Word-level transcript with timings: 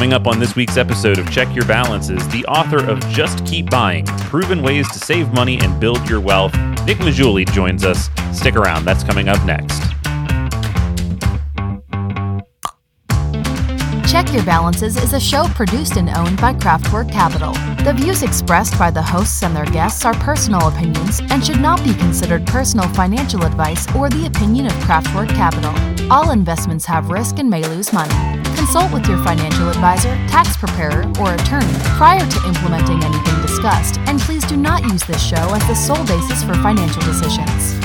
Coming 0.00 0.14
up 0.14 0.26
on 0.26 0.38
this 0.38 0.56
week's 0.56 0.78
episode 0.78 1.18
of 1.18 1.30
Check 1.30 1.54
Your 1.54 1.66
Balances, 1.66 2.26
the 2.28 2.42
author 2.46 2.82
of 2.82 2.98
Just 3.10 3.44
Keep 3.44 3.68
Buying 3.68 4.06
Proven 4.06 4.62
Ways 4.62 4.90
to 4.92 4.98
Save 4.98 5.30
Money 5.34 5.60
and 5.60 5.78
Build 5.78 6.08
Your 6.08 6.20
Wealth, 6.20 6.54
Nick 6.86 6.96
Maggiulli, 7.00 7.46
joins 7.52 7.84
us. 7.84 8.08
Stick 8.32 8.56
around, 8.56 8.86
that's 8.86 9.04
coming 9.04 9.28
up 9.28 9.44
next. 9.44 9.78
Check 14.10 14.32
Your 14.32 14.42
Balances 14.46 14.96
is 14.96 15.12
a 15.12 15.20
show 15.20 15.44
produced 15.48 15.98
and 15.98 16.08
owned 16.08 16.40
by 16.40 16.54
Craftwork 16.54 17.12
Capital. 17.12 17.52
The 17.84 17.92
views 17.92 18.22
expressed 18.22 18.78
by 18.78 18.90
the 18.90 19.02
hosts 19.02 19.42
and 19.42 19.54
their 19.54 19.66
guests 19.66 20.06
are 20.06 20.14
personal 20.14 20.66
opinions 20.68 21.20
and 21.28 21.44
should 21.44 21.60
not 21.60 21.84
be 21.84 21.92
considered 21.92 22.46
personal 22.46 22.88
financial 22.94 23.44
advice 23.44 23.86
or 23.94 24.08
the 24.08 24.24
opinion 24.24 24.64
of 24.64 24.72
Craftwork 24.76 25.28
Capital. 25.28 25.74
All 26.10 26.30
investments 26.30 26.86
have 26.86 27.10
risk 27.10 27.38
and 27.38 27.50
may 27.50 27.62
lose 27.68 27.92
money. 27.92 28.39
Consult 28.60 28.92
with 28.92 29.08
your 29.08 29.16
financial 29.24 29.70
advisor, 29.70 30.14
tax 30.28 30.54
preparer, 30.54 31.10
or 31.18 31.32
attorney 31.32 31.72
prior 31.96 32.20
to 32.20 32.46
implementing 32.46 33.02
anything 33.02 33.40
discussed, 33.40 33.98
and 34.00 34.20
please 34.20 34.44
do 34.44 34.54
not 34.54 34.82
use 34.82 35.02
this 35.04 35.26
show 35.26 35.54
as 35.54 35.66
the 35.66 35.74
sole 35.74 36.04
basis 36.04 36.44
for 36.44 36.52
financial 36.56 37.00
decisions. 37.00 37.80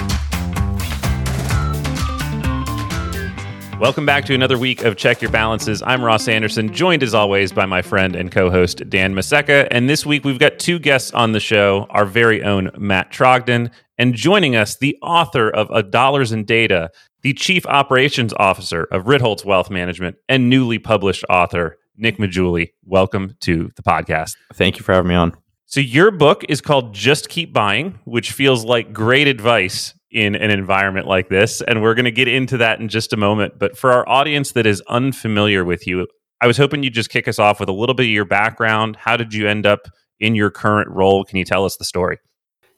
Welcome 3.79 4.05
back 4.05 4.25
to 4.25 4.33
another 4.33 4.57
week 4.57 4.83
of 4.83 4.97
Check 4.97 5.21
Your 5.21 5.31
Balances. 5.31 5.81
I'm 5.81 6.03
Ross 6.03 6.27
Anderson, 6.27 6.73
joined 6.73 7.03
as 7.03 7.13
always 7.13 7.53
by 7.53 7.65
my 7.65 7.81
friend 7.81 8.13
and 8.13 8.29
co 8.29 8.49
host 8.49 8.89
Dan 8.89 9.15
Maseka. 9.15 9.69
And 9.71 9.89
this 9.89 10.05
week 10.05 10.25
we've 10.25 10.39
got 10.39 10.59
two 10.59 10.79
guests 10.79 11.11
on 11.11 11.31
the 11.31 11.39
show 11.39 11.87
our 11.89 12.05
very 12.05 12.43
own 12.43 12.69
Matt 12.77 13.11
Trogdon, 13.11 13.71
and 13.97 14.13
joining 14.13 14.55
us, 14.55 14.77
the 14.77 14.97
author 15.01 15.49
of 15.49 15.69
A 15.71 15.83
Dollars 15.83 16.31
and 16.31 16.45
Data, 16.45 16.89
the 17.21 17.33
Chief 17.33 17.65
Operations 17.65 18.33
Officer 18.37 18.83
of 18.85 19.05
Ritholtz 19.05 19.45
Wealth 19.45 19.69
Management, 19.69 20.17
and 20.27 20.49
newly 20.49 20.79
published 20.79 21.23
author, 21.29 21.77
Nick 21.97 22.17
Maggiulli. 22.17 22.71
Welcome 22.83 23.35
to 23.41 23.71
the 23.75 23.83
podcast. 23.83 24.35
Thank 24.53 24.77
you 24.77 24.83
for 24.83 24.93
having 24.93 25.09
me 25.09 25.15
on. 25.15 25.33
So, 25.65 25.79
your 25.79 26.11
book 26.11 26.43
is 26.47 26.61
called 26.61 26.93
Just 26.93 27.29
Keep 27.29 27.51
Buying, 27.51 27.99
which 28.05 28.31
feels 28.31 28.63
like 28.63 28.93
great 28.93 29.27
advice 29.27 29.93
in 30.11 30.35
an 30.35 30.51
environment 30.51 31.07
like 31.07 31.29
this. 31.29 31.61
And 31.61 31.81
we're 31.81 31.95
going 31.95 32.05
to 32.05 32.11
get 32.11 32.27
into 32.27 32.57
that 32.57 32.79
in 32.79 32.87
just 32.87 33.11
a 33.13 33.17
moment. 33.17 33.59
But 33.59 33.77
for 33.77 33.91
our 33.91 34.07
audience 34.07 34.53
that 34.53 34.65
is 34.65 34.81
unfamiliar 34.87 35.65
with 35.65 35.87
you, 35.87 36.07
I 36.39 36.47
was 36.47 36.57
hoping 36.57 36.83
you'd 36.83 36.93
just 36.93 37.09
kick 37.09 37.27
us 37.27 37.39
off 37.39 37.59
with 37.59 37.69
a 37.69 37.73
little 37.73 37.95
bit 37.95 38.03
of 38.03 38.11
your 38.11 38.25
background. 38.25 38.95
How 38.97 39.17
did 39.17 39.33
you 39.33 39.47
end 39.47 39.65
up 39.65 39.87
in 40.19 40.35
your 40.35 40.51
current 40.51 40.89
role? 40.89 41.23
Can 41.23 41.37
you 41.37 41.45
tell 41.45 41.65
us 41.65 41.77
the 41.77 41.85
story? 41.85 42.19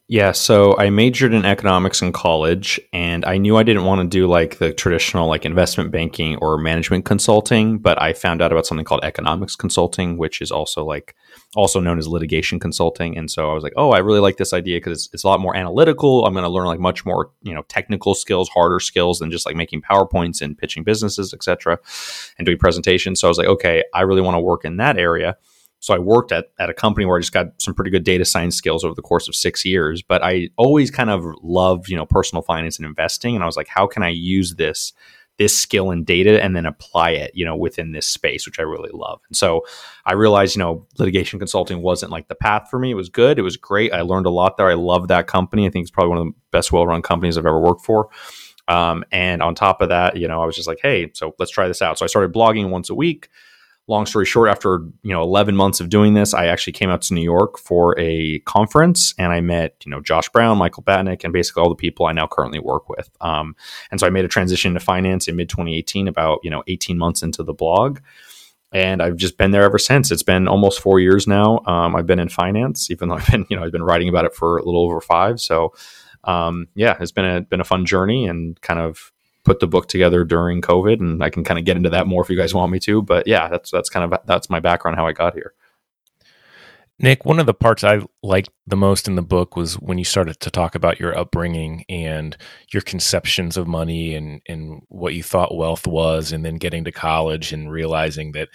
Yeah, 0.10 0.32
so 0.32 0.78
I 0.78 0.90
majored 0.90 1.34
in 1.34 1.44
economics 1.44 2.02
in 2.02 2.14
college 2.14 2.80
and 2.94 3.26
I 3.26 3.38
knew 3.38 3.58
I 3.58 3.64
didn't 3.64 3.84
want 3.84 4.00
to 4.00 4.08
do 4.08 4.26
like 4.26 4.58
the 4.58 4.72
traditional 4.72 5.28
like 5.28 5.44
investment 5.44 5.92
banking 5.92 6.38
or 6.38 6.58
management 6.58 7.04
consulting, 7.04 7.78
but 7.78 8.02
I 8.02 8.14
found 8.14 8.42
out 8.42 8.54
about 8.54 8.66
something 8.66 8.86
called 8.86 9.04
economics 9.04 9.58
consulting, 9.58 10.18
which 10.18 10.40
is 10.40 10.50
also 10.50 10.86
like 10.86 11.14
also 11.58 11.82
known 11.82 11.98
as 11.98 12.08
litigation 12.08 12.58
consulting. 12.58 13.18
And 13.18 13.30
so 13.30 13.52
I 13.52 13.54
was 13.54 13.66
like, 13.66 13.74
"Oh, 13.76 13.92
I 13.92 13.98
really 13.98 14.22
like 14.22 14.38
this 14.38 14.54
idea 14.54 14.78
because 14.78 14.94
it's, 14.94 15.14
it's 15.14 15.24
a 15.26 15.28
lot 15.28 15.42
more 15.42 15.58
analytical. 15.58 16.26
I'm 16.26 16.32
going 16.34 16.44
to 16.44 16.50
learn 16.50 16.68
like 16.68 16.80
much 16.80 17.06
more, 17.06 17.32
you 17.42 17.54
know, 17.54 17.64
technical 17.64 18.16
skills, 18.16 18.48
harder 18.48 18.80
skills 18.80 19.20
than 19.20 19.30
just 19.30 19.46
like 19.46 19.58
making 19.58 19.82
PowerPoints 19.82 20.42
and 20.42 20.58
pitching 20.58 20.84
businesses, 20.86 21.34
etc., 21.34 21.80
and 22.38 22.46
doing 22.46 22.58
presentations." 22.58 23.20
So 23.20 23.28
I 23.28 23.30
was 23.30 23.38
like, 23.38 23.48
"Okay, 23.48 23.84
I 23.94 24.04
really 24.04 24.22
want 24.22 24.36
to 24.36 24.42
work 24.42 24.64
in 24.64 24.78
that 24.78 24.98
area." 24.98 25.36
So 25.88 25.94
I 25.94 26.00
worked 26.00 26.34
at, 26.34 26.48
at 26.60 26.70
a 26.70 26.74
company 26.74 27.06
where 27.06 27.16
I 27.16 27.22
just 27.22 27.32
got 27.32 27.62
some 27.62 27.74
pretty 27.74 27.92
good 27.92 28.04
data 28.04 28.26
science 28.26 28.58
skills 28.58 28.84
over 28.84 28.94
the 28.94 29.02
course 29.02 29.30
of 29.30 29.36
six 29.36 29.64
years. 29.64 30.02
But 30.02 30.22
I 30.22 30.50
always 30.58 30.92
kind 30.92 31.10
of 31.10 31.24
loved, 31.42 31.88
you 31.88 31.96
know, 31.96 32.06
personal 32.06 32.42
finance 32.42 32.78
and 32.78 32.86
investing. 32.86 33.36
And 33.36 33.42
I 33.42 33.46
was 33.46 33.56
like, 33.56 33.70
how 33.70 33.88
can 33.88 34.04
I 34.04 34.10
use 34.10 34.56
this 34.56 34.92
this 35.38 35.58
skill 35.58 35.92
and 35.92 36.06
data 36.06 36.44
and 36.44 36.58
then 36.58 36.66
apply 36.66 37.12
it, 37.12 37.32
you 37.36 37.46
know, 37.46 37.56
within 37.56 37.94
this 37.94 38.06
space, 38.06 38.46
which 38.46 38.60
I 38.60 38.64
really 38.64 38.90
love. 38.92 39.22
And 39.30 39.38
so 39.38 39.62
I 40.04 40.14
realized, 40.14 40.56
you 40.56 40.60
know, 40.60 40.86
litigation 40.98 41.40
consulting 41.40 41.82
wasn't 41.82 42.12
like 42.12 42.28
the 42.28 42.36
path 42.36 42.70
for 42.70 42.80
me. 42.80 42.92
It 42.92 42.96
was 42.96 43.08
good. 43.08 43.40
It 43.40 43.44
was 43.44 43.56
great. 43.56 43.94
I 43.94 44.02
learned 44.02 44.26
a 44.26 44.32
lot 44.32 44.58
there. 44.58 44.68
I 44.68 44.74
love 44.74 45.08
that 45.08 45.28
company. 45.28 45.68
I 45.68 45.70
think 45.70 45.84
it's 45.84 45.92
probably 45.92 46.10
one 46.10 46.18
of 46.18 46.26
the 46.26 46.34
best 46.52 46.72
well-run 46.72 47.04
companies 47.04 47.38
I've 47.38 47.46
ever 47.46 47.62
worked 47.62 47.86
for. 47.86 48.10
Um, 48.68 49.06
and 49.12 49.42
on 49.42 49.56
top 49.56 49.82
of 49.82 49.90
that, 49.90 50.18
you 50.18 50.28
know, 50.28 50.42
I 50.42 50.46
was 50.46 50.56
just 50.56 50.68
like, 50.68 50.80
hey, 50.82 51.12
so 51.14 51.34
let's 51.40 51.52
try 51.52 51.68
this 51.68 51.84
out. 51.84 52.00
So 52.00 52.04
I 52.04 52.08
started 52.08 52.34
blogging 52.34 52.70
once 52.72 52.90
a 52.90 52.96
week 52.96 53.30
long 53.88 54.06
story 54.06 54.26
short, 54.26 54.50
after 54.50 54.82
you 55.04 55.14
know 55.14 55.22
11 55.22 55.56
months 55.56 55.80
of 55.80 55.90
doing 55.90 56.14
this, 56.14 56.34
I 56.34 56.48
actually 56.48 56.74
came 56.74 56.90
out 56.90 57.02
to 57.04 57.14
New 57.14 57.22
York 57.22 57.58
for 57.58 57.98
a 57.98 58.40
conference, 58.40 59.14
and 59.18 59.32
I 59.32 59.42
met 59.42 59.76
you 59.86 59.90
know 59.90 60.02
Josh 60.02 60.30
Brown, 60.30 60.58
Michael 60.58 60.84
Batnick, 60.84 61.24
and 61.24 61.34
basically 61.34 61.64
all 61.64 61.70
the 61.70 61.76
people 61.76 62.06
I 62.06 62.12
now 62.12 62.28
currently 62.28 62.60
work 62.60 62.90
with. 62.90 63.10
Um, 63.22 63.56
and 63.92 64.00
so 64.00 64.08
I 64.08 64.10
made 64.10 64.26
a 64.26 64.30
transition 64.30 64.74
to 64.74 64.80
finance 64.80 65.28
in 65.28 65.36
mid 65.36 65.50
2018, 65.50 66.08
about 66.08 66.40
you 66.44 66.50
know 66.50 66.64
18 66.68 66.98
months 66.98 67.24
into 67.24 67.44
the 67.44 67.54
blog. 67.54 68.00
And 68.74 69.02
I've 69.02 69.16
just 69.16 69.38
been 69.38 69.52
there 69.52 69.64
ever 69.64 69.80
since. 69.80 70.12
It's 70.12 70.24
been 70.24 70.48
almost 70.48 70.82
four 70.82 71.00
years 71.00 71.26
now. 71.26 71.62
Um, 71.66 71.96
I've 71.96 72.06
been 72.06 72.20
in 72.20 72.28
finance, 72.28 72.92
even 72.92 73.08
though 73.08 73.16
I've 73.16 73.28
been, 73.28 73.46
you 73.50 73.56
know, 73.56 73.64
I've 73.64 73.72
been 73.72 73.84
writing 73.84 74.10
about 74.10 74.26
it 74.26 74.36
for 74.36 74.58
a 74.58 74.64
little 74.64 74.84
over 74.84 75.00
five. 75.00 75.40
So, 75.40 75.74
um, 76.26 76.68
yeah, 76.76 76.98
it's 77.00 77.14
been 77.14 77.26
a 77.26 77.42
been 77.42 77.62
a 77.62 77.66
fun 77.66 77.86
journey 77.86 78.28
and 78.28 78.60
kind 78.62 78.80
of 78.80 79.14
put 79.48 79.62
the 79.62 79.68
book 79.68 79.88
together 79.88 80.26
during 80.26 80.62
COVID, 80.62 81.00
and 81.00 81.24
I 81.24 81.30
can 81.30 81.46
kind 81.46 81.58
of 81.58 81.64
get 81.64 81.78
into 81.78 81.90
that 81.92 82.06
more 82.06 82.22
if 82.22 82.30
you 82.30 82.38
guys 82.38 82.54
want 82.54 82.70
me 82.70 82.80
to. 82.80 83.02
But 83.02 83.26
yeah, 83.26 83.48
that's 83.48 83.72
that's 83.72 83.90
kind 83.90 84.14
of 84.14 84.20
that's 84.26 84.50
my 84.50 84.60
background 84.60 84.98
how 84.98 85.08
I 85.08 85.14
got 85.14 85.34
here. 85.34 85.54
Nick, 87.00 87.26
one 87.26 87.40
of 87.40 87.46
the 87.46 87.54
parts 87.54 87.84
I 87.84 88.02
liked 88.24 88.50
the 88.66 88.76
most 88.76 89.08
in 89.08 89.16
the 89.16 89.22
book 89.22 89.56
was 89.56 89.76
when 89.76 89.98
you 89.98 90.04
started 90.04 90.40
to 90.42 90.52
talk 90.52 90.76
about 90.76 91.00
your 91.00 91.18
upbringing 91.18 91.86
and 91.88 92.36
your 92.74 92.82
conceptions 92.82 93.56
of 93.56 93.68
money 93.68 94.16
and, 94.16 94.42
and 94.48 94.82
what 94.90 95.14
you 95.14 95.22
thought 95.22 95.56
wealth 95.56 95.88
was, 95.88 96.32
and 96.34 96.44
then 96.44 96.56
getting 96.56 96.84
to 96.84 96.92
college 96.92 97.54
and 97.54 97.72
realizing 97.72 98.34
that 98.34 98.50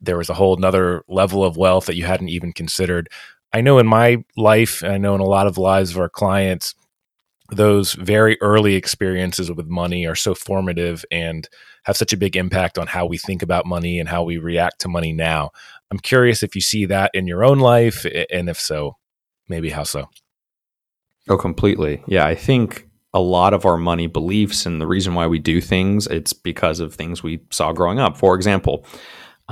there 0.00 0.16
was 0.16 0.30
a 0.30 0.34
whole 0.34 0.56
another 0.56 1.04
level 1.08 1.44
of 1.44 1.58
wealth 1.58 1.86
that 1.86 1.96
you 1.96 2.04
hadn't 2.04 2.30
even 2.30 2.52
considered. 2.52 3.10
I 3.52 3.60
know 3.60 3.78
in 3.78 3.86
my 3.86 4.24
life, 4.36 4.82
I 4.82 4.96
know 4.96 5.14
in 5.14 5.20
a 5.20 5.26
lot 5.26 5.46
of 5.46 5.58
lives 5.58 5.90
of 5.90 5.98
our 5.98 6.08
clients, 6.08 6.74
those 7.50 7.92
very 7.94 8.40
early 8.40 8.74
experiences 8.74 9.50
with 9.50 9.66
money 9.66 10.06
are 10.06 10.14
so 10.14 10.34
formative 10.34 11.04
and 11.10 11.48
have 11.84 11.96
such 11.96 12.12
a 12.12 12.16
big 12.16 12.36
impact 12.36 12.78
on 12.78 12.86
how 12.86 13.04
we 13.04 13.18
think 13.18 13.42
about 13.42 13.66
money 13.66 13.98
and 13.98 14.08
how 14.08 14.22
we 14.22 14.38
react 14.38 14.80
to 14.80 14.88
money 14.88 15.12
now. 15.12 15.50
I'm 15.90 15.98
curious 15.98 16.42
if 16.42 16.54
you 16.54 16.60
see 16.60 16.86
that 16.86 17.10
in 17.12 17.26
your 17.26 17.44
own 17.44 17.58
life, 17.58 18.06
and 18.30 18.48
if 18.48 18.58
so, 18.58 18.96
maybe 19.48 19.70
how 19.70 19.82
so? 19.82 20.08
Oh, 21.28 21.36
completely. 21.36 22.02
Yeah, 22.06 22.26
I 22.26 22.34
think 22.34 22.88
a 23.14 23.20
lot 23.20 23.52
of 23.52 23.66
our 23.66 23.76
money 23.76 24.06
beliefs 24.06 24.64
and 24.64 24.80
the 24.80 24.86
reason 24.86 25.14
why 25.14 25.26
we 25.26 25.38
do 25.38 25.60
things, 25.60 26.06
it's 26.06 26.32
because 26.32 26.80
of 26.80 26.94
things 26.94 27.22
we 27.22 27.40
saw 27.50 27.72
growing 27.72 27.98
up. 27.98 28.16
For 28.16 28.34
example, 28.34 28.86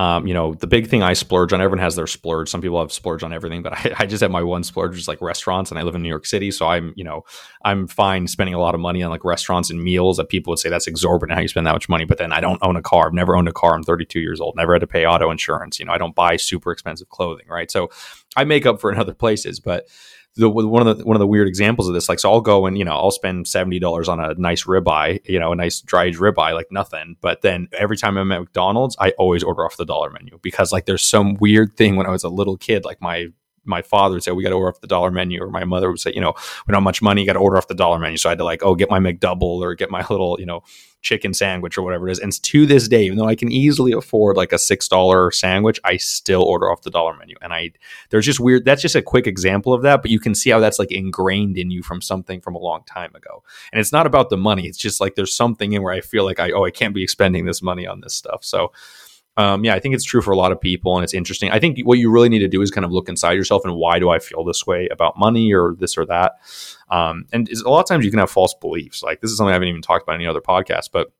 um, 0.01 0.25
you 0.25 0.33
know, 0.33 0.55
the 0.55 0.65
big 0.65 0.87
thing 0.87 1.03
I 1.03 1.13
splurge 1.13 1.53
on, 1.53 1.61
everyone 1.61 1.83
has 1.83 1.95
their 1.95 2.07
splurge. 2.07 2.49
Some 2.49 2.59
people 2.59 2.79
have 2.79 2.91
splurge 2.91 3.21
on 3.21 3.31
everything, 3.31 3.61
but 3.61 3.73
I, 3.85 3.93
I 3.99 4.05
just 4.07 4.21
have 4.21 4.31
my 4.31 4.41
one 4.41 4.63
splurge, 4.63 4.93
which 4.93 5.01
is 5.01 5.07
like 5.07 5.21
restaurants. 5.21 5.69
And 5.69 5.79
I 5.79 5.83
live 5.83 5.93
in 5.93 6.01
New 6.01 6.09
York 6.09 6.25
City. 6.25 6.49
So 6.49 6.65
I'm, 6.65 6.91
you 6.95 7.03
know, 7.03 7.23
I'm 7.63 7.85
fine 7.85 8.25
spending 8.25 8.55
a 8.55 8.59
lot 8.59 8.73
of 8.73 8.81
money 8.81 9.03
on 9.03 9.11
like 9.11 9.23
restaurants 9.23 9.69
and 9.69 9.83
meals 9.83 10.17
that 10.17 10.29
people 10.29 10.49
would 10.51 10.57
say 10.57 10.69
that's 10.69 10.87
exorbitant 10.87 11.35
how 11.35 11.41
you 11.41 11.47
spend 11.47 11.67
that 11.67 11.73
much 11.73 11.87
money. 11.87 12.05
But 12.05 12.17
then 12.17 12.33
I 12.33 12.39
don't 12.39 12.57
own 12.63 12.77
a 12.77 12.81
car. 12.81 13.05
I've 13.05 13.13
never 13.13 13.35
owned 13.35 13.47
a 13.47 13.53
car. 13.53 13.75
I'm 13.75 13.83
32 13.83 14.19
years 14.19 14.41
old, 14.41 14.55
never 14.55 14.73
had 14.73 14.79
to 14.79 14.87
pay 14.87 15.05
auto 15.05 15.29
insurance. 15.29 15.79
You 15.79 15.85
know, 15.85 15.93
I 15.93 15.99
don't 15.99 16.15
buy 16.15 16.35
super 16.35 16.71
expensive 16.71 17.09
clothing, 17.09 17.45
right? 17.47 17.69
So 17.69 17.91
I 18.35 18.43
make 18.43 18.65
up 18.65 18.81
for 18.81 18.91
in 18.91 18.97
other 18.97 19.13
places. 19.13 19.59
But 19.59 19.87
the 20.35 20.49
one 20.49 20.85
of 20.85 20.97
the 20.97 21.05
one 21.05 21.15
of 21.15 21.19
the 21.19 21.27
weird 21.27 21.47
examples 21.47 21.87
of 21.87 21.93
this, 21.93 22.07
like, 22.07 22.19
so 22.19 22.31
I'll 22.31 22.41
go 22.41 22.65
and 22.65 22.77
you 22.77 22.85
know 22.85 22.93
I'll 22.93 23.11
spend 23.11 23.47
seventy 23.47 23.79
dollars 23.79 24.07
on 24.07 24.19
a 24.19 24.33
nice 24.35 24.63
ribeye, 24.63 25.19
you 25.27 25.39
know, 25.39 25.51
a 25.51 25.55
nice 25.55 25.81
dry 25.81 26.05
aged 26.05 26.19
ribeye, 26.19 26.53
like 26.53 26.71
nothing. 26.71 27.17
But 27.21 27.41
then 27.41 27.67
every 27.73 27.97
time 27.97 28.17
I'm 28.17 28.31
at 28.31 28.39
McDonald's, 28.39 28.95
I 28.99 29.11
always 29.11 29.43
order 29.43 29.65
off 29.65 29.77
the 29.77 29.85
dollar 29.85 30.09
menu 30.09 30.39
because 30.41 30.71
like 30.71 30.85
there's 30.85 31.03
some 31.03 31.35
weird 31.35 31.75
thing 31.75 31.95
when 31.95 32.05
I 32.05 32.11
was 32.11 32.23
a 32.23 32.29
little 32.29 32.57
kid, 32.57 32.85
like 32.85 33.01
my 33.01 33.27
my 33.63 33.81
father 33.81 34.15
would 34.15 34.23
say, 34.23 34.31
oh, 34.31 34.35
we 34.35 34.43
got 34.43 34.49
to 34.49 34.55
order 34.55 34.69
off 34.69 34.81
the 34.81 34.87
dollar 34.87 35.11
menu. 35.11 35.41
Or 35.41 35.49
my 35.49 35.63
mother 35.63 35.89
would 35.89 35.99
say, 35.99 36.11
you 36.13 36.21
know, 36.21 36.33
we 36.67 36.71
don't 36.71 36.79
have 36.79 36.83
much 36.83 37.01
money, 37.01 37.25
got 37.25 37.33
to 37.33 37.39
order 37.39 37.57
off 37.57 37.67
the 37.67 37.75
dollar 37.75 37.99
menu. 37.99 38.17
So 38.17 38.29
I 38.29 38.31
had 38.31 38.39
to 38.39 38.43
like, 38.43 38.63
oh, 38.63 38.75
get 38.75 38.89
my 38.89 38.99
McDouble 38.99 39.61
or 39.61 39.75
get 39.75 39.91
my 39.91 40.05
little, 40.09 40.37
you 40.39 40.45
know, 40.45 40.63
chicken 41.01 41.33
sandwich 41.33 41.77
or 41.77 41.81
whatever 41.81 42.07
it 42.07 42.11
is. 42.11 42.19
And 42.19 42.31
to 42.43 42.65
this 42.65 42.87
day, 42.87 43.05
even 43.05 43.17
though 43.17 43.27
I 43.27 43.35
can 43.35 43.51
easily 43.51 43.91
afford 43.91 44.37
like 44.37 44.51
a 44.51 44.57
$6 44.57 45.33
sandwich, 45.33 45.79
I 45.83 45.97
still 45.97 46.43
order 46.43 46.71
off 46.71 46.83
the 46.83 46.91
dollar 46.91 47.15
menu. 47.17 47.35
And 47.41 47.53
I, 47.53 47.71
there's 48.09 48.25
just 48.25 48.39
weird, 48.39 48.65
that's 48.65 48.81
just 48.81 48.95
a 48.95 49.01
quick 49.01 49.27
example 49.27 49.73
of 49.73 49.81
that. 49.81 50.01
But 50.01 50.11
you 50.11 50.19
can 50.19 50.35
see 50.35 50.51
how 50.51 50.59
that's 50.59 50.79
like 50.79 50.91
ingrained 50.91 51.57
in 51.57 51.71
you 51.71 51.81
from 51.83 52.01
something 52.01 52.41
from 52.41 52.55
a 52.55 52.59
long 52.59 52.83
time 52.85 53.13
ago. 53.15 53.43
And 53.71 53.79
it's 53.79 53.91
not 53.91 54.05
about 54.05 54.29
the 54.29 54.37
money. 54.37 54.67
It's 54.67 54.77
just 54.77 55.01
like 55.01 55.15
there's 55.15 55.33
something 55.33 55.73
in 55.73 55.81
where 55.81 55.93
I 55.93 56.01
feel 56.01 56.23
like 56.23 56.39
I, 56.39 56.51
oh, 56.51 56.65
I 56.65 56.71
can't 56.71 56.93
be 56.93 57.07
spending 57.07 57.45
this 57.45 57.61
money 57.61 57.87
on 57.87 58.01
this 58.01 58.13
stuff. 58.13 58.43
So, 58.43 58.71
um, 59.37 59.63
yeah, 59.63 59.73
I 59.73 59.79
think 59.79 59.95
it's 59.95 60.03
true 60.03 60.21
for 60.21 60.31
a 60.31 60.37
lot 60.37 60.51
of 60.51 60.59
people, 60.59 60.95
and 60.97 61.03
it's 61.03 61.13
interesting. 61.13 61.51
I 61.51 61.59
think 61.59 61.79
what 61.83 61.97
you 61.97 62.11
really 62.11 62.29
need 62.29 62.39
to 62.39 62.47
do 62.47 62.61
is 62.61 62.69
kind 62.69 62.83
of 62.83 62.91
look 62.91 63.07
inside 63.07 63.33
yourself 63.33 63.63
and 63.63 63.75
why 63.75 63.97
do 63.97 64.09
I 64.09 64.19
feel 64.19 64.43
this 64.43 64.67
way 64.67 64.89
about 64.91 65.17
money 65.17 65.53
or 65.53 65.75
this 65.79 65.97
or 65.97 66.05
that. 66.07 66.33
Um, 66.89 67.25
and 67.31 67.49
a 67.49 67.69
lot 67.69 67.79
of 67.79 67.87
times 67.87 68.03
you 68.03 68.11
can 68.11 68.19
have 68.19 68.29
false 68.29 68.53
beliefs. 68.53 69.01
Like 69.01 69.21
this 69.21 69.31
is 69.31 69.37
something 69.37 69.51
I 69.51 69.53
haven't 69.53 69.69
even 69.69 69.81
talked 69.81 70.03
about 70.03 70.15
in 70.15 70.21
any 70.21 70.27
other 70.27 70.41
podcast, 70.41 70.89
but 70.91 71.13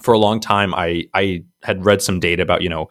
for 0.00 0.14
a 0.14 0.18
long 0.18 0.40
time, 0.40 0.74
I 0.74 1.06
I 1.12 1.44
had 1.62 1.84
read 1.84 2.00
some 2.00 2.18
data 2.18 2.42
about 2.42 2.62
you 2.62 2.70
know 2.70 2.88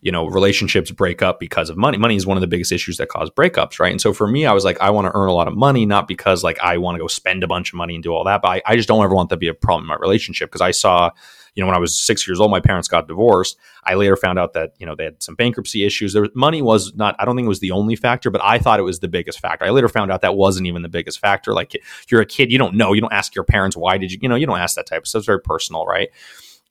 you 0.00 0.12
know 0.12 0.26
relationships 0.26 0.90
break 0.90 1.20
up 1.20 1.40
because 1.40 1.68
of 1.68 1.76
money 1.76 1.98
money 1.98 2.16
is 2.16 2.26
one 2.26 2.36
of 2.36 2.40
the 2.40 2.46
biggest 2.46 2.72
issues 2.72 2.96
that 2.96 3.08
cause 3.08 3.30
breakups 3.30 3.78
right 3.78 3.90
and 3.90 4.00
so 4.00 4.14
for 4.14 4.26
me 4.26 4.46
i 4.46 4.52
was 4.52 4.64
like 4.64 4.80
i 4.80 4.88
want 4.88 5.06
to 5.06 5.14
earn 5.14 5.28
a 5.28 5.32
lot 5.34 5.46
of 5.46 5.54
money 5.54 5.84
not 5.84 6.08
because 6.08 6.42
like 6.42 6.58
i 6.60 6.78
want 6.78 6.94
to 6.94 6.98
go 6.98 7.06
spend 7.06 7.44
a 7.44 7.46
bunch 7.46 7.70
of 7.70 7.76
money 7.76 7.94
and 7.94 8.02
do 8.02 8.12
all 8.12 8.24
that 8.24 8.40
but 8.40 8.48
i, 8.48 8.62
I 8.64 8.76
just 8.76 8.88
don't 8.88 9.04
ever 9.04 9.14
want 9.14 9.28
that 9.28 9.36
to 9.36 9.40
be 9.40 9.48
a 9.48 9.52
problem 9.52 9.84
in 9.84 9.88
my 9.88 9.96
relationship 9.96 10.48
because 10.48 10.62
i 10.62 10.70
saw 10.70 11.10
you 11.54 11.62
know, 11.62 11.66
when 11.66 11.76
I 11.76 11.80
was 11.80 11.96
six 11.96 12.26
years 12.26 12.40
old, 12.40 12.50
my 12.50 12.60
parents 12.60 12.88
got 12.88 13.08
divorced. 13.08 13.56
I 13.84 13.94
later 13.94 14.16
found 14.16 14.38
out 14.38 14.52
that, 14.54 14.72
you 14.78 14.86
know, 14.86 14.94
they 14.94 15.04
had 15.04 15.22
some 15.22 15.34
bankruptcy 15.34 15.84
issues. 15.84 16.12
There, 16.12 16.28
money 16.34 16.62
was 16.62 16.94
not, 16.94 17.16
I 17.18 17.24
don't 17.24 17.36
think 17.36 17.46
it 17.46 17.48
was 17.48 17.60
the 17.60 17.72
only 17.72 17.96
factor, 17.96 18.30
but 18.30 18.42
I 18.44 18.58
thought 18.58 18.78
it 18.78 18.84
was 18.84 19.00
the 19.00 19.08
biggest 19.08 19.40
factor. 19.40 19.64
I 19.64 19.70
later 19.70 19.88
found 19.88 20.12
out 20.12 20.22
that 20.22 20.36
wasn't 20.36 20.66
even 20.66 20.82
the 20.82 20.88
biggest 20.88 21.18
factor. 21.18 21.52
Like 21.52 21.80
you're 22.10 22.20
a 22.20 22.26
kid, 22.26 22.52
you 22.52 22.58
don't 22.58 22.74
know, 22.74 22.92
you 22.92 23.00
don't 23.00 23.12
ask 23.12 23.34
your 23.34 23.44
parents, 23.44 23.76
why 23.76 23.98
did 23.98 24.12
you, 24.12 24.18
you 24.22 24.28
know, 24.28 24.36
you 24.36 24.46
don't 24.46 24.58
ask 24.58 24.76
that 24.76 24.86
type 24.86 25.02
of 25.02 25.08
stuff. 25.08 25.20
It's 25.20 25.26
very 25.26 25.40
personal, 25.40 25.86
right? 25.86 26.08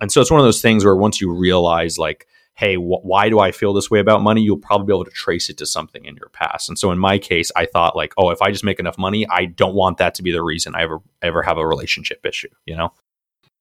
And 0.01 0.11
so 0.11 0.21
it's 0.21 0.31
one 0.31 0.39
of 0.39 0.45
those 0.45 0.61
things 0.61 0.85
where 0.85 0.95
once 0.95 1.19
you 1.19 1.31
realize, 1.31 1.97
like, 1.97 2.25
hey, 2.59 2.75
wh- 2.75 3.03
why 3.05 3.29
do 3.29 3.39
I 3.39 3.51
feel 3.51 3.73
this 3.73 3.89
way 3.89 3.99
about 3.99 4.21
money? 4.21 4.41
You'll 4.41 4.57
probably 4.57 4.87
be 4.87 4.93
able 4.93 5.05
to 5.05 5.11
trace 5.11 5.49
it 5.49 5.57
to 5.57 5.65
something 5.65 6.03
in 6.03 6.15
your 6.15 6.29
past. 6.29 6.67
And 6.67 6.77
so 6.77 6.91
in 6.91 6.99
my 6.99 7.17
case, 7.17 7.51
I 7.55 7.65
thought 7.65 7.95
like, 7.95 8.13
oh, 8.17 8.31
if 8.31 8.41
I 8.41 8.51
just 8.51 8.65
make 8.65 8.79
enough 8.79 8.97
money, 8.97 9.25
I 9.29 9.45
don't 9.45 9.75
want 9.75 9.97
that 9.97 10.13
to 10.15 10.23
be 10.23 10.31
the 10.31 10.43
reason 10.43 10.75
I 10.75 10.83
ever 10.83 10.99
ever 11.21 11.41
have 11.41 11.57
a 11.57 11.65
relationship 11.65 12.25
issue, 12.25 12.49
you 12.65 12.75
know? 12.75 12.93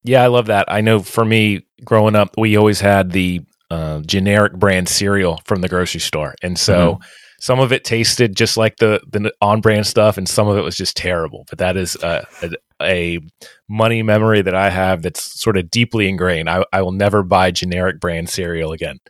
Yeah, 0.04 0.22
I 0.22 0.28
love 0.28 0.46
that. 0.46 0.64
I 0.68 0.80
know 0.80 1.00
for 1.00 1.24
me, 1.24 1.66
growing 1.84 2.16
up, 2.16 2.36
we 2.38 2.56
always 2.56 2.80
had 2.80 3.12
the 3.12 3.42
uh, 3.70 4.00
generic 4.00 4.54
brand 4.54 4.88
cereal 4.88 5.40
from 5.44 5.60
the 5.60 5.68
grocery 5.68 6.00
store, 6.00 6.34
and 6.42 6.58
so 6.58 6.94
mm-hmm. 6.94 7.02
some 7.40 7.60
of 7.60 7.72
it 7.72 7.84
tasted 7.84 8.36
just 8.36 8.56
like 8.56 8.76
the 8.76 9.00
the 9.10 9.32
on 9.40 9.60
brand 9.60 9.86
stuff, 9.86 10.16
and 10.16 10.28
some 10.28 10.48
of 10.48 10.56
it 10.56 10.62
was 10.62 10.76
just 10.76 10.96
terrible. 10.96 11.44
But 11.50 11.58
that 11.58 11.76
is 11.76 11.96
a, 11.96 12.26
a, 12.42 12.50
a 12.80 13.18
money 13.68 14.02
memory 14.02 14.40
that 14.42 14.54
I 14.54 14.70
have 14.70 15.02
that's 15.02 15.40
sort 15.40 15.56
of 15.56 15.70
deeply 15.70 16.08
ingrained. 16.08 16.48
I, 16.48 16.64
I 16.72 16.82
will 16.82 16.92
never 16.92 17.22
buy 17.22 17.50
generic 17.50 18.00
brand 18.00 18.30
cereal 18.30 18.72
again. 18.72 19.00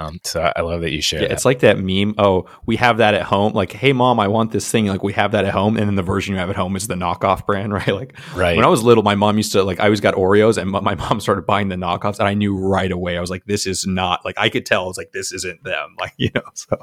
Um, 0.00 0.18
so 0.24 0.50
I 0.56 0.62
love 0.62 0.80
that 0.80 0.92
you 0.92 1.02
share. 1.02 1.20
Yeah, 1.20 1.28
that. 1.28 1.34
It's 1.34 1.44
like 1.44 1.58
that 1.58 1.78
meme. 1.78 2.14
Oh, 2.16 2.46
we 2.64 2.76
have 2.76 2.96
that 2.98 3.12
at 3.12 3.22
home. 3.22 3.52
Like, 3.52 3.72
hey, 3.72 3.92
mom, 3.92 4.18
I 4.18 4.28
want 4.28 4.50
this 4.50 4.70
thing. 4.70 4.86
Like, 4.86 5.02
we 5.02 5.12
have 5.12 5.32
that 5.32 5.44
at 5.44 5.52
home, 5.52 5.76
and 5.76 5.86
then 5.86 5.94
the 5.94 6.02
version 6.02 6.34
you 6.34 6.40
have 6.40 6.48
at 6.48 6.56
home 6.56 6.74
is 6.74 6.88
the 6.88 6.94
knockoff 6.94 7.44
brand, 7.44 7.72
right? 7.74 7.88
Like, 7.88 8.18
right. 8.34 8.56
When 8.56 8.64
I 8.64 8.68
was 8.68 8.82
little, 8.82 9.02
my 9.02 9.14
mom 9.14 9.36
used 9.36 9.52
to 9.52 9.62
like. 9.62 9.78
I 9.78 9.84
always 9.84 10.00
got 10.00 10.14
Oreos, 10.14 10.56
and 10.56 10.70
my 10.70 10.94
mom 10.94 11.20
started 11.20 11.46
buying 11.46 11.68
the 11.68 11.76
knockoffs, 11.76 12.18
and 12.18 12.26
I 12.26 12.34
knew 12.34 12.56
right 12.56 12.90
away. 12.90 13.18
I 13.18 13.20
was 13.20 13.30
like, 13.30 13.44
this 13.44 13.66
is 13.66 13.86
not 13.86 14.24
like 14.24 14.38
I 14.38 14.48
could 14.48 14.64
tell. 14.64 14.84
I 14.84 14.86
was 14.86 14.96
like, 14.96 15.12
this 15.12 15.32
isn't 15.32 15.62
them. 15.64 15.88
Like, 16.00 16.14
you 16.16 16.30
know, 16.34 16.42
so. 16.54 16.78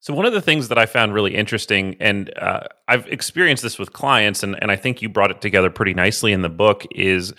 So 0.00 0.12
one 0.12 0.26
of 0.26 0.34
the 0.34 0.42
things 0.42 0.68
that 0.68 0.76
I 0.78 0.84
found 0.84 1.14
really 1.14 1.34
interesting, 1.34 1.96
and 1.98 2.30
uh, 2.38 2.60
I've 2.88 3.06
experienced 3.06 3.62
this 3.62 3.78
with 3.78 3.94
clients, 3.94 4.42
and, 4.42 4.54
and 4.60 4.70
I 4.70 4.76
think 4.76 5.00
you 5.00 5.08
brought 5.08 5.30
it 5.30 5.40
together 5.40 5.70
pretty 5.70 5.94
nicely 5.94 6.32
in 6.32 6.42
the 6.42 6.50
book, 6.50 6.86
is 6.90 7.32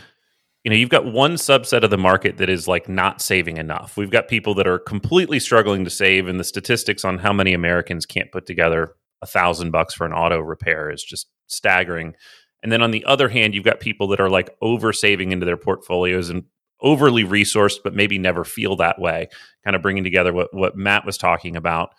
you 0.65 0.71
know 0.71 0.75
you've 0.75 0.89
got 0.89 1.05
one 1.05 1.35
subset 1.35 1.83
of 1.83 1.91
the 1.91 1.97
market 1.97 2.37
that 2.37 2.49
is 2.49 2.67
like 2.67 2.89
not 2.89 3.21
saving 3.21 3.57
enough. 3.57 3.95
We've 3.95 4.09
got 4.09 4.27
people 4.27 4.55
that 4.55 4.67
are 4.67 4.79
completely 4.79 5.39
struggling 5.39 5.85
to 5.85 5.89
save, 5.89 6.27
and 6.27 6.39
the 6.39 6.43
statistics 6.43 7.05
on 7.05 7.19
how 7.19 7.31
many 7.31 7.53
Americans 7.53 8.05
can't 8.05 8.31
put 8.31 8.45
together 8.45 8.95
a 9.21 9.27
thousand 9.27 9.71
bucks 9.71 9.93
for 9.93 10.05
an 10.05 10.11
auto 10.11 10.39
repair 10.39 10.89
is 10.89 11.03
just 11.03 11.27
staggering. 11.47 12.15
And 12.63 12.71
then 12.71 12.81
on 12.81 12.91
the 12.91 13.05
other 13.05 13.29
hand, 13.29 13.53
you've 13.53 13.63
got 13.63 13.79
people 13.79 14.07
that 14.07 14.19
are 14.19 14.29
like 14.29 14.49
over 14.59 14.91
saving 14.91 15.31
into 15.31 15.45
their 15.45 15.55
portfolios 15.55 16.31
and 16.31 16.43
overly 16.81 17.23
resourced, 17.23 17.77
but 17.83 17.93
maybe 17.93 18.17
never 18.17 18.43
feel 18.43 18.75
that 18.77 18.99
way. 18.99 19.29
Kind 19.63 19.75
of 19.75 19.83
bringing 19.83 20.03
together 20.03 20.33
what 20.33 20.51
what 20.53 20.75
Matt 20.75 21.05
was 21.05 21.17
talking 21.17 21.55
about 21.55 21.91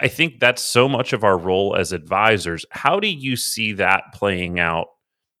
I 0.00 0.08
think 0.08 0.40
that's 0.40 0.62
so 0.62 0.88
much 0.88 1.12
of 1.12 1.22
our 1.22 1.38
role 1.38 1.76
as 1.76 1.92
advisors. 1.92 2.66
How 2.70 2.98
do 2.98 3.08
you 3.08 3.36
see 3.36 3.72
that 3.74 4.12
playing 4.12 4.58
out 4.58 4.88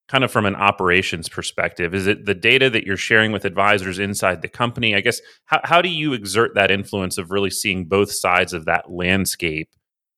kind 0.08 0.24
of 0.24 0.30
from 0.30 0.46
an 0.46 0.54
operations 0.54 1.28
perspective? 1.28 1.94
Is 1.94 2.06
it 2.06 2.26
the 2.26 2.34
data 2.34 2.68
that 2.70 2.84
you're 2.84 2.96
sharing 2.96 3.32
with 3.32 3.44
advisors 3.44 3.98
inside 3.98 4.42
the 4.42 4.48
company? 4.48 4.94
I 4.94 5.00
guess, 5.00 5.20
how, 5.46 5.60
how 5.64 5.82
do 5.82 5.88
you 5.88 6.12
exert 6.12 6.54
that 6.54 6.70
influence 6.70 7.18
of 7.18 7.30
really 7.30 7.50
seeing 7.50 7.86
both 7.86 8.12
sides 8.12 8.52
of 8.52 8.66
that 8.66 8.90
landscape 8.90 9.70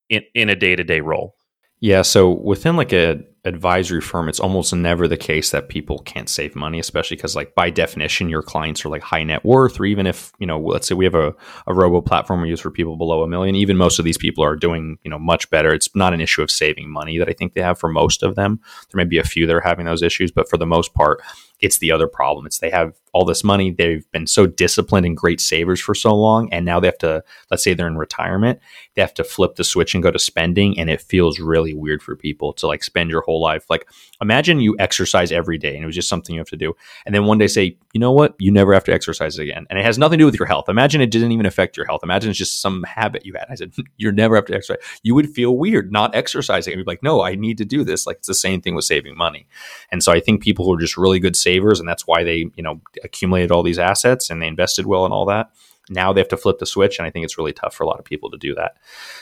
in, 0.09 0.23
in 0.35 0.49
a 0.49 0.57
day 0.57 0.77
to 0.77 0.85
day 0.85 1.01
role? 1.01 1.35
Yeah. 1.81 2.03
So 2.03 2.31
within 2.31 2.77
like 2.77 2.93
a 2.93 3.21
advisory 3.47 4.01
firm, 4.01 4.29
it's 4.29 4.41
almost 4.41 4.75
never 4.75 5.07
the 5.07 5.17
case 5.17 5.53
that 5.53 5.69
people 5.69 6.01
can't 6.01 6.29
save 6.29 6.57
money, 6.57 6.79
especially 6.81 7.17
because 7.17 7.37
like 7.37 7.55
by 7.55 7.71
definition, 7.71 8.29
your 8.29 8.43
clients 8.43 8.85
are 8.85 8.89
like 8.89 9.03
high 9.03 9.23
net 9.23 9.45
worth, 9.45 9.79
or 9.79 9.85
even 9.85 10.07
if, 10.07 10.33
you 10.39 10.47
know, 10.47 10.59
let's 10.59 10.89
say 10.89 10.95
we 10.95 11.05
have 11.05 11.15
a, 11.15 11.33
a 11.67 11.73
robo 11.75 12.01
platform 12.01 12.43
we 12.43 12.49
use 12.49 12.61
for 12.61 12.71
people 12.71 12.97
below 12.97 13.23
a 13.23 13.29
million, 13.29 13.55
even 13.55 13.77
most 13.77 13.99
of 13.99 14.05
these 14.05 14.19
people 14.19 14.43
are 14.43 14.57
doing, 14.57 14.99
you 15.05 15.11
know, 15.11 15.19
much 15.19 15.49
better. 15.49 15.73
It's 15.73 15.89
not 15.95 16.13
an 16.13 16.21
issue 16.21 16.43
of 16.43 16.51
saving 16.51 16.91
money 16.91 17.19
that 17.19 17.29
I 17.29 17.33
think 17.33 17.55
they 17.55 17.63
have 17.63 17.79
for 17.79 17.89
most 17.89 18.23
of 18.23 18.35
them. 18.35 18.61
There 18.91 18.99
may 18.99 19.09
be 19.09 19.19
a 19.19 19.25
few 19.25 19.47
that 19.47 19.57
are 19.57 19.61
having 19.61 19.87
those 19.87 20.03
issues, 20.03 20.33
but 20.33 20.51
for 20.51 20.57
the 20.57 20.67
most 20.67 20.93
part, 20.93 21.23
it's 21.61 21.79
the 21.79 21.91
other 21.93 22.07
problem. 22.07 22.47
It's 22.47 22.59
they 22.59 22.71
have 22.71 22.95
all 23.17 23.25
this 23.25 23.43
money. 23.43 23.71
They've 23.71 24.09
been 24.11 24.27
so 24.27 24.47
disciplined 24.47 25.07
and 25.07 25.17
great 25.17 25.41
savers 25.41 25.81
for 25.81 25.95
so 25.95 26.15
long. 26.15 26.53
And 26.53 26.67
now 26.67 26.79
they 26.79 26.87
have 26.87 26.99
to, 26.99 27.25
let's 27.51 27.65
say 27.65 27.73
they're 27.73 27.87
in 27.87 27.97
retirement, 27.97 28.61
they 28.95 29.01
have 29.01 29.15
to 29.15 29.25
flip 29.25 29.55
the 29.55 29.65
switch 29.65 29.95
and 29.95 30.03
go 30.03 30.11
to 30.11 30.19
spending. 30.19 30.79
And 30.79 30.91
it 30.91 31.01
feels 31.01 31.41
really 31.41 31.73
weird 31.73 32.03
for 32.03 32.15
people 32.15 32.53
to 32.55 32.67
like 32.67 32.85
spend 32.85 33.09
your 33.09 33.23
whole 33.23 33.41
life. 33.41 33.65
Like 33.71 33.89
imagine 34.21 34.61
you 34.61 34.77
exercise 34.79 35.33
every 35.33 35.57
day 35.57 35.75
and 35.75 35.83
it 35.83 35.87
was 35.87 35.95
just 35.95 36.11
something 36.11 36.35
you 36.35 36.41
have 36.41 36.49
to 36.49 36.59
do. 36.59 36.75
And 37.07 37.15
then 37.15 37.25
one 37.25 37.39
day 37.39 37.47
say, 37.47 37.79
you 37.95 38.01
know 38.01 38.13
what? 38.13 38.35
You 38.39 38.53
never 38.53 38.75
have 38.75 38.85
to 38.85 38.93
exercise 38.93 39.39
again. 39.39 39.67
And 39.71 39.79
it 39.79 39.85
has 39.87 39.97
nothing 39.97 40.19
to 40.19 40.23
do 40.23 40.27
with 40.27 40.39
your 40.39 40.47
health. 40.47 40.69
Imagine 40.69 41.01
it 41.01 41.11
didn't 41.11 41.33
even 41.33 41.47
affect 41.47 41.79
your 41.79 41.87
health. 41.87 42.03
Imagine 42.03 42.29
it's 42.29 42.39
just 42.39 42.61
some 42.61 42.83
habit 42.83 43.25
you 43.25 43.33
had. 43.33 43.47
I 43.49 43.55
said, 43.55 43.73
you 43.97 44.13
never 44.13 44.35
have 44.35 44.45
to 44.47 44.55
exercise. 44.55 44.85
You 45.03 45.15
would 45.15 45.31
feel 45.31 45.57
weird 45.57 45.91
not 45.91 46.15
exercising. 46.15 46.75
And 46.75 46.81
you'd 46.81 46.85
be 46.85 46.93
like, 46.93 47.03
no, 47.03 47.23
I 47.23 47.35
need 47.35 47.57
to 47.59 47.65
do 47.65 47.83
this. 47.83 48.07
Like 48.07 48.19
it's 48.19 48.29
the 48.29 48.35
same 48.35 48.61
thing 48.61 48.75
with 48.75 48.85
saving 48.85 49.17
money. 49.17 49.47
And 49.91 50.03
so 50.03 50.13
I 50.13 50.21
think 50.21 50.43
people 50.43 50.67
who 50.67 50.75
are 50.75 50.81
just 50.81 50.99
really 50.99 51.19
good 51.19 51.35
savers 51.47 51.79
and 51.79 51.89
that's 51.89 52.07
why 52.07 52.25
they, 52.25 52.47
you 52.57 52.63
know, 52.63 52.81
accumulated 53.05 53.53
all 53.53 53.63
these 53.63 53.79
assets 53.79 54.31
and 54.31 54.43
they 54.43 54.49
invested 54.49 54.87
well 54.87 55.05
and 55.05 55.15
all 55.15 55.27
that. 55.27 55.51
Now 55.89 56.13
they 56.13 56.21
have 56.21 56.29
to 56.29 56.37
flip 56.37 56.59
the 56.59 56.67
switch, 56.67 56.99
and 56.99 57.07
I 57.07 57.11
think 57.11 57.25
it's 57.25 57.39
really 57.39 57.53
tough 57.53 57.75
for 57.75 57.85
a 57.85 57.87
lot 57.87 58.01
of 58.01 58.05
people 58.05 58.31
to 58.31 58.37
do 58.37 58.55
that. 58.57 58.79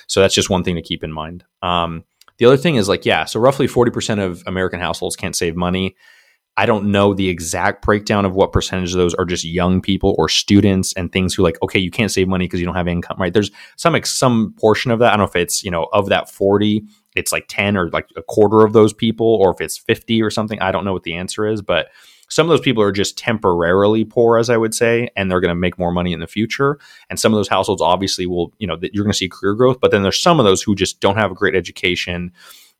So 0.06 0.20
that's 0.20 0.34
just 0.34 0.48
one 0.48 0.64
thing 0.64 0.76
to 0.76 0.82
keep 0.82 1.04
in 1.04 1.12
mind. 1.12 1.44
Um, 1.62 2.04
the 2.38 2.46
other 2.46 2.56
thing 2.56 2.76
is 2.76 2.88
like, 2.88 3.04
yeah, 3.04 3.26
so 3.26 3.38
roughly 3.38 3.66
40% 3.66 4.24
of 4.24 4.42
American 4.46 4.80
households 4.80 5.14
can't 5.14 5.36
save 5.36 5.56
money. 5.56 5.94
I 6.56 6.66
don't 6.66 6.92
know 6.92 7.14
the 7.14 7.28
exact 7.28 7.84
breakdown 7.84 8.24
of 8.24 8.34
what 8.34 8.52
percentage 8.52 8.92
of 8.92 8.98
those 8.98 9.14
are 9.14 9.24
just 9.24 9.44
young 9.44 9.80
people 9.80 10.14
or 10.18 10.28
students 10.28 10.92
and 10.94 11.12
things 11.12 11.34
who 11.34 11.42
like, 11.42 11.60
okay, 11.62 11.80
you 11.80 11.90
can't 11.90 12.12
save 12.12 12.28
money 12.28 12.46
because 12.46 12.60
you 12.60 12.66
don't 12.66 12.76
have 12.76 12.88
income, 12.88 13.16
right? 13.18 13.32
There's 13.32 13.50
some 13.76 14.00
some 14.04 14.54
portion 14.58 14.90
of 14.90 15.00
that. 15.00 15.08
I 15.08 15.16
don't 15.16 15.26
know 15.26 15.30
if 15.30 15.36
it's, 15.36 15.64
you 15.64 15.70
know, 15.70 15.88
of 15.92 16.08
that 16.10 16.30
40, 16.30 16.84
it's 17.16 17.32
like 17.32 17.46
10 17.48 17.76
or 17.76 17.90
like 17.90 18.08
a 18.16 18.22
quarter 18.22 18.64
of 18.64 18.72
those 18.72 18.92
people, 18.92 19.26
or 19.26 19.52
if 19.52 19.60
it's 19.60 19.76
50 19.76 20.22
or 20.22 20.30
something. 20.30 20.60
I 20.60 20.70
don't 20.70 20.84
know 20.84 20.92
what 20.92 21.02
the 21.02 21.16
answer 21.16 21.46
is, 21.46 21.60
but 21.60 21.88
some 22.34 22.46
of 22.46 22.50
those 22.50 22.62
people 22.62 22.82
are 22.82 22.90
just 22.90 23.16
temporarily 23.16 24.04
poor, 24.04 24.38
as 24.38 24.50
I 24.50 24.56
would 24.56 24.74
say, 24.74 25.08
and 25.14 25.30
they're 25.30 25.40
going 25.40 25.54
to 25.54 25.54
make 25.54 25.78
more 25.78 25.92
money 25.92 26.12
in 26.12 26.18
the 26.18 26.26
future. 26.26 26.80
And 27.08 27.20
some 27.20 27.32
of 27.32 27.36
those 27.36 27.46
households 27.46 27.80
obviously 27.80 28.26
will, 28.26 28.52
you 28.58 28.66
know, 28.66 28.74
that 28.78 28.92
you're 28.92 29.04
going 29.04 29.12
to 29.12 29.16
see 29.16 29.28
career 29.28 29.54
growth. 29.54 29.78
But 29.80 29.92
then 29.92 30.02
there's 30.02 30.20
some 30.20 30.40
of 30.40 30.44
those 30.44 30.60
who 30.60 30.74
just 30.74 30.98
don't 30.98 31.16
have 31.16 31.30
a 31.30 31.36
great 31.36 31.54
education. 31.54 32.32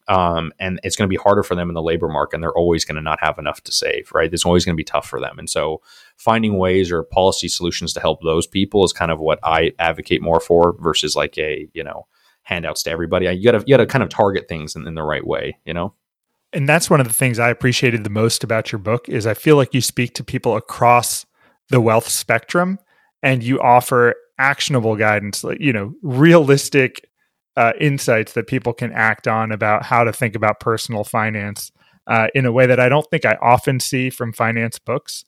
Um, 0.08 0.50
and 0.58 0.80
it's 0.82 0.96
going 0.96 1.08
to 1.08 1.16
be 1.16 1.22
harder 1.22 1.44
for 1.44 1.54
them 1.54 1.68
in 1.68 1.74
the 1.74 1.82
labor 1.82 2.08
market 2.08 2.34
and 2.34 2.42
they're 2.42 2.52
always 2.52 2.84
going 2.84 2.96
to 2.96 3.00
not 3.00 3.20
have 3.20 3.38
enough 3.38 3.62
to 3.62 3.72
save 3.72 4.12
right 4.12 4.30
it's 4.30 4.44
always 4.44 4.62
going 4.62 4.74
to 4.74 4.76
be 4.76 4.84
tough 4.84 5.08
for 5.08 5.18
them 5.18 5.38
and 5.38 5.48
so 5.48 5.80
finding 6.18 6.58
ways 6.58 6.92
or 6.92 7.02
policy 7.04 7.48
solutions 7.48 7.94
to 7.94 8.00
help 8.00 8.20
those 8.22 8.46
people 8.46 8.84
is 8.84 8.92
kind 8.92 9.10
of 9.10 9.18
what 9.18 9.38
i 9.42 9.72
advocate 9.78 10.20
more 10.20 10.40
for 10.40 10.76
versus 10.78 11.16
like 11.16 11.38
a 11.38 11.66
you 11.72 11.82
know 11.82 12.06
handouts 12.42 12.82
to 12.82 12.90
everybody 12.90 13.24
you 13.34 13.50
gotta 13.50 13.64
you 13.66 13.74
gotta 13.74 13.86
kind 13.86 14.04
of 14.04 14.10
target 14.10 14.46
things 14.46 14.76
in, 14.76 14.86
in 14.86 14.94
the 14.94 15.02
right 15.02 15.26
way 15.26 15.56
you 15.64 15.72
know 15.72 15.94
and 16.54 16.68
that's 16.68 16.88
one 16.88 17.00
of 17.00 17.08
the 17.08 17.12
things 17.12 17.38
I 17.38 17.50
appreciated 17.50 18.04
the 18.04 18.10
most 18.10 18.44
about 18.44 18.70
your 18.70 18.78
book 18.78 19.08
is 19.08 19.26
I 19.26 19.34
feel 19.34 19.56
like 19.56 19.74
you 19.74 19.80
speak 19.80 20.14
to 20.14 20.24
people 20.24 20.56
across 20.56 21.26
the 21.68 21.80
wealth 21.80 22.08
spectrum 22.08 22.78
and 23.22 23.42
you 23.42 23.60
offer 23.60 24.14
actionable 24.38 24.94
guidance, 24.94 25.44
you 25.58 25.72
know, 25.72 25.94
realistic 26.02 27.08
uh, 27.56 27.72
insights 27.80 28.32
that 28.34 28.46
people 28.46 28.72
can 28.72 28.92
act 28.92 29.26
on 29.26 29.50
about 29.50 29.84
how 29.84 30.04
to 30.04 30.12
think 30.12 30.36
about 30.36 30.60
personal 30.60 31.02
finance 31.02 31.72
uh, 32.06 32.28
in 32.34 32.46
a 32.46 32.52
way 32.52 32.66
that 32.66 32.80
I 32.80 32.88
don't 32.88 33.06
think 33.10 33.24
I 33.24 33.36
often 33.42 33.80
see 33.80 34.10
from 34.10 34.32
finance 34.32 34.78
books. 34.78 35.24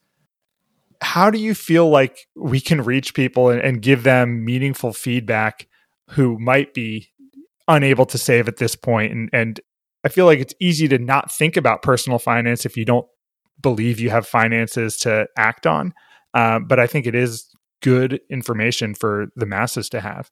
How 1.00 1.30
do 1.30 1.38
you 1.38 1.54
feel 1.54 1.88
like 1.88 2.26
we 2.36 2.60
can 2.60 2.82
reach 2.82 3.14
people 3.14 3.50
and, 3.50 3.60
and 3.60 3.82
give 3.82 4.02
them 4.02 4.44
meaningful 4.44 4.92
feedback 4.92 5.66
who 6.10 6.38
might 6.38 6.72
be 6.72 7.08
unable 7.68 8.06
to 8.06 8.18
save 8.18 8.46
at 8.46 8.58
this 8.58 8.76
point 8.76 9.12
and, 9.12 9.28
and 9.32 9.60
I 10.06 10.08
feel 10.08 10.24
like 10.24 10.38
it's 10.38 10.54
easy 10.60 10.86
to 10.86 10.98
not 10.98 11.32
think 11.32 11.56
about 11.56 11.82
personal 11.82 12.20
finance 12.20 12.64
if 12.64 12.76
you 12.76 12.84
don't 12.84 13.08
believe 13.60 13.98
you 13.98 14.08
have 14.10 14.24
finances 14.24 14.96
to 14.98 15.26
act 15.36 15.66
on. 15.66 15.92
Uh, 16.32 16.60
but 16.60 16.78
I 16.78 16.86
think 16.86 17.08
it 17.08 17.16
is 17.16 17.44
good 17.82 18.20
information 18.30 18.94
for 18.94 19.26
the 19.34 19.46
masses 19.46 19.88
to 19.88 20.00
have. 20.00 20.30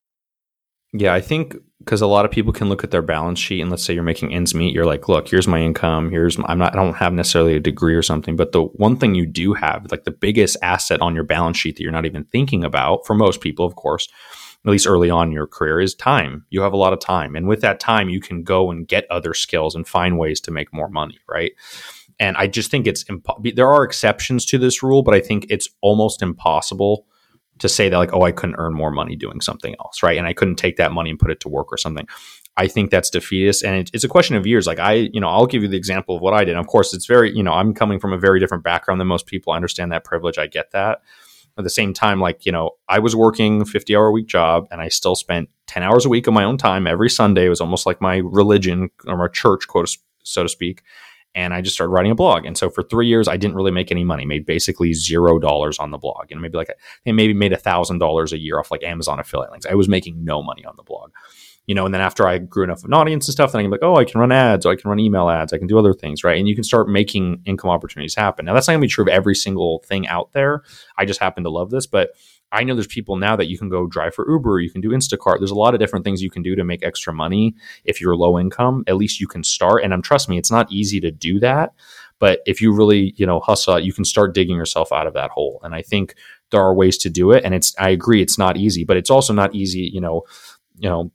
Yeah, 0.93 1.13
I 1.13 1.21
think 1.21 1.57
because 1.81 2.01
a 2.01 2.07
lot 2.07 2.25
of 2.25 2.31
people 2.31 2.53
can 2.53 2.69
look 2.69 2.85
at 2.85 2.93
their 2.93 3.03
balance 3.03 3.41
sheet 3.41 3.61
and 3.61 3.69
let's 3.69 3.83
say 3.83 3.93
you're 3.93 4.05
making 4.05 4.33
ends 4.33 4.55
meet, 4.55 4.73
you're 4.73 4.87
like, 4.87 5.09
look, 5.09 5.29
here's 5.29 5.49
my 5.49 5.61
income. 5.61 6.09
Here's 6.09 6.39
my, 6.39 6.47
I'm 6.49 6.59
not, 6.59 6.73
I 6.73 6.77
don't 6.77 6.95
have 6.95 7.13
necessarily 7.13 7.57
a 7.57 7.61
degree 7.61 7.97
or 7.97 8.03
something, 8.03 8.37
but 8.37 8.53
the 8.53 8.63
one 8.63 8.97
thing 8.97 9.17
you 9.17 9.27
do 9.27 9.55
have, 9.55 9.91
like 9.91 10.05
the 10.05 10.13
biggest 10.13 10.57
asset 10.63 11.03
on 11.03 11.17
your 11.17 11.25
balance 11.25 11.57
sheet 11.57 11.75
that 11.75 11.83
you're 11.83 11.91
not 11.91 12.07
even 12.07 12.23
thinking 12.23 12.63
about 12.63 13.05
for 13.07 13.15
most 13.15 13.41
people, 13.41 13.67
of 13.67 13.75
course, 13.75 14.09
at 14.65 14.71
least 14.71 14.87
early 14.87 15.11
on 15.11 15.29
in 15.29 15.33
your 15.33 15.47
career, 15.47 15.81
is 15.81 15.95
time. 15.95 16.47
You 16.51 16.63
have 16.63 16.73
a 16.73 16.79
lot 16.79 16.93
of 16.93 17.01
time. 17.01 17.37
And 17.37 17.47
with 17.47 17.61
that 17.61 17.81
time, 17.81 18.09
you 18.09 18.21
can 18.21 18.43
go 18.43 18.71
and 18.71 18.89
get 18.89 19.07
other 19.11 19.35
skills 19.35 19.75
and 19.75 19.87
find 19.87 20.19
ways 20.19 20.41
to 20.43 20.51
make 20.51 20.73
more 20.73 20.89
money, 20.89 21.19
right? 21.29 21.53
And 22.19 22.37
I 22.37 22.47
just 22.47 22.71
think 22.71 22.87
it's 22.87 23.05
impo- 23.05 23.55
there 23.55 23.69
are 23.69 23.85
exceptions 23.85 24.47
to 24.47 24.59
this 24.59 24.83
rule, 24.83 25.03
but 25.03 25.15
I 25.15 25.21
think 25.21 25.47
it's 25.51 25.69
almost 25.81 26.23
impossible 26.23 27.07
to 27.59 27.69
say 27.69 27.89
that 27.89 27.99
like, 27.99 28.13
oh, 28.13 28.23
I 28.23 28.33
couldn't 28.33 28.57
earn 28.59 28.75
more 28.75 28.91
money 28.91 29.17
doing 29.17 29.41
something 29.41 29.75
else, 29.81 30.03
right? 30.03 30.19
And 30.19 30.27
I 30.27 30.33
couldn't 30.33 30.57
take 30.57 30.77
that 30.77 30.93
money 30.93 31.11
and 31.11 31.19
put 31.19 31.31
it 31.31 31.41
to 31.41 31.49
work 31.49 31.73
or 31.73 31.77
something. 31.77 32.07
I 32.57 32.69
think 32.69 32.91
that's 32.91 33.11
defeatist, 33.11 33.65
and 33.65 33.77
it, 33.77 33.91
it's 33.93 34.05
a 34.05 34.09
question 34.09 34.37
of 34.37 34.47
years. 34.47 34.67
Like 34.67 34.79
I, 34.79 34.93
you 35.13 35.21
know, 35.21 35.29
I'll 35.29 35.47
give 35.47 35.63
you 35.63 35.69
the 35.69 35.77
example 35.77 36.15
of 36.15 36.23
what 36.23 36.35
I 36.35 36.45
did. 36.45 36.57
Of 36.57 36.69
course, 36.69 36.95
it's 36.95 37.07
very, 37.07 37.35
you 37.35 37.43
know, 37.43 37.53
I'm 37.53 37.75
coming 37.75 37.99
from 37.99 38.13
a 38.13 38.19
very 38.19 38.39
different 38.39 38.63
background 38.63 39.01
than 39.01 39.09
most 39.09 39.27
people. 39.27 39.53
I 39.53 39.57
understand 39.57 39.91
that 39.93 40.05
privilege. 40.05 40.39
I 40.39 40.47
get 40.47 40.71
that. 40.71 41.03
At 41.57 41.65
the 41.65 41.71
same 41.71 41.93
time, 41.93 42.21
like 42.21 42.45
you 42.45 42.53
know, 42.53 42.73
I 42.89 42.99
was 42.99 43.15
working 43.15 43.65
50 43.65 43.95
hour 43.95 44.07
a 44.07 44.13
week 44.13 44.27
job, 44.27 44.67
and 44.71 44.81
I 44.81 44.89
still 44.89 45.15
spent 45.15 45.49
10 45.69 45.83
hours 45.83 46.05
a 46.05 46.09
week 46.09 46.27
of 46.27 46.35
my 46.35 46.45
own 46.45 46.59
time 46.59 46.87
every 46.87 47.11
Sunday. 47.11 47.47
It 47.47 47.51
was 47.51 47.61
almost 47.61 47.87
like 47.87 48.01
my 48.01 48.17
religion 48.17 48.91
or 49.07 49.17
my 49.17 49.29
church, 49.29 49.69
quote 49.69 49.89
so 50.25 50.43
to 50.43 50.49
speak. 50.49 50.83
And 51.37 51.53
I 51.53 51.61
just 51.61 51.75
started 51.75 51.91
writing 51.91 52.13
a 52.13 52.15
blog. 52.15 52.45
And 52.45 52.57
so 52.57 52.71
for 52.71 52.85
three 52.85 53.09
years, 53.09 53.27
I 53.27 53.37
didn't 53.37 53.57
really 53.57 53.73
make 53.73 53.91
any 53.91 54.05
money. 54.05 54.25
Made 54.25 54.47
basically 54.47 54.93
zero 54.95 55.39
dollars 55.39 55.79
on 55.79 55.91
the 55.91 55.99
blog, 55.99 56.31
and 56.31 56.41
maybe 56.41 56.57
like 56.57 56.71
I 57.07 57.13
maybe 57.13 57.35
made 57.35 57.53
a 57.53 57.57
thousand 57.57 57.99
dollars 57.99 58.33
a 58.33 58.39
year 58.39 58.59
off 58.59 58.71
like 58.71 58.83
Amazon 58.83 59.21
affiliate 59.21 59.51
links. 59.51 59.67
I 59.67 59.75
was 59.75 59.89
making 59.89 60.25
no 60.25 60.43
money 60.43 60.65
on 60.65 60.75
the 60.77 60.83
blog 60.83 61.11
you 61.67 61.75
know, 61.75 61.85
and 61.87 61.95
then 61.95 62.01
after 62.01 62.27
I 62.27 62.39
grew 62.39 62.65
enough 62.65 62.79
of 62.79 62.85
an 62.85 62.95
audience 62.95 63.27
and 63.27 63.33
stuff, 63.33 63.53
then 63.53 63.61
I 63.61 63.63
can 63.63 63.71
be 63.71 63.75
like, 63.77 63.83
oh, 63.83 63.97
I 63.97 64.05
can 64.05 64.21
run 64.21 64.33
ads, 64.33 64.67
or 64.67 64.73
I 64.73 64.77
can 64.77 64.89
run 64.89 65.01
email 65.01 65.29
ads, 65.29 65.53
I 65.53 65.59
can 65.59 65.67
do 65.67 65.79
other 65.79 65.95
things, 65.95 66.25
right? 66.25 66.39
And 66.39 66.49
you 66.49 66.55
can 66.55 66.65
start 66.65 66.89
making 66.89 67.43
income 67.45 67.71
opportunities 67.71 68.15
happen. 68.15 68.45
Now, 68.45 68.55
that's 68.55 68.69
not 68.69 68.75
gonna 68.75 68.83
be 68.83 68.89
true 68.89 69.05
of 69.05 69.09
every 69.09 69.35
single 69.35 69.83
thing 69.87 70.07
out 70.09 70.33
there. 70.33 70.63
I 70.97 71.05
just 71.05 71.21
happen 71.21 71.45
to 71.45 71.51
love 71.51 71.71
this, 71.71 71.87
but 71.87 72.11
I 72.55 72.63
know 72.63 72.75
there's 72.75 72.87
people 72.87 73.17
now 73.17 73.35
that 73.37 73.49
you 73.49 73.59
can 73.59 73.69
go 73.69 73.87
drive 73.87 74.15
for 74.15 74.31
Uber, 74.31 74.61
you 74.61 74.71
can 74.71 74.81
do 74.81 74.91
Instacart. 74.91 75.39
There's 75.39 75.51
a 75.51 75.57
lot 75.57 75.75
of 75.75 75.81
different 75.81 76.05
things 76.05 76.23
you 76.23 76.31
can 76.31 76.43
do 76.43 76.55
to 76.55 76.65
make 76.65 76.85
extra 76.85 77.13
money 77.13 77.55
if 77.85 78.01
you're 78.01 78.17
low 78.17 78.39
income. 78.39 78.85
At 78.87 78.97
least 78.97 79.21
you 79.21 79.27
can 79.27 79.43
start. 79.43 79.83
And 79.83 79.93
I'm 79.93 79.99
um, 79.99 80.03
trust 80.03 80.29
me, 80.29 80.39
it's 80.39 80.53
not 80.53 80.71
easy 80.71 81.01
to 81.01 81.11
do 81.11 81.41
that. 81.41 81.73
But 82.21 82.41
if 82.47 82.63
you 82.63 82.73
really, 82.73 83.13
you 83.17 83.27
know, 83.27 83.41
hustle, 83.41 83.81
you 83.81 83.93
can 83.93 84.05
start 84.05 84.35
digging 84.35 84.57
yourself 84.57 84.93
out 84.93 85.09
of 85.09 85.15
that 85.15 85.31
hole. 85.31 85.61
And 85.65 85.75
I 85.75 85.83
think 85.83 86.15
there 86.51 86.61
are 86.61 86.75
ways 86.75 86.97
to 86.99 87.11
do 87.11 87.33
it. 87.33 87.45
And 87.45 87.55
it's 87.55 87.75
I 87.79 87.91
agree, 87.91 88.23
it's 88.23 88.39
not 88.39 88.57
easy, 88.57 88.85
but 88.85 88.97
it's 88.97 89.11
also 89.11 89.33
not 89.33 89.55
easy, 89.55 89.91
you 89.93 90.01
know, 90.01 90.23
you 90.79 90.89
know, 90.89 91.11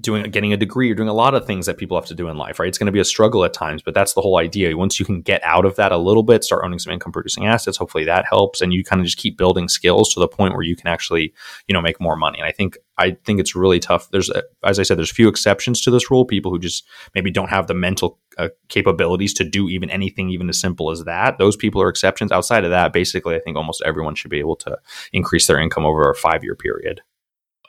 doing 0.00 0.30
getting 0.30 0.52
a 0.52 0.56
degree 0.56 0.90
or 0.90 0.94
doing 0.94 1.10
a 1.10 1.14
lot 1.14 1.34
of 1.34 1.46
things 1.46 1.66
that 1.66 1.76
people 1.76 1.94
have 1.96 2.06
to 2.06 2.14
do 2.14 2.28
in 2.28 2.38
life 2.38 2.58
right? 2.58 2.68
It's 2.68 2.78
going 2.78 2.86
to 2.86 2.92
be 2.92 3.00
a 3.00 3.04
struggle 3.04 3.44
at 3.44 3.52
times 3.52 3.82
but 3.82 3.92
that's 3.92 4.14
the 4.14 4.22
whole 4.22 4.38
idea. 4.38 4.76
Once 4.76 4.98
you 4.98 5.04
can 5.04 5.20
get 5.20 5.42
out 5.44 5.66
of 5.66 5.76
that 5.76 5.92
a 5.92 5.98
little 5.98 6.22
bit 6.22 6.42
start 6.42 6.64
owning 6.64 6.78
some 6.78 6.92
income 6.92 7.12
producing 7.12 7.46
assets 7.46 7.76
hopefully 7.76 8.04
that 8.04 8.24
helps 8.24 8.62
and 8.62 8.72
you 8.72 8.82
kind 8.82 9.00
of 9.00 9.04
just 9.04 9.18
keep 9.18 9.36
building 9.36 9.68
skills 9.68 10.12
to 10.14 10.20
the 10.20 10.28
point 10.28 10.54
where 10.54 10.62
you 10.62 10.74
can 10.74 10.86
actually 10.86 11.34
you 11.68 11.74
know 11.74 11.82
make 11.82 12.00
more 12.00 12.16
money. 12.16 12.38
And 12.38 12.48
i 12.48 12.52
think 12.52 12.78
i 12.96 13.10
think 13.24 13.40
it's 13.40 13.54
really 13.54 13.78
tough. 13.78 14.08
There's 14.10 14.30
as 14.64 14.78
i 14.78 14.82
said 14.82 14.96
there's 14.96 15.10
a 15.10 15.14
few 15.14 15.28
exceptions 15.28 15.82
to 15.82 15.90
this 15.90 16.10
rule. 16.10 16.24
People 16.24 16.50
who 16.50 16.58
just 16.58 16.86
maybe 17.14 17.30
don't 17.30 17.50
have 17.50 17.66
the 17.66 17.74
mental 17.74 18.18
uh, 18.38 18.48
capabilities 18.68 19.34
to 19.34 19.44
do 19.44 19.68
even 19.68 19.90
anything 19.90 20.30
even 20.30 20.48
as 20.48 20.58
simple 20.58 20.90
as 20.90 21.04
that 21.04 21.36
those 21.36 21.56
people 21.56 21.82
are 21.82 21.90
exceptions. 21.90 22.32
Outside 22.32 22.64
of 22.64 22.70
that 22.70 22.94
basically 22.94 23.36
i 23.36 23.38
think 23.38 23.58
almost 23.58 23.82
everyone 23.84 24.14
should 24.14 24.30
be 24.30 24.38
able 24.38 24.56
to 24.56 24.78
increase 25.12 25.46
their 25.46 25.60
income 25.60 25.84
over 25.84 26.08
a 26.08 26.14
five 26.14 26.42
year 26.42 26.54
period. 26.54 27.02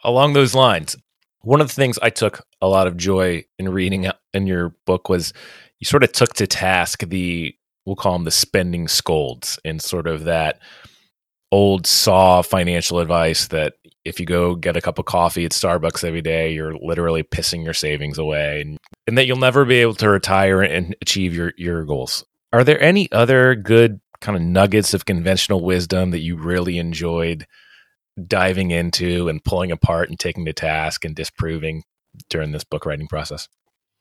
Along 0.03 0.33
those 0.33 0.55
lines 0.55 0.95
one 1.45 1.61
of 1.61 1.67
the 1.67 1.73
things 1.73 1.99
I 2.01 2.09
took 2.09 2.45
a 2.61 2.67
lot 2.67 2.87
of 2.87 2.97
joy 2.97 3.45
in 3.59 3.69
reading 3.69 4.07
uh, 4.07 4.13
in 4.33 4.47
your 4.47 4.75
book 4.85 5.09
was 5.09 5.31
you 5.79 5.85
sort 5.85 6.03
of 6.03 6.11
took 6.11 6.33
to 6.33 6.47
task 6.47 7.07
the 7.07 7.55
we'll 7.85 7.95
call 7.95 8.13
them 8.13 8.23
the 8.23 8.31
spending 8.31 8.87
scolds 8.87 9.59
and 9.63 9.81
sort 9.81 10.07
of 10.07 10.23
that 10.23 10.59
old 11.51 11.85
saw 11.85 12.41
financial 12.41 12.99
advice 12.99 13.47
that 13.47 13.75
if 14.03 14.19
you 14.19 14.25
go 14.25 14.55
get 14.55 14.75
a 14.75 14.81
cup 14.81 14.97
of 14.97 15.05
coffee 15.05 15.45
at 15.45 15.51
Starbucks 15.51 16.03
every 16.03 16.21
day, 16.21 16.51
you're 16.51 16.75
literally 16.77 17.23
pissing 17.23 17.63
your 17.63 17.73
savings 17.73 18.17
away 18.17 18.61
and, 18.61 18.77
and 19.07 19.17
that 19.17 19.25
you'll 19.25 19.37
never 19.37 19.65
be 19.65 19.75
able 19.75 19.95
to 19.95 20.09
retire 20.09 20.61
and 20.61 20.95
achieve 21.01 21.35
your, 21.35 21.53
your 21.57 21.85
goals. 21.85 22.25
Are 22.53 22.63
there 22.63 22.81
any 22.81 23.11
other 23.11 23.53
good 23.53 23.99
kind 24.19 24.35
of 24.35 24.41
nuggets 24.41 24.95
of 24.95 25.05
conventional 25.05 25.63
wisdom 25.63 26.11
that 26.11 26.19
you 26.19 26.37
really 26.37 26.79
enjoyed 26.79 27.45
diving 28.27 28.71
into 28.71 29.27
and 29.27 29.43
pulling 29.43 29.71
apart 29.71 30.09
and 30.09 30.19
taking 30.19 30.45
to 30.45 30.53
task 30.53 31.05
and 31.05 31.15
disproving 31.15 31.83
during 32.29 32.51
this 32.51 32.63
book 32.63 32.85
writing 32.85 33.07
process? 33.07 33.47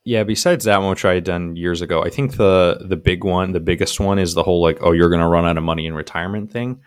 Yeah, 0.05 0.25
besides 0.25 0.67
that 0.67 0.81
one, 0.81 0.91
which 0.91 1.05
I 1.05 1.15
had 1.15 1.25
done 1.25 1.57
years 1.57 1.81
ago, 1.81 2.03
I 2.03 2.11
think 2.11 2.37
the 2.37 2.79
the 2.87 2.97
big 2.97 3.25
one, 3.25 3.53
the 3.53 3.61
biggest 3.61 3.99
one 3.99 4.19
is 4.19 4.35
the 4.35 4.43
whole 4.43 4.61
like, 4.61 4.79
oh, 4.83 4.93
you're 4.93 5.11
gonna 5.11 5.29
run 5.29 5.47
out 5.47 5.57
of 5.57 5.65
money 5.65 5.87
in 5.87 5.95
retirement 5.95 6.51
thing. 6.53 6.81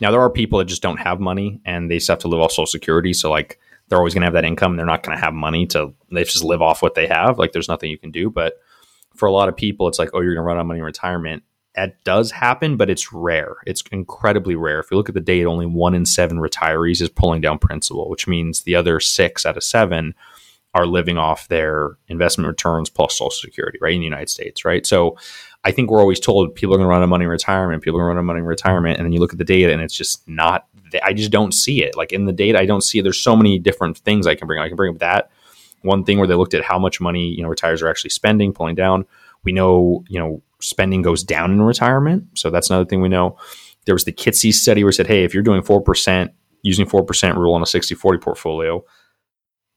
Now 0.00 0.10
there 0.10 0.20
are 0.20 0.30
people 0.30 0.58
that 0.58 0.66
just 0.66 0.82
don't 0.82 0.98
have 0.98 1.20
money 1.20 1.60
and 1.64 1.90
they 1.90 1.96
just 1.96 2.08
have 2.08 2.18
to 2.20 2.28
live 2.28 2.40
off 2.40 2.52
social 2.52 2.66
security. 2.66 3.12
So 3.14 3.30
like 3.30 3.58
they're 3.88 3.98
always 3.98 4.14
gonna 4.14 4.26
have 4.26 4.34
that 4.34 4.44
income. 4.44 4.76
They're 4.76 4.86
not 4.86 5.02
gonna 5.02 5.18
have 5.18 5.32
money 5.32 5.66
to 5.68 5.94
they 6.12 6.24
just 6.24 6.44
live 6.44 6.60
off 6.60 6.82
what 6.82 6.94
they 6.94 7.06
have. 7.06 7.38
Like 7.38 7.52
there's 7.52 7.68
nothing 7.68 7.90
you 7.90 7.98
can 7.98 8.10
do. 8.10 8.28
But 8.30 8.54
for 9.16 9.26
a 9.26 9.32
lot 9.32 9.48
of 9.48 9.56
people, 9.56 9.88
it's 9.88 9.98
like, 9.98 10.10
oh, 10.12 10.20
you're 10.20 10.34
gonna 10.34 10.46
run 10.46 10.58
out 10.58 10.60
of 10.60 10.66
money 10.66 10.80
in 10.80 10.84
retirement 10.84 11.42
that 11.74 12.02
does 12.04 12.32
happen, 12.32 12.76
but 12.76 12.90
it's 12.90 13.12
rare. 13.12 13.56
It's 13.66 13.82
incredibly 13.92 14.56
rare. 14.56 14.80
If 14.80 14.90
you 14.90 14.96
look 14.96 15.08
at 15.08 15.14
the 15.14 15.20
data, 15.20 15.48
only 15.48 15.66
one 15.66 15.94
in 15.94 16.04
seven 16.04 16.38
retirees 16.38 17.00
is 17.00 17.08
pulling 17.08 17.40
down 17.40 17.58
principal, 17.58 18.08
which 18.08 18.26
means 18.26 18.62
the 18.62 18.74
other 18.74 18.98
six 19.00 19.46
out 19.46 19.56
of 19.56 19.62
seven 19.62 20.14
are 20.74 20.86
living 20.86 21.18
off 21.18 21.48
their 21.48 21.96
investment 22.08 22.46
returns 22.46 22.88
plus 22.88 23.14
Social 23.14 23.30
Security, 23.30 23.78
right, 23.80 23.94
in 23.94 24.00
the 24.00 24.04
United 24.04 24.30
States, 24.30 24.64
right? 24.64 24.86
So 24.86 25.16
I 25.64 25.72
think 25.72 25.90
we're 25.90 26.00
always 26.00 26.20
told 26.20 26.54
people 26.54 26.74
are 26.74 26.78
going 26.78 26.86
to 26.86 26.90
run 26.90 27.00
out 27.00 27.04
of 27.04 27.10
money 27.10 27.24
in 27.24 27.30
retirement, 27.30 27.82
people 27.82 27.98
are 27.98 28.04
going 28.04 28.06
to 28.06 28.08
run 28.08 28.16
out 28.18 28.20
of 28.20 28.26
money 28.26 28.38
in 28.40 28.46
retirement, 28.46 28.98
and 28.98 29.04
then 29.04 29.12
you 29.12 29.20
look 29.20 29.32
at 29.32 29.38
the 29.38 29.44
data 29.44 29.72
and 29.72 29.82
it's 29.82 29.96
just 29.96 30.26
not. 30.28 30.66
I 31.04 31.12
just 31.12 31.30
don't 31.30 31.52
see 31.52 31.84
it. 31.84 31.96
Like 31.96 32.12
in 32.12 32.24
the 32.24 32.32
data, 32.32 32.58
I 32.58 32.66
don't 32.66 32.80
see. 32.80 32.98
It. 32.98 33.02
There's 33.02 33.20
so 33.20 33.36
many 33.36 33.60
different 33.60 33.98
things 33.98 34.26
I 34.26 34.34
can 34.34 34.48
bring. 34.48 34.58
Up. 34.58 34.64
I 34.64 34.68
can 34.68 34.76
bring 34.76 34.94
up 34.94 34.98
that 35.00 35.30
one 35.82 36.04
thing 36.04 36.18
where 36.18 36.26
they 36.26 36.34
looked 36.34 36.54
at 36.54 36.64
how 36.64 36.78
much 36.78 37.00
money 37.00 37.28
you 37.28 37.42
know 37.42 37.48
retirees 37.48 37.82
are 37.82 37.88
actually 37.88 38.10
spending, 38.10 38.52
pulling 38.52 38.74
down. 38.74 39.06
We 39.44 39.52
know 39.52 40.04
you 40.08 40.18
know 40.18 40.42
spending 40.60 41.02
goes 41.02 41.22
down 41.22 41.52
in 41.52 41.62
retirement. 41.62 42.26
So 42.34 42.50
that's 42.50 42.70
another 42.70 42.84
thing 42.84 43.00
we 43.00 43.08
know. 43.08 43.36
There 43.86 43.94
was 43.94 44.04
the 44.04 44.12
Kitces 44.12 44.54
study 44.54 44.84
where 44.84 44.90
it 44.90 44.94
said, 44.94 45.06
hey, 45.06 45.24
if 45.24 45.32
you're 45.32 45.42
doing 45.42 45.62
4%, 45.62 46.28
using 46.62 46.86
4% 46.86 47.36
rule 47.36 47.54
on 47.54 47.62
a 47.62 47.66
60 47.66 47.94
40 47.94 48.18
portfolio, 48.18 48.84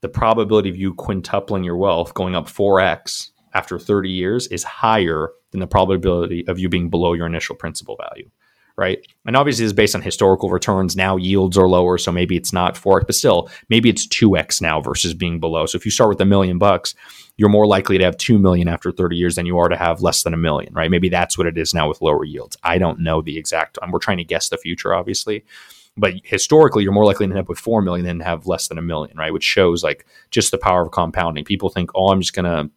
the 0.02 0.08
probability 0.08 0.68
of 0.68 0.76
you 0.76 0.94
quintupling 0.94 1.64
your 1.64 1.76
wealth 1.76 2.12
going 2.14 2.34
up 2.34 2.46
4x 2.46 3.30
after 3.54 3.78
30 3.78 4.10
years 4.10 4.46
is 4.48 4.62
higher 4.62 5.30
than 5.52 5.60
the 5.60 5.66
probability 5.66 6.46
of 6.46 6.58
you 6.58 6.68
being 6.68 6.90
below 6.90 7.14
your 7.14 7.26
initial 7.26 7.56
principal 7.56 7.96
value 7.96 8.28
right? 8.76 9.06
And 9.26 9.36
obviously, 9.36 9.64
this 9.64 9.70
is 9.70 9.74
based 9.74 9.94
on 9.94 10.02
historical 10.02 10.50
returns. 10.50 10.96
Now 10.96 11.16
yields 11.16 11.56
are 11.56 11.68
lower, 11.68 11.98
so 11.98 12.10
maybe 12.10 12.36
it's 12.36 12.52
not 12.52 12.74
4x, 12.74 13.06
but 13.06 13.14
still, 13.14 13.48
maybe 13.68 13.88
it's 13.88 14.06
2x 14.06 14.60
now 14.60 14.80
versus 14.80 15.14
being 15.14 15.40
below. 15.40 15.66
So 15.66 15.76
if 15.76 15.84
you 15.84 15.90
start 15.90 16.08
with 16.08 16.20
a 16.20 16.24
million 16.24 16.58
bucks, 16.58 16.94
you're 17.36 17.48
more 17.48 17.66
likely 17.66 17.98
to 17.98 18.04
have 18.04 18.16
2 18.16 18.38
million 18.38 18.68
after 18.68 18.92
30 18.92 19.16
years 19.16 19.36
than 19.36 19.46
you 19.46 19.58
are 19.58 19.68
to 19.68 19.76
have 19.76 20.02
less 20.02 20.22
than 20.22 20.34
a 20.34 20.38
million, 20.38 20.72
right? 20.72 20.90
Maybe 20.90 21.08
that's 21.08 21.36
what 21.36 21.46
it 21.46 21.58
is 21.58 21.74
now 21.74 21.88
with 21.88 22.02
lower 22.02 22.24
yields. 22.24 22.56
I 22.62 22.78
don't 22.78 23.00
know 23.00 23.22
the 23.22 23.38
exact, 23.38 23.78
and 23.80 23.92
we're 23.92 23.98
trying 23.98 24.18
to 24.18 24.24
guess 24.24 24.48
the 24.48 24.58
future, 24.58 24.94
obviously. 24.94 25.44
But 25.96 26.14
historically, 26.24 26.82
you're 26.82 26.92
more 26.92 27.04
likely 27.04 27.26
to 27.26 27.32
end 27.32 27.38
up 27.38 27.48
with 27.48 27.58
4 27.58 27.80
million 27.82 28.06
than 28.06 28.20
have 28.20 28.46
less 28.46 28.66
than 28.68 28.78
a 28.78 28.82
million, 28.82 29.16
right? 29.16 29.32
Which 29.32 29.44
shows 29.44 29.84
like 29.84 30.06
just 30.30 30.50
the 30.50 30.58
power 30.58 30.82
of 30.82 30.90
compounding. 30.90 31.44
People 31.44 31.68
think, 31.68 31.90
oh, 31.94 32.08
I'm 32.08 32.20
just 32.20 32.34
going 32.34 32.44
to 32.44 32.70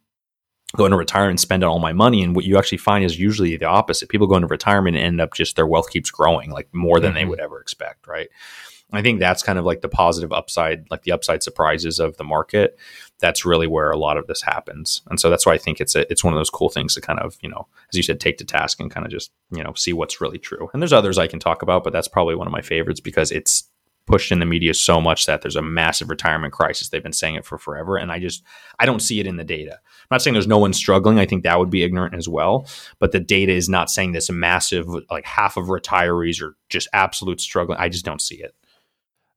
go 0.75 0.85
into 0.85 0.97
retirement 0.97 1.31
and 1.31 1.39
spend 1.39 1.63
all 1.63 1.79
my 1.79 1.93
money. 1.93 2.21
And 2.21 2.35
what 2.35 2.45
you 2.45 2.57
actually 2.57 2.79
find 2.79 3.05
is 3.05 3.19
usually 3.19 3.55
the 3.55 3.65
opposite. 3.65 4.09
People 4.09 4.27
go 4.27 4.35
into 4.35 4.47
retirement 4.47 4.97
and 4.97 5.05
end 5.05 5.21
up 5.21 5.33
just 5.33 5.55
their 5.55 5.67
wealth 5.67 5.89
keeps 5.89 6.11
growing 6.11 6.51
like 6.51 6.67
more 6.73 6.99
than 6.99 7.11
mm-hmm. 7.11 7.19
they 7.19 7.25
would 7.25 7.39
ever 7.39 7.61
expect, 7.61 8.07
right? 8.07 8.27
I 8.93 9.01
think 9.01 9.19
that's 9.19 9.43
kind 9.43 9.59
of 9.59 9.65
like 9.65 9.81
the 9.81 9.89
positive 9.89 10.31
upside, 10.31 10.89
like 10.89 11.03
the 11.03 11.11
upside 11.11 11.43
surprises 11.43 11.99
of 11.99 12.15
the 12.17 12.23
market. 12.23 12.77
That's 13.19 13.45
really 13.45 13.67
where 13.67 13.91
a 13.91 13.97
lot 13.97 14.17
of 14.17 14.27
this 14.27 14.41
happens, 14.41 15.01
and 15.09 15.19
so 15.19 15.29
that's 15.29 15.45
why 15.45 15.53
I 15.53 15.57
think 15.57 15.81
it's 15.81 15.95
a, 15.95 16.09
it's 16.09 16.23
one 16.23 16.33
of 16.33 16.39
those 16.39 16.51
cool 16.51 16.69
things 16.69 16.93
to 16.93 17.01
kind 17.01 17.19
of 17.19 17.35
you 17.41 17.49
know, 17.49 17.67
as 17.91 17.97
you 17.97 18.03
said, 18.03 18.19
take 18.19 18.37
to 18.37 18.45
task 18.45 18.79
and 18.79 18.91
kind 18.91 19.05
of 19.05 19.11
just 19.11 19.31
you 19.51 19.63
know 19.63 19.73
see 19.73 19.91
what's 19.91 20.21
really 20.21 20.37
true. 20.37 20.69
And 20.71 20.81
there's 20.81 20.93
others 20.93 21.17
I 21.17 21.27
can 21.27 21.39
talk 21.39 21.63
about, 21.63 21.83
but 21.83 21.91
that's 21.91 22.07
probably 22.07 22.35
one 22.35 22.47
of 22.47 22.53
my 22.53 22.61
favorites 22.61 23.01
because 23.01 23.31
it's 23.31 23.69
pushed 24.07 24.31
in 24.31 24.39
the 24.39 24.45
media 24.45 24.73
so 24.73 24.99
much 24.99 25.25
that 25.25 25.41
there's 25.41 25.55
a 25.55 25.61
massive 25.61 26.09
retirement 26.09 26.53
crisis. 26.53 26.89
They've 26.89 27.03
been 27.03 27.13
saying 27.13 27.35
it 27.35 27.45
for 27.45 27.57
forever, 27.57 27.97
and 27.97 28.11
I 28.11 28.19
just 28.19 28.43
I 28.79 28.85
don't 28.85 29.01
see 29.01 29.19
it 29.19 29.27
in 29.27 29.37
the 29.37 29.43
data. 29.43 29.73
I'm 29.73 30.07
not 30.15 30.21
saying 30.21 30.33
there's 30.33 30.47
no 30.47 30.57
one 30.57 30.73
struggling. 30.73 31.19
I 31.19 31.25
think 31.25 31.43
that 31.43 31.59
would 31.59 31.69
be 31.69 31.83
ignorant 31.83 32.15
as 32.15 32.27
well. 32.27 32.67
But 32.99 33.11
the 33.11 33.19
data 33.19 33.51
is 33.51 33.69
not 33.69 33.91
saying 33.91 34.13
this 34.13 34.31
massive 34.31 34.87
like 35.11 35.25
half 35.25 35.57
of 35.57 35.65
retirees 35.65 36.41
are 36.41 36.55
just 36.69 36.87
absolute 36.93 37.41
struggling. 37.41 37.77
I 37.79 37.89
just 37.89 38.05
don't 38.05 38.21
see 38.21 38.37
it. 38.37 38.55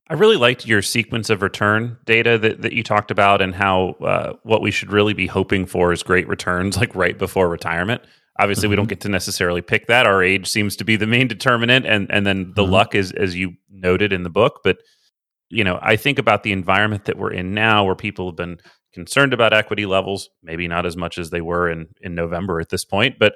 I 0.09 0.15
really 0.15 0.35
liked 0.35 0.67
your 0.67 0.81
sequence 0.81 1.29
of 1.29 1.41
return 1.41 1.97
data 2.05 2.37
that, 2.37 2.63
that 2.63 2.73
you 2.73 2.83
talked 2.83 3.11
about 3.11 3.41
and 3.41 3.55
how 3.55 3.91
uh, 4.01 4.33
what 4.43 4.61
we 4.61 4.69
should 4.69 4.91
really 4.91 5.13
be 5.13 5.27
hoping 5.27 5.65
for 5.65 5.93
is 5.93 6.03
great 6.03 6.27
returns 6.27 6.75
like 6.77 6.93
right 6.95 7.17
before 7.17 7.47
retirement. 7.47 8.01
Obviously, 8.41 8.63
mm-hmm. 8.63 8.69
we 8.71 8.75
don't 8.77 8.85
mm-hmm. 8.85 8.89
get 8.89 9.01
to 9.01 9.09
necessarily 9.09 9.61
pick 9.61 9.85
that. 9.85 10.07
Our 10.07 10.23
age 10.23 10.47
seems 10.47 10.75
to 10.77 10.83
be 10.83 10.95
the 10.95 11.05
main 11.05 11.27
determinant, 11.35 11.85
and 11.85 12.11
and 12.11 12.25
then 12.25 12.53
the 12.55 12.63
mm-hmm. 12.63 12.71
luck 12.71 12.95
is 12.95 13.11
as 13.11 13.35
you 13.35 13.53
noted 13.69 14.11
in 14.11 14.23
the 14.23 14.29
book. 14.29 14.61
But 14.63 14.77
you 15.49 15.63
know, 15.63 15.77
I 15.81 15.95
think 15.95 16.17
about 16.17 16.43
the 16.43 16.51
environment 16.51 17.05
that 17.05 17.17
we're 17.17 17.33
in 17.33 17.53
now, 17.53 17.83
where 17.83 17.95
people 17.95 18.27
have 18.27 18.37
been 18.37 18.59
concerned 18.93 19.33
about 19.33 19.53
equity 19.53 19.85
levels, 19.85 20.29
maybe 20.41 20.67
not 20.67 20.85
as 20.85 20.97
much 20.97 21.17
as 21.17 21.29
they 21.29 21.41
were 21.41 21.69
in 21.69 21.89
in 22.01 22.15
November 22.15 22.59
at 22.59 22.69
this 22.69 22.83
point, 22.83 23.19
but 23.19 23.35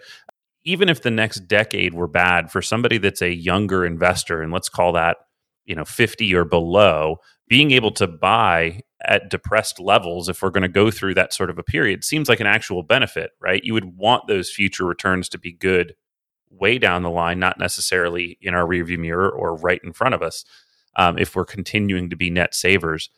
even 0.63 0.89
if 0.89 1.03
the 1.03 1.11
next 1.11 1.41
decade 1.41 1.93
were 1.93 2.07
bad 2.07 2.51
for 2.51 2.61
somebody 2.61 2.97
that's 2.97 3.21
a 3.21 3.31
younger 3.31 3.85
investor, 3.85 4.41
and 4.41 4.51
let's 4.51 4.69
call 4.69 4.93
that 4.93 5.17
you 5.65 5.75
know 5.75 5.85
50 5.85 6.33
or 6.33 6.45
below, 6.45 7.17
being 7.47 7.71
able 7.71 7.91
to 7.91 8.07
buy 8.07 8.81
at 9.07 9.29
depressed 9.29 9.79
levels, 9.79 10.29
if 10.29 10.41
we're 10.41 10.49
going 10.49 10.63
to 10.63 10.67
go 10.67 10.91
through 10.91 11.13
that 11.15 11.33
sort 11.33 11.49
of 11.49 11.57
a 11.57 11.63
period, 11.63 12.03
seems 12.03 12.29
like 12.29 12.39
an 12.39 12.47
actual 12.47 12.83
benefit, 12.83 13.31
right? 13.39 13.63
You 13.63 13.73
would 13.73 13.97
want 13.97 14.27
those 14.27 14.51
future 14.51 14.85
returns 14.85 15.29
to 15.29 15.37
be 15.37 15.51
good 15.51 15.95
way 16.49 16.77
down 16.77 17.03
the 17.03 17.09
line, 17.09 17.39
not 17.39 17.59
necessarily 17.59 18.37
in 18.41 18.53
our 18.53 18.65
rearview 18.65 18.97
mirror 18.97 19.29
or 19.29 19.55
right 19.55 19.81
in 19.83 19.93
front 19.93 20.15
of 20.15 20.21
us, 20.21 20.45
um, 20.95 21.17
if 21.17 21.35
we're 21.35 21.45
continuing 21.45 22.09
to 22.09 22.15
be 22.15 22.29
net 22.29 22.55
savers. 22.55 23.09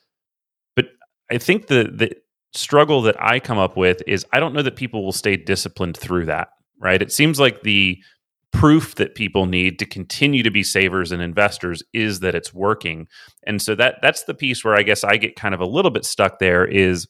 But 0.75 0.87
I 1.31 1.37
think 1.37 1.67
the 1.67 1.89
the 1.93 2.15
struggle 2.53 3.01
that 3.03 3.21
I 3.21 3.39
come 3.39 3.57
up 3.57 3.77
with 3.77 4.01
is 4.07 4.25
I 4.31 4.39
don't 4.39 4.53
know 4.53 4.63
that 4.63 4.75
people 4.75 5.03
will 5.03 5.11
stay 5.11 5.37
disciplined 5.37 5.97
through 5.97 6.25
that, 6.25 6.49
right? 6.79 7.01
It 7.01 7.11
seems 7.11 7.39
like 7.39 7.61
the 7.61 8.01
proof 8.53 8.95
that 8.95 9.15
people 9.15 9.45
need 9.45 9.77
to 9.79 9.85
continue 9.85 10.41
to 10.43 10.51
be 10.51 10.63
savers 10.63 11.11
and 11.11 11.21
investors 11.21 11.83
is 11.93 12.21
that 12.21 12.35
it's 12.35 12.53
working. 12.53 13.07
And 13.45 13.61
so 13.61 13.75
that 13.75 13.95
that's 14.01 14.23
the 14.23 14.33
piece 14.33 14.63
where 14.63 14.75
I 14.75 14.83
guess 14.83 15.03
I 15.03 15.17
get 15.17 15.35
kind 15.35 15.53
of 15.53 15.59
a 15.59 15.65
little 15.65 15.91
bit 15.91 16.05
stuck 16.05 16.39
there 16.39 16.65
is 16.65 17.07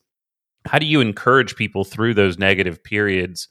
how 0.65 0.79
do 0.79 0.85
you 0.85 0.99
encourage 0.99 1.55
people 1.55 1.83
through 1.83 2.15
those 2.15 2.37
negative 2.37 2.83
periods 2.83 3.47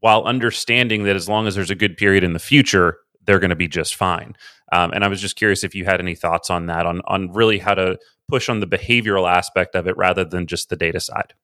while 0.00 0.24
understanding 0.24 1.04
that 1.04 1.16
as 1.16 1.28
long 1.28 1.46
as 1.46 1.54
there's 1.54 1.70
a 1.70 1.74
good 1.74 1.96
period 1.96 2.24
in 2.24 2.32
the 2.32 2.38
future, 2.38 2.98
they're 3.26 3.38
going 3.38 3.50
to 3.50 3.56
be 3.56 3.68
just 3.68 3.96
fine. 3.96 4.34
Um, 4.72 4.92
and 4.92 5.04
I 5.04 5.08
was 5.08 5.20
just 5.20 5.36
curious 5.36 5.64
if 5.64 5.74
you 5.74 5.84
had 5.84 6.00
any 6.00 6.14
thoughts 6.14 6.48
on 6.50 6.66
that, 6.66 6.86
on 6.86 7.00
on 7.06 7.32
really 7.32 7.58
how 7.58 7.74
to 7.74 7.98
push 8.28 8.48
on 8.48 8.60
the 8.60 8.66
behavioral 8.66 9.30
aspect 9.30 9.74
of 9.74 9.86
it 9.86 9.96
rather 9.96 10.24
than 10.24 10.46
just 10.46 10.68
the 10.68 10.76
data 10.76 11.00
side. 11.00 11.34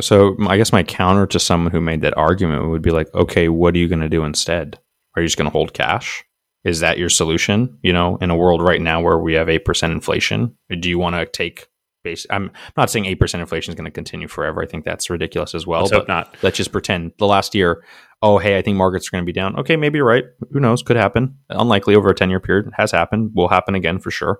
So 0.00 0.36
I 0.46 0.56
guess 0.56 0.72
my 0.72 0.82
counter 0.82 1.26
to 1.26 1.38
someone 1.40 1.72
who 1.72 1.80
made 1.80 2.02
that 2.02 2.16
argument 2.16 2.68
would 2.70 2.82
be 2.82 2.92
like, 2.92 3.12
okay, 3.14 3.48
what 3.48 3.74
are 3.74 3.78
you 3.78 3.88
going 3.88 4.00
to 4.00 4.08
do 4.08 4.24
instead? 4.24 4.78
Are 5.16 5.22
you 5.22 5.26
just 5.26 5.36
going 5.36 5.50
to 5.50 5.52
hold 5.52 5.72
cash? 5.72 6.24
Is 6.62 6.80
that 6.80 6.98
your 6.98 7.08
solution? 7.08 7.78
You 7.82 7.92
know, 7.92 8.16
in 8.16 8.30
a 8.30 8.36
world 8.36 8.62
right 8.62 8.80
now 8.80 9.00
where 9.00 9.18
we 9.18 9.34
have 9.34 9.48
eight 9.48 9.64
percent 9.64 9.92
inflation, 9.92 10.56
do 10.78 10.88
you 10.88 10.98
want 10.98 11.16
to 11.16 11.26
take 11.26 11.66
base? 12.04 12.26
I'm 12.30 12.52
not 12.76 12.90
saying 12.90 13.06
eight 13.06 13.18
percent 13.18 13.40
inflation 13.40 13.72
is 13.72 13.76
going 13.76 13.86
to 13.86 13.90
continue 13.90 14.28
forever. 14.28 14.62
I 14.62 14.66
think 14.66 14.84
that's 14.84 15.10
ridiculous 15.10 15.54
as 15.54 15.66
well. 15.66 15.80
Let's 15.80 15.92
hope 15.92 16.08
not. 16.08 16.36
Let's 16.42 16.58
just 16.58 16.70
pretend 16.70 17.12
the 17.18 17.26
last 17.26 17.54
year. 17.54 17.82
Oh, 18.22 18.38
hey, 18.38 18.58
I 18.58 18.62
think 18.62 18.76
markets 18.76 19.08
are 19.08 19.12
going 19.12 19.24
to 19.24 19.26
be 19.26 19.32
down. 19.32 19.58
Okay, 19.58 19.76
maybe 19.76 19.96
you're 19.96 20.06
right. 20.06 20.24
Who 20.52 20.60
knows? 20.60 20.82
Could 20.82 20.96
happen. 20.96 21.38
Unlikely 21.48 21.94
over 21.94 22.10
a 22.10 22.14
ten 22.14 22.30
year 22.30 22.40
period. 22.40 22.70
Has 22.76 22.92
happened. 22.92 23.32
Will 23.34 23.48
happen 23.48 23.74
again 23.74 23.98
for 23.98 24.10
sure. 24.10 24.38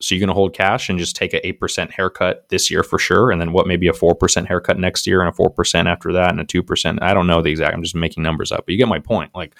So 0.00 0.14
you're 0.14 0.20
going 0.20 0.28
to 0.28 0.34
hold 0.34 0.54
cash 0.54 0.88
and 0.88 0.98
just 0.98 1.16
take 1.16 1.34
an 1.34 1.40
8% 1.44 1.90
haircut 1.90 2.48
this 2.48 2.70
year 2.70 2.82
for 2.82 2.98
sure. 2.98 3.30
And 3.30 3.40
then 3.40 3.52
what, 3.52 3.66
maybe 3.66 3.88
a 3.88 3.92
4% 3.92 4.46
haircut 4.46 4.78
next 4.78 5.06
year 5.06 5.22
and 5.22 5.28
a 5.28 5.32
4% 5.32 5.86
after 5.86 6.12
that 6.12 6.30
and 6.30 6.40
a 6.40 6.44
2%. 6.44 6.98
I 7.00 7.14
don't 7.14 7.26
know 7.26 7.40
the 7.40 7.50
exact, 7.50 7.74
I'm 7.74 7.82
just 7.82 7.94
making 7.94 8.22
numbers 8.22 8.52
up, 8.52 8.66
but 8.66 8.72
you 8.72 8.78
get 8.78 8.88
my 8.88 8.98
point. 8.98 9.30
Like, 9.34 9.54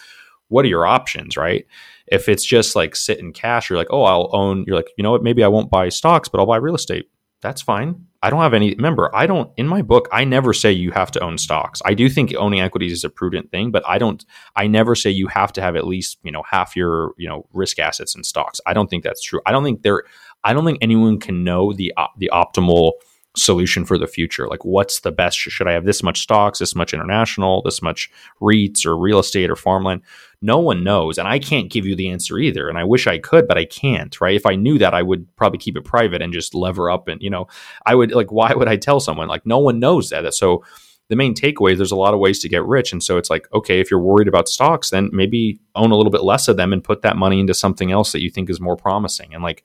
what 0.48 0.64
are 0.64 0.68
your 0.68 0.86
options, 0.86 1.36
right? 1.36 1.66
If 2.06 2.28
it's 2.28 2.44
just 2.44 2.76
like 2.76 2.96
sit 2.96 3.18
in 3.18 3.32
cash, 3.32 3.70
you're 3.70 3.78
like, 3.78 3.90
oh, 3.90 4.02
I'll 4.02 4.28
own, 4.32 4.64
you're 4.66 4.76
like, 4.76 4.90
you 4.98 5.02
know 5.02 5.12
what, 5.12 5.22
maybe 5.22 5.42
I 5.42 5.48
won't 5.48 5.70
buy 5.70 5.88
stocks, 5.88 6.28
but 6.28 6.38
I'll 6.40 6.46
buy 6.46 6.56
real 6.56 6.74
estate. 6.74 7.08
That's 7.44 7.60
fine. 7.60 8.06
I 8.22 8.30
don't 8.30 8.40
have 8.40 8.54
any, 8.54 8.74
remember, 8.74 9.14
I 9.14 9.26
don't, 9.26 9.52
in 9.58 9.68
my 9.68 9.82
book, 9.82 10.08
I 10.10 10.24
never 10.24 10.54
say 10.54 10.72
you 10.72 10.92
have 10.92 11.10
to 11.10 11.20
own 11.20 11.36
stocks. 11.36 11.82
I 11.84 11.92
do 11.92 12.08
think 12.08 12.34
owning 12.34 12.62
equities 12.62 12.92
is 12.92 13.04
a 13.04 13.10
prudent 13.10 13.50
thing, 13.50 13.70
but 13.70 13.86
I 13.86 13.98
don't, 13.98 14.24
I 14.56 14.66
never 14.66 14.94
say 14.94 15.10
you 15.10 15.26
have 15.26 15.52
to 15.52 15.60
have 15.60 15.76
at 15.76 15.86
least, 15.86 16.16
you 16.22 16.32
know, 16.32 16.42
half 16.50 16.74
your, 16.74 17.12
you 17.18 17.28
know, 17.28 17.46
risk 17.52 17.78
assets 17.78 18.14
in 18.14 18.24
stocks. 18.24 18.62
I 18.64 18.72
don't 18.72 18.88
think 18.88 19.04
that's 19.04 19.20
true. 19.20 19.42
I 19.44 19.52
don't 19.52 19.62
think 19.62 19.82
there, 19.82 20.04
I 20.42 20.54
don't 20.54 20.64
think 20.64 20.78
anyone 20.80 21.20
can 21.20 21.44
know 21.44 21.74
the 21.74 21.92
the 22.16 22.30
optimal 22.32 22.92
solution 23.36 23.84
for 23.84 23.98
the 23.98 24.06
future. 24.06 24.46
Like, 24.46 24.64
what's 24.64 25.00
the 25.00 25.12
best? 25.12 25.38
Should 25.38 25.66
I 25.66 25.72
have 25.72 25.84
this 25.84 26.02
much 26.02 26.20
stocks, 26.20 26.58
this 26.58 26.74
much 26.74 26.94
international, 26.94 27.62
this 27.62 27.82
much 27.82 28.10
REITs 28.40 28.86
or 28.86 28.96
real 28.96 29.18
estate 29.18 29.50
or 29.50 29.56
farmland? 29.56 30.02
No 30.40 30.58
one 30.58 30.84
knows, 30.84 31.18
and 31.18 31.26
I 31.26 31.38
can't 31.38 31.70
give 31.70 31.86
you 31.86 31.96
the 31.96 32.10
answer 32.10 32.38
either. 32.38 32.68
And 32.68 32.78
I 32.78 32.84
wish 32.84 33.06
I 33.06 33.18
could, 33.18 33.48
but 33.48 33.58
I 33.58 33.64
can't. 33.64 34.20
Right? 34.20 34.36
If 34.36 34.46
I 34.46 34.56
knew 34.56 34.78
that, 34.78 34.94
I 34.94 35.02
would 35.02 35.26
probably 35.36 35.58
keep 35.58 35.76
it 35.76 35.84
private 35.84 36.22
and 36.22 36.32
just 36.32 36.54
lever 36.54 36.90
up. 36.90 37.08
And 37.08 37.20
you 37.22 37.30
know, 37.30 37.46
I 37.86 37.94
would 37.94 38.12
like, 38.12 38.30
why 38.30 38.52
would 38.54 38.68
I 38.68 38.76
tell 38.76 39.00
someone? 39.00 39.28
Like, 39.28 39.46
no 39.46 39.58
one 39.58 39.80
knows 39.80 40.10
that. 40.10 40.32
So 40.34 40.62
the 41.08 41.16
main 41.16 41.34
takeaway 41.34 41.72
is 41.72 41.78
there's 41.78 41.92
a 41.92 41.96
lot 41.96 42.14
of 42.14 42.20
ways 42.20 42.38
to 42.40 42.48
get 42.48 42.64
rich. 42.64 42.92
And 42.92 43.02
so 43.02 43.18
it's 43.18 43.28
like, 43.28 43.46
okay, 43.52 43.80
if 43.80 43.90
you're 43.90 44.00
worried 44.00 44.28
about 44.28 44.48
stocks, 44.48 44.90
then 44.90 45.10
maybe 45.12 45.60
own 45.74 45.90
a 45.90 45.96
little 45.96 46.10
bit 46.10 46.24
less 46.24 46.48
of 46.48 46.56
them 46.56 46.72
and 46.72 46.82
put 46.82 47.02
that 47.02 47.16
money 47.16 47.40
into 47.40 47.52
something 47.52 47.92
else 47.92 48.12
that 48.12 48.22
you 48.22 48.30
think 48.30 48.48
is 48.48 48.60
more 48.60 48.76
promising. 48.76 49.34
And 49.34 49.42
like 49.42 49.64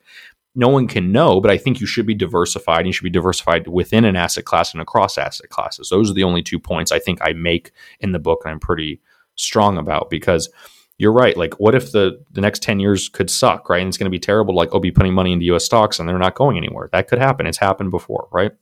no 0.54 0.68
one 0.68 0.88
can 0.88 1.12
know, 1.12 1.40
but 1.40 1.50
I 1.50 1.56
think 1.56 1.80
you 1.80 1.86
should 1.86 2.06
be 2.06 2.14
diversified. 2.14 2.78
And 2.78 2.86
you 2.86 2.92
should 2.92 3.04
be 3.04 3.10
diversified 3.10 3.68
within 3.68 4.04
an 4.04 4.16
asset 4.16 4.44
class 4.44 4.72
and 4.72 4.80
across 4.80 5.16
asset 5.16 5.48
classes. 5.48 5.88
Those 5.88 6.10
are 6.10 6.14
the 6.14 6.24
only 6.24 6.42
two 6.42 6.58
points 6.58 6.90
I 6.90 6.98
think 6.98 7.20
I 7.22 7.32
make 7.32 7.72
in 8.00 8.12
the 8.12 8.18
book 8.18 8.42
and 8.44 8.52
I'm 8.52 8.60
pretty 8.60 9.00
strong 9.36 9.78
about 9.78 10.10
because 10.10 10.50
you're 10.98 11.12
right. 11.12 11.36
Like, 11.36 11.54
what 11.54 11.74
if 11.74 11.92
the 11.92 12.22
the 12.30 12.40
next 12.42 12.62
10 12.62 12.80
years 12.80 13.08
could 13.08 13.30
suck, 13.30 13.70
right? 13.70 13.80
And 13.80 13.88
it's 13.88 13.96
going 13.96 14.10
to 14.10 14.10
be 14.10 14.18
terrible, 14.18 14.54
like, 14.54 14.68
oh, 14.72 14.80
be 14.80 14.90
putting 14.90 15.14
money 15.14 15.32
into 15.32 15.46
US 15.46 15.64
stocks 15.64 15.98
and 15.98 16.08
they're 16.08 16.18
not 16.18 16.34
going 16.34 16.58
anywhere. 16.58 16.90
That 16.92 17.08
could 17.08 17.18
happen. 17.18 17.46
It's 17.46 17.58
happened 17.58 17.90
before, 17.90 18.28
right? 18.32 18.52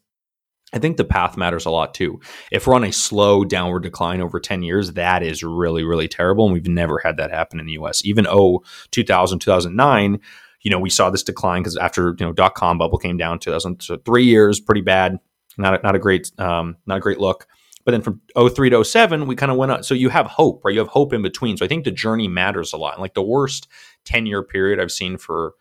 I 0.73 0.79
think 0.79 0.99
the 0.99 1.05
path 1.05 1.37
matters 1.37 1.65
a 1.65 1.71
lot 1.71 1.95
too. 1.95 2.21
If 2.53 2.67
we're 2.67 2.75
on 2.75 2.85
a 2.85 2.93
slow 2.93 3.45
downward 3.45 3.83
decline 3.83 4.21
over 4.21 4.39
10 4.39 4.63
years, 4.63 4.93
that 4.93 5.23
is 5.23 5.43
really, 5.43 5.83
really 5.83 6.09
terrible. 6.09 6.45
And 6.45 6.53
we've 6.53 6.69
never 6.69 7.01
had 7.03 7.17
that 7.17 7.31
happen 7.31 7.59
in 7.59 7.67
the 7.67 7.73
US. 7.73 8.05
Even 8.05 8.27
oh, 8.29 8.63
2000, 8.91 9.39
2009, 9.39 10.21
you 10.63 10.71
know, 10.71 10.79
we 10.79 10.91
saw 10.91 11.11
this 11.11 11.23
decline 11.23 11.63
because 11.63 11.77
after 11.77 12.17
you 12.19 12.27
know 12.27 12.33
dot 12.33 12.55
com 12.55 12.79
bubble 12.79 12.99
came 12.99 13.17
down 13.17 13.39
2000, 13.39 13.81
so 13.81 13.97
three 13.99 14.25
years, 14.25 14.61
pretty 14.61 14.81
bad, 14.81 15.19
not 15.57 15.79
a, 15.79 15.83
not 15.83 15.95
a 15.95 15.99
great 15.99 16.31
um, 16.39 16.77
not 16.87 16.99
a 16.99 17.01
great 17.01 17.19
look. 17.19 17.47
But 17.85 17.93
then 17.93 18.03
from 18.03 18.21
03 18.37 18.69
to 18.69 18.85
07, 18.85 19.27
we 19.27 19.35
kind 19.35 19.51
of 19.51 19.57
went 19.57 19.73
up. 19.73 19.83
So 19.83 19.95
you 19.95 20.11
have 20.11 20.27
hope, 20.27 20.63
right? 20.63 20.75
You 20.75 20.81
have 20.81 20.89
hope 20.89 21.15
in 21.15 21.23
between. 21.23 21.57
So 21.57 21.65
I 21.65 21.69
think 21.69 21.85
the 21.85 21.91
journey 21.91 22.29
matters 22.29 22.75
a 22.75 22.77
lot. 22.77 22.93
And 22.93 23.01
like 23.01 23.15
the 23.15 23.23
worst 23.23 23.67
10 24.05 24.27
year 24.27 24.43
period 24.43 24.79
I've 24.79 24.91
seen 24.91 25.17
for 25.17 25.55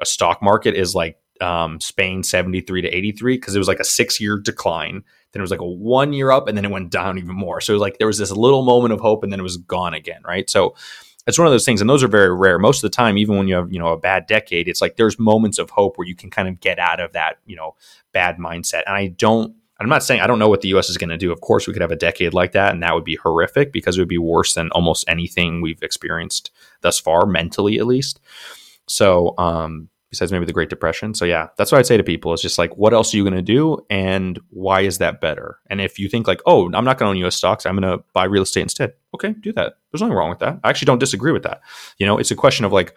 a 0.00 0.06
stock 0.06 0.42
market 0.42 0.74
is 0.76 0.94
like 0.94 1.18
um, 1.42 1.80
Spain 1.80 2.22
73 2.22 2.80
to 2.82 2.88
83 2.88 3.36
because 3.36 3.54
it 3.54 3.58
was 3.58 3.68
like 3.68 3.80
a 3.80 3.84
six 3.84 4.18
year 4.18 4.38
decline. 4.38 5.02
Then 5.32 5.40
it 5.40 5.42
was 5.42 5.50
like 5.50 5.60
a 5.60 5.68
one 5.68 6.14
year 6.14 6.30
up 6.30 6.48
and 6.48 6.56
then 6.56 6.64
it 6.64 6.70
went 6.70 6.90
down 6.90 7.18
even 7.18 7.34
more. 7.34 7.60
So 7.60 7.72
it 7.72 7.76
was 7.76 7.82
like 7.82 7.98
there 7.98 8.06
was 8.06 8.18
this 8.18 8.30
little 8.30 8.62
moment 8.62 8.94
of 8.94 9.00
hope 9.00 9.22
and 9.22 9.30
then 9.30 9.40
it 9.40 9.44
was 9.44 9.58
gone 9.58 9.92
again, 9.92 10.22
right? 10.24 10.48
So 10.48 10.74
it's 11.26 11.38
one 11.38 11.46
of 11.46 11.52
those 11.52 11.64
things, 11.64 11.80
and 11.80 11.88
those 11.88 12.02
are 12.02 12.08
very 12.08 12.34
rare. 12.34 12.58
Most 12.58 12.84
of 12.84 12.90
the 12.90 12.94
time, 12.94 13.16
even 13.16 13.36
when 13.36 13.48
you 13.48 13.54
have 13.54 13.72
you 13.72 13.78
know 13.78 13.92
a 13.92 13.98
bad 13.98 14.26
decade, 14.26 14.68
it's 14.68 14.80
like 14.80 14.96
there's 14.96 15.18
moments 15.18 15.58
of 15.58 15.70
hope 15.70 15.96
where 15.96 16.06
you 16.06 16.14
can 16.14 16.30
kind 16.30 16.48
of 16.48 16.60
get 16.60 16.78
out 16.78 17.00
of 17.00 17.12
that 17.12 17.38
you 17.46 17.56
know 17.56 17.74
bad 18.12 18.38
mindset. 18.38 18.82
And 18.86 18.96
I 18.96 19.08
don't. 19.08 19.54
I'm 19.80 19.88
not 19.88 20.04
saying 20.04 20.20
I 20.20 20.26
don't 20.26 20.38
know 20.38 20.48
what 20.48 20.60
the 20.60 20.68
U.S. 20.68 20.88
is 20.88 20.98
going 20.98 21.10
to 21.10 21.16
do. 21.16 21.32
Of 21.32 21.40
course, 21.40 21.66
we 21.66 21.72
could 21.72 21.82
have 21.82 21.90
a 21.90 21.96
decade 21.96 22.32
like 22.34 22.52
that, 22.52 22.72
and 22.72 22.82
that 22.82 22.94
would 22.94 23.04
be 23.04 23.16
horrific 23.16 23.72
because 23.72 23.96
it 23.96 24.00
would 24.00 24.08
be 24.08 24.18
worse 24.18 24.54
than 24.54 24.70
almost 24.70 25.04
anything 25.08 25.60
we've 25.60 25.82
experienced 25.82 26.50
thus 26.82 27.00
far, 27.00 27.26
mentally 27.26 27.78
at 27.78 27.86
least. 27.86 28.20
So, 28.86 29.34
um, 29.38 29.88
besides 30.14 30.32
maybe 30.32 30.46
the 30.46 30.52
Great 30.52 30.70
Depression. 30.70 31.14
So 31.14 31.24
yeah, 31.24 31.48
that's 31.56 31.72
what 31.72 31.78
I'd 31.78 31.86
say 31.86 31.96
to 31.96 32.02
people. 32.02 32.32
It's 32.32 32.42
just 32.42 32.58
like, 32.58 32.76
what 32.76 32.94
else 32.94 33.12
are 33.12 33.16
you 33.16 33.24
going 33.24 33.34
to 33.34 33.42
do, 33.42 33.78
and 33.90 34.38
why 34.50 34.80
is 34.82 34.98
that 34.98 35.20
better? 35.20 35.58
And 35.68 35.80
if 35.80 35.98
you 35.98 36.08
think 36.08 36.26
like, 36.26 36.40
oh, 36.46 36.66
I'm 36.72 36.84
not 36.84 36.98
going 36.98 37.08
to 37.08 37.10
own 37.10 37.16
U.S. 37.18 37.36
stocks, 37.36 37.66
I'm 37.66 37.76
going 37.76 37.98
to 37.98 38.04
buy 38.12 38.24
real 38.24 38.42
estate 38.42 38.62
instead. 38.62 38.92
Okay, 39.14 39.34
do 39.40 39.52
that. 39.52 39.74
There's 39.90 40.00
nothing 40.00 40.16
wrong 40.16 40.30
with 40.30 40.38
that. 40.40 40.60
I 40.64 40.70
actually 40.70 40.86
don't 40.86 40.98
disagree 40.98 41.32
with 41.32 41.42
that. 41.42 41.60
You 41.98 42.06
know, 42.06 42.18
it's 42.18 42.30
a 42.30 42.36
question 42.36 42.64
of 42.64 42.72
like, 42.72 42.96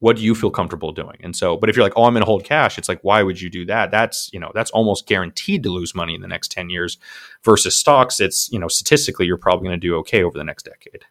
what 0.00 0.16
do 0.16 0.22
you 0.22 0.34
feel 0.34 0.50
comfortable 0.50 0.92
doing? 0.92 1.18
And 1.20 1.36
so, 1.36 1.56
but 1.56 1.68
if 1.68 1.76
you're 1.76 1.84
like, 1.84 1.92
oh, 1.94 2.04
I'm 2.04 2.14
going 2.14 2.22
to 2.22 2.26
hold 2.26 2.42
cash, 2.42 2.78
it's 2.78 2.88
like, 2.88 3.00
why 3.02 3.22
would 3.22 3.40
you 3.40 3.50
do 3.50 3.66
that? 3.66 3.90
That's, 3.90 4.30
you 4.32 4.40
know, 4.40 4.50
that's 4.54 4.70
almost 4.70 5.06
guaranteed 5.06 5.62
to 5.62 5.70
lose 5.70 5.94
money 5.94 6.14
in 6.14 6.22
the 6.22 6.28
next 6.28 6.50
10 6.52 6.70
years 6.70 6.96
versus 7.44 7.76
stocks. 7.76 8.18
It's, 8.18 8.50
you 8.50 8.58
know, 8.58 8.68
statistically, 8.68 9.26
you're 9.26 9.36
probably 9.36 9.68
going 9.68 9.78
to 9.78 9.86
do 9.86 9.96
okay 9.96 10.22
over 10.22 10.38
the 10.38 10.44
next 10.44 10.64
decade. 10.64 11.04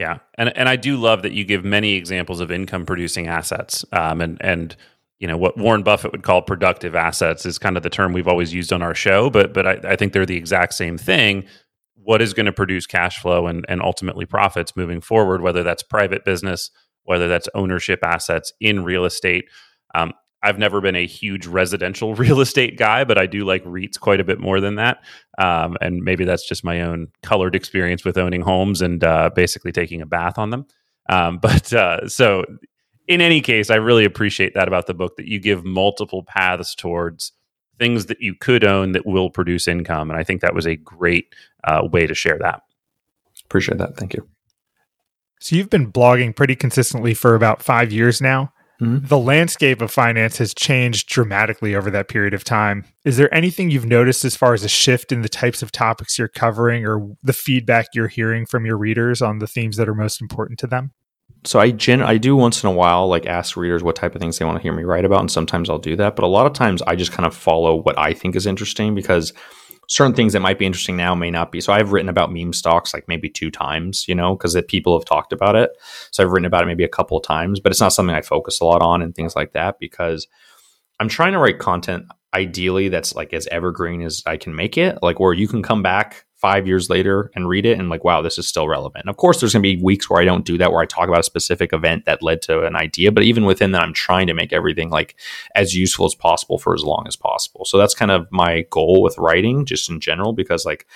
Yeah, 0.00 0.20
and 0.38 0.56
and 0.56 0.66
I 0.66 0.76
do 0.76 0.96
love 0.96 1.20
that 1.24 1.32
you 1.32 1.44
give 1.44 1.62
many 1.62 1.92
examples 1.92 2.40
of 2.40 2.50
income 2.50 2.86
producing 2.86 3.26
assets, 3.26 3.84
um, 3.92 4.22
and 4.22 4.38
and 4.40 4.74
you 5.18 5.28
know 5.28 5.36
what 5.36 5.58
Warren 5.58 5.82
Buffett 5.82 6.10
would 6.12 6.22
call 6.22 6.40
productive 6.40 6.94
assets 6.94 7.44
is 7.44 7.58
kind 7.58 7.76
of 7.76 7.82
the 7.82 7.90
term 7.90 8.14
we've 8.14 8.26
always 8.26 8.54
used 8.54 8.72
on 8.72 8.80
our 8.80 8.94
show, 8.94 9.28
but 9.28 9.52
but 9.52 9.66
I, 9.66 9.92
I 9.92 9.96
think 9.96 10.14
they're 10.14 10.24
the 10.24 10.38
exact 10.38 10.72
same 10.72 10.96
thing. 10.96 11.44
What 11.96 12.22
is 12.22 12.32
going 12.32 12.46
to 12.46 12.52
produce 12.52 12.86
cash 12.86 13.18
flow 13.18 13.46
and 13.46 13.66
and 13.68 13.82
ultimately 13.82 14.24
profits 14.24 14.74
moving 14.74 15.02
forward, 15.02 15.42
whether 15.42 15.62
that's 15.62 15.82
private 15.82 16.24
business, 16.24 16.70
whether 17.04 17.28
that's 17.28 17.50
ownership 17.54 18.00
assets 18.02 18.54
in 18.58 18.82
real 18.84 19.04
estate. 19.04 19.50
Um, 19.94 20.14
I've 20.42 20.58
never 20.58 20.80
been 20.80 20.96
a 20.96 21.06
huge 21.06 21.46
residential 21.46 22.14
real 22.16 22.40
estate 22.40 22.76
guy, 22.76 23.04
but 23.04 23.18
I 23.18 23.26
do 23.26 23.44
like 23.44 23.64
REITs 23.64 23.98
quite 23.98 24.20
a 24.20 24.24
bit 24.24 24.40
more 24.40 24.60
than 24.60 24.76
that. 24.76 25.02
Um, 25.38 25.76
and 25.80 26.02
maybe 26.02 26.24
that's 26.24 26.46
just 26.46 26.64
my 26.64 26.82
own 26.82 27.08
colored 27.22 27.54
experience 27.54 28.04
with 28.04 28.18
owning 28.18 28.42
homes 28.42 28.82
and 28.82 29.02
uh, 29.04 29.30
basically 29.34 29.72
taking 29.72 30.00
a 30.00 30.06
bath 30.06 30.38
on 30.38 30.50
them. 30.50 30.66
Um, 31.08 31.38
but 31.42 31.72
uh, 31.72 32.08
so, 32.08 32.44
in 33.08 33.20
any 33.20 33.40
case, 33.40 33.70
I 33.70 33.76
really 33.76 34.04
appreciate 34.04 34.54
that 34.54 34.68
about 34.68 34.86
the 34.86 34.94
book 34.94 35.16
that 35.16 35.26
you 35.26 35.40
give 35.40 35.64
multiple 35.64 36.22
paths 36.22 36.74
towards 36.74 37.32
things 37.78 38.06
that 38.06 38.20
you 38.20 38.34
could 38.34 38.62
own 38.62 38.92
that 38.92 39.06
will 39.06 39.30
produce 39.30 39.66
income. 39.66 40.10
And 40.10 40.18
I 40.18 40.22
think 40.22 40.42
that 40.42 40.54
was 40.54 40.66
a 40.66 40.76
great 40.76 41.34
uh, 41.64 41.88
way 41.90 42.06
to 42.06 42.14
share 42.14 42.38
that. 42.38 42.60
Appreciate 43.44 43.78
that. 43.78 43.96
Thank 43.96 44.14
you. 44.14 44.28
So, 45.40 45.56
you've 45.56 45.70
been 45.70 45.90
blogging 45.90 46.34
pretty 46.34 46.56
consistently 46.56 47.14
for 47.14 47.34
about 47.34 47.62
five 47.62 47.92
years 47.92 48.20
now. 48.20 48.52
Mm-hmm. 48.80 49.06
The 49.06 49.18
landscape 49.18 49.82
of 49.82 49.90
finance 49.90 50.38
has 50.38 50.54
changed 50.54 51.08
dramatically 51.08 51.74
over 51.74 51.90
that 51.90 52.08
period 52.08 52.32
of 52.32 52.44
time. 52.44 52.84
Is 53.04 53.16
there 53.16 53.32
anything 53.34 53.70
you've 53.70 53.86
noticed 53.86 54.24
as 54.24 54.36
far 54.36 54.54
as 54.54 54.64
a 54.64 54.68
shift 54.68 55.12
in 55.12 55.22
the 55.22 55.28
types 55.28 55.62
of 55.62 55.70
topics 55.70 56.18
you're 56.18 56.28
covering 56.28 56.86
or 56.86 57.14
the 57.22 57.32
feedback 57.32 57.88
you're 57.92 58.08
hearing 58.08 58.46
from 58.46 58.64
your 58.64 58.78
readers 58.78 59.20
on 59.20 59.38
the 59.38 59.46
themes 59.46 59.76
that 59.76 59.88
are 59.88 59.94
most 59.94 60.20
important 60.20 60.58
to 60.60 60.66
them? 60.66 60.92
So 61.44 61.58
I 61.58 61.70
gen 61.70 62.02
I 62.02 62.18
do 62.18 62.36
once 62.36 62.62
in 62.62 62.68
a 62.68 62.72
while 62.72 63.08
like 63.08 63.26
ask 63.26 63.56
readers 63.56 63.82
what 63.82 63.96
type 63.96 64.14
of 64.14 64.20
things 64.20 64.38
they 64.38 64.44
want 64.44 64.58
to 64.58 64.62
hear 64.62 64.74
me 64.74 64.82
write 64.82 65.06
about 65.06 65.20
and 65.20 65.30
sometimes 65.30 65.70
I'll 65.70 65.78
do 65.78 65.96
that, 65.96 66.16
but 66.16 66.24
a 66.24 66.28
lot 66.28 66.46
of 66.46 66.52
times 66.52 66.82
I 66.82 66.96
just 66.96 67.12
kind 67.12 67.26
of 67.26 67.34
follow 67.34 67.76
what 67.76 67.98
I 67.98 68.12
think 68.12 68.36
is 68.36 68.46
interesting 68.46 68.94
because 68.94 69.32
certain 69.90 70.14
things 70.14 70.32
that 70.32 70.40
might 70.40 70.58
be 70.58 70.64
interesting 70.64 70.96
now 70.96 71.16
may 71.16 71.32
not 71.32 71.50
be. 71.50 71.60
So 71.60 71.72
I've 71.72 71.90
written 71.90 72.08
about 72.08 72.32
meme 72.32 72.52
stocks 72.52 72.94
like 72.94 73.08
maybe 73.08 73.28
two 73.28 73.50
times, 73.50 74.06
you 74.06 74.14
know, 74.14 74.36
because 74.36 74.56
people 74.68 74.96
have 74.96 75.04
talked 75.04 75.32
about 75.32 75.56
it. 75.56 75.70
So 76.12 76.22
I've 76.22 76.30
written 76.30 76.46
about 76.46 76.62
it 76.62 76.66
maybe 76.66 76.84
a 76.84 76.88
couple 76.88 77.18
of 77.18 77.24
times, 77.24 77.58
but 77.58 77.72
it's 77.72 77.80
not 77.80 77.92
something 77.92 78.14
I 78.14 78.22
focus 78.22 78.60
a 78.60 78.64
lot 78.64 78.82
on 78.82 79.02
and 79.02 79.14
things 79.14 79.34
like 79.34 79.52
that 79.52 79.80
because 79.80 80.28
I'm 81.00 81.08
trying 81.08 81.32
to 81.32 81.38
write 81.38 81.58
content. 81.58 82.06
ideally 82.32 82.88
that's 82.88 83.14
like 83.14 83.32
as 83.32 83.48
evergreen 83.48 84.02
as 84.02 84.22
I 84.26 84.36
can 84.36 84.54
make 84.54 84.78
it, 84.78 85.02
like 85.02 85.18
where 85.18 85.32
you 85.32 85.48
can 85.48 85.62
come 85.62 85.82
back 85.82 86.24
five 86.40 86.66
years 86.66 86.88
later 86.88 87.30
and 87.34 87.48
read 87.48 87.66
it 87.66 87.78
and 87.78 87.90
like, 87.90 88.02
wow, 88.02 88.22
this 88.22 88.38
is 88.38 88.48
still 88.48 88.66
relevant. 88.66 89.04
And 89.04 89.10
of 89.10 89.18
course, 89.18 89.40
there's 89.40 89.52
going 89.52 89.62
to 89.62 89.76
be 89.76 89.82
weeks 89.82 90.08
where 90.08 90.22
I 90.22 90.24
don't 90.24 90.46
do 90.46 90.56
that, 90.56 90.72
where 90.72 90.80
I 90.80 90.86
talk 90.86 91.06
about 91.06 91.20
a 91.20 91.24
specific 91.24 91.74
event 91.74 92.06
that 92.06 92.22
led 92.22 92.40
to 92.42 92.64
an 92.64 92.76
idea. 92.76 93.12
But 93.12 93.24
even 93.24 93.44
within 93.44 93.72
that, 93.72 93.82
I'm 93.82 93.92
trying 93.92 94.26
to 94.26 94.34
make 94.34 94.52
everything 94.52 94.88
like 94.88 95.16
as 95.54 95.76
useful 95.76 96.06
as 96.06 96.14
possible 96.14 96.58
for 96.58 96.74
as 96.74 96.82
long 96.82 97.04
as 97.06 97.14
possible. 97.14 97.66
So 97.66 97.76
that's 97.76 97.94
kind 97.94 98.10
of 98.10 98.26
my 98.32 98.62
goal 98.70 99.02
with 99.02 99.18
writing, 99.18 99.66
just 99.66 99.90
in 99.90 100.00
general, 100.00 100.32
because 100.32 100.64
like, 100.64 100.86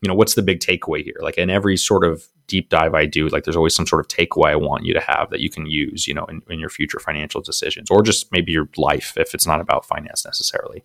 you 0.00 0.08
know, 0.08 0.14
what's 0.14 0.34
the 0.34 0.42
big 0.42 0.60
takeaway 0.60 1.04
here? 1.04 1.16
Like 1.20 1.36
in 1.36 1.50
every 1.50 1.76
sort 1.76 2.04
of 2.04 2.26
deep 2.46 2.70
dive 2.70 2.94
I 2.94 3.04
do, 3.04 3.28
like 3.28 3.44
there's 3.44 3.56
always 3.56 3.74
some 3.74 3.86
sort 3.86 4.00
of 4.00 4.08
takeaway 4.08 4.50
I 4.50 4.56
want 4.56 4.86
you 4.86 4.94
to 4.94 5.00
have 5.00 5.28
that 5.28 5.40
you 5.40 5.50
can 5.50 5.66
use, 5.66 6.08
you 6.08 6.14
know, 6.14 6.24
in, 6.24 6.40
in 6.48 6.58
your 6.58 6.70
future 6.70 6.98
financial 6.98 7.42
decisions 7.42 7.90
or 7.90 8.02
just 8.02 8.32
maybe 8.32 8.52
your 8.52 8.68
life 8.78 9.14
if 9.18 9.34
it's 9.34 9.46
not 9.46 9.60
about 9.60 9.84
finance 9.84 10.24
necessarily. 10.24 10.82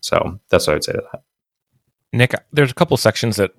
So 0.00 0.40
that's 0.48 0.66
what 0.66 0.72
I 0.72 0.76
would 0.76 0.84
say 0.84 0.92
to 0.92 1.02
that. 1.12 1.22
Nick, 2.14 2.32
there's 2.52 2.70
a 2.70 2.74
couple 2.74 2.96
sections 2.96 3.36
that, 3.36 3.50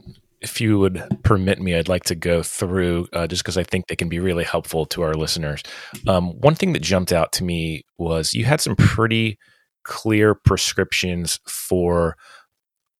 if 0.41 0.61
you 0.61 0.79
would 0.79 1.03
permit 1.23 1.59
me, 1.59 1.75
I'd 1.75 1.89
like 1.89 2.03
to 2.05 2.15
go 2.15 2.41
through 2.41 3.07
uh, 3.13 3.27
just 3.27 3.43
because 3.43 3.57
I 3.57 3.63
think 3.63 3.87
they 3.87 3.95
can 3.95 4.09
be 4.09 4.19
really 4.19 4.43
helpful 4.43 4.85
to 4.87 5.01
our 5.01 5.13
listeners. 5.13 5.61
Um, 6.07 6.39
one 6.39 6.55
thing 6.55 6.73
that 6.73 6.81
jumped 6.81 7.11
out 7.11 7.31
to 7.33 7.43
me 7.43 7.83
was 7.97 8.33
you 8.33 8.45
had 8.45 8.61
some 8.61 8.75
pretty 8.75 9.37
clear 9.83 10.35
prescriptions 10.35 11.39
for 11.47 12.15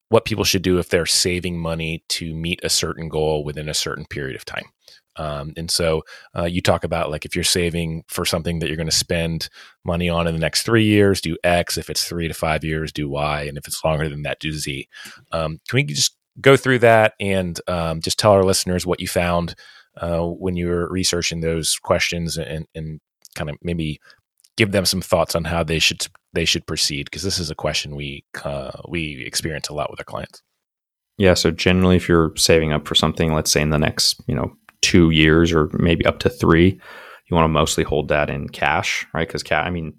what 0.10 0.26
people 0.26 0.44
should 0.44 0.62
do 0.62 0.78
if 0.78 0.90
they're 0.90 1.06
saving 1.06 1.58
money 1.60 2.04
to 2.10 2.36
meet 2.36 2.60
a 2.64 2.70
certain 2.70 3.10
goal 3.10 3.44
within 3.44 3.70
a 3.70 3.74
certain 3.74 4.06
period 4.06 4.36
of 4.36 4.46
time. 4.46 4.66
Um, 5.18 5.54
and 5.56 5.70
so 5.72 6.04
uh, 6.38 6.44
you 6.46 6.62
talk 6.62 6.84
about 6.84 7.12
like 7.12 7.26
if 7.26 7.36
you're 7.36 7.44
saving 7.44 8.04
for 8.08 8.26
something 8.26 8.60
that 8.60 8.68
you're 8.68 8.78
going 8.78 8.90
to 8.90 8.96
spend 8.96 9.50
money 9.84 10.10
on 10.10 10.28
in 10.28 10.34
the 10.34 10.40
next 10.40 10.64
three 10.64 10.86
years, 10.86 11.22
do 11.22 11.38
X. 11.44 11.78
If 11.78 11.90
it's 11.90 12.06
three 12.06 12.28
to 12.28 12.34
five 12.34 12.64
years, 12.64 12.92
do 12.92 13.10
Y. 13.10 13.44
And 13.44 13.58
if 13.58 13.68
it's 13.68 13.84
longer 13.84 14.10
than 14.10 14.24
that, 14.24 14.40
do 14.40 14.52
Z. 14.52 14.88
Um, 15.32 15.60
can 15.68 15.78
we 15.78 15.84
just 15.84 16.16
go 16.42 16.58
through 16.58 16.80
that 16.80 17.14
and 17.20 17.60
um, 17.68 18.02
just 18.02 18.20
tell 18.20 18.32
our 18.32 18.44
listeners 18.44 18.86
what 18.86 19.00
you 19.00 19.08
found 19.08 19.56
uh, 19.98 20.22
when 20.22 20.56
you 20.56 20.68
were 20.68 20.90
researching 20.90 21.40
those 21.40 21.78
questions 21.78 22.38
and, 22.38 22.68
and 22.76 23.00
kind 23.36 23.50
of 23.50 23.58
maybe 23.62 24.00
give 24.58 24.72
them 24.72 24.86
some 24.86 25.02
thoughts 25.02 25.36
on 25.36 25.44
how 25.46 25.64
they 25.64 25.80
should 25.80 26.08
they 26.34 26.46
should 26.46 26.66
proceed 26.66 27.06
because 27.06 27.24
this 27.24 27.40
is 27.40 27.50
a 27.50 27.56
question 27.56 27.96
we 27.96 28.24
uh, 28.44 28.72
we 28.88 29.24
experience 29.26 29.70
a 29.70 29.74
lot 29.74 29.90
with 29.90 30.00
our 30.00 30.06
clients. 30.06 30.42
Yeah, 31.18 31.34
so 31.34 31.50
generally, 31.50 31.96
if 31.96 32.10
you're 32.10 32.34
saving 32.36 32.74
up 32.74 32.88
for 32.88 32.96
something, 32.96 33.34
let's 33.34 33.52
say 33.52 33.62
in 33.62 33.70
the 33.70 33.80
next 33.80 34.22
you 34.28 34.36
know 34.36 34.56
two 34.86 35.10
years 35.10 35.52
or 35.52 35.70
maybe 35.74 36.06
up 36.06 36.20
to 36.20 36.30
three, 36.30 36.80
you 37.28 37.36
want 37.36 37.46
to 37.46 37.50
mostly 37.50 37.84
hold 37.84 38.10
that 38.10 38.30
in 38.30 38.48
cash, 38.48 39.06
right? 39.14 39.28
Because 39.28 39.44
cash, 39.44 39.66
I 39.66 39.72
mean, 39.72 39.94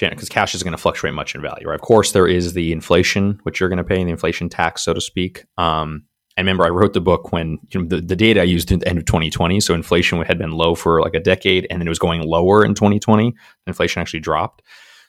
because 0.00 0.28
cash 0.28 0.54
is 0.54 0.62
going 0.62 0.72
to 0.72 0.78
fluctuate 0.78 1.14
much 1.14 1.34
in 1.34 1.42
value, 1.42 1.68
right? 1.68 1.74
Of 1.74 1.82
course, 1.82 2.12
there 2.12 2.26
is 2.26 2.54
the 2.54 2.72
inflation 2.72 3.38
which 3.42 3.60
you're 3.60 3.68
going 3.68 3.76
to 3.78 3.84
pay, 3.84 4.00
in 4.00 4.06
the 4.06 4.12
inflation 4.12 4.48
tax, 4.48 4.82
so 4.82 4.94
to 4.94 5.00
speak. 5.00 5.44
Um, 5.58 6.04
and 6.36 6.46
remember, 6.46 6.64
I 6.64 6.70
wrote 6.70 6.94
the 6.94 7.00
book 7.00 7.32
when 7.32 7.58
you 7.70 7.82
know, 7.82 7.86
the, 7.86 8.00
the 8.00 8.16
data 8.16 8.40
I 8.40 8.44
used 8.44 8.72
at 8.72 8.80
the 8.80 8.88
end 8.88 8.98
of 8.98 9.04
2020. 9.04 9.60
So 9.60 9.72
inflation 9.72 10.20
had 10.22 10.38
been 10.38 10.50
low 10.50 10.74
for 10.74 11.00
like 11.00 11.14
a 11.14 11.20
decade, 11.20 11.66
and 11.70 11.80
then 11.80 11.86
it 11.86 11.90
was 11.90 12.00
going 12.00 12.22
lower 12.22 12.64
in 12.64 12.74
2020. 12.74 13.34
Inflation 13.66 14.00
actually 14.00 14.20
dropped. 14.20 14.62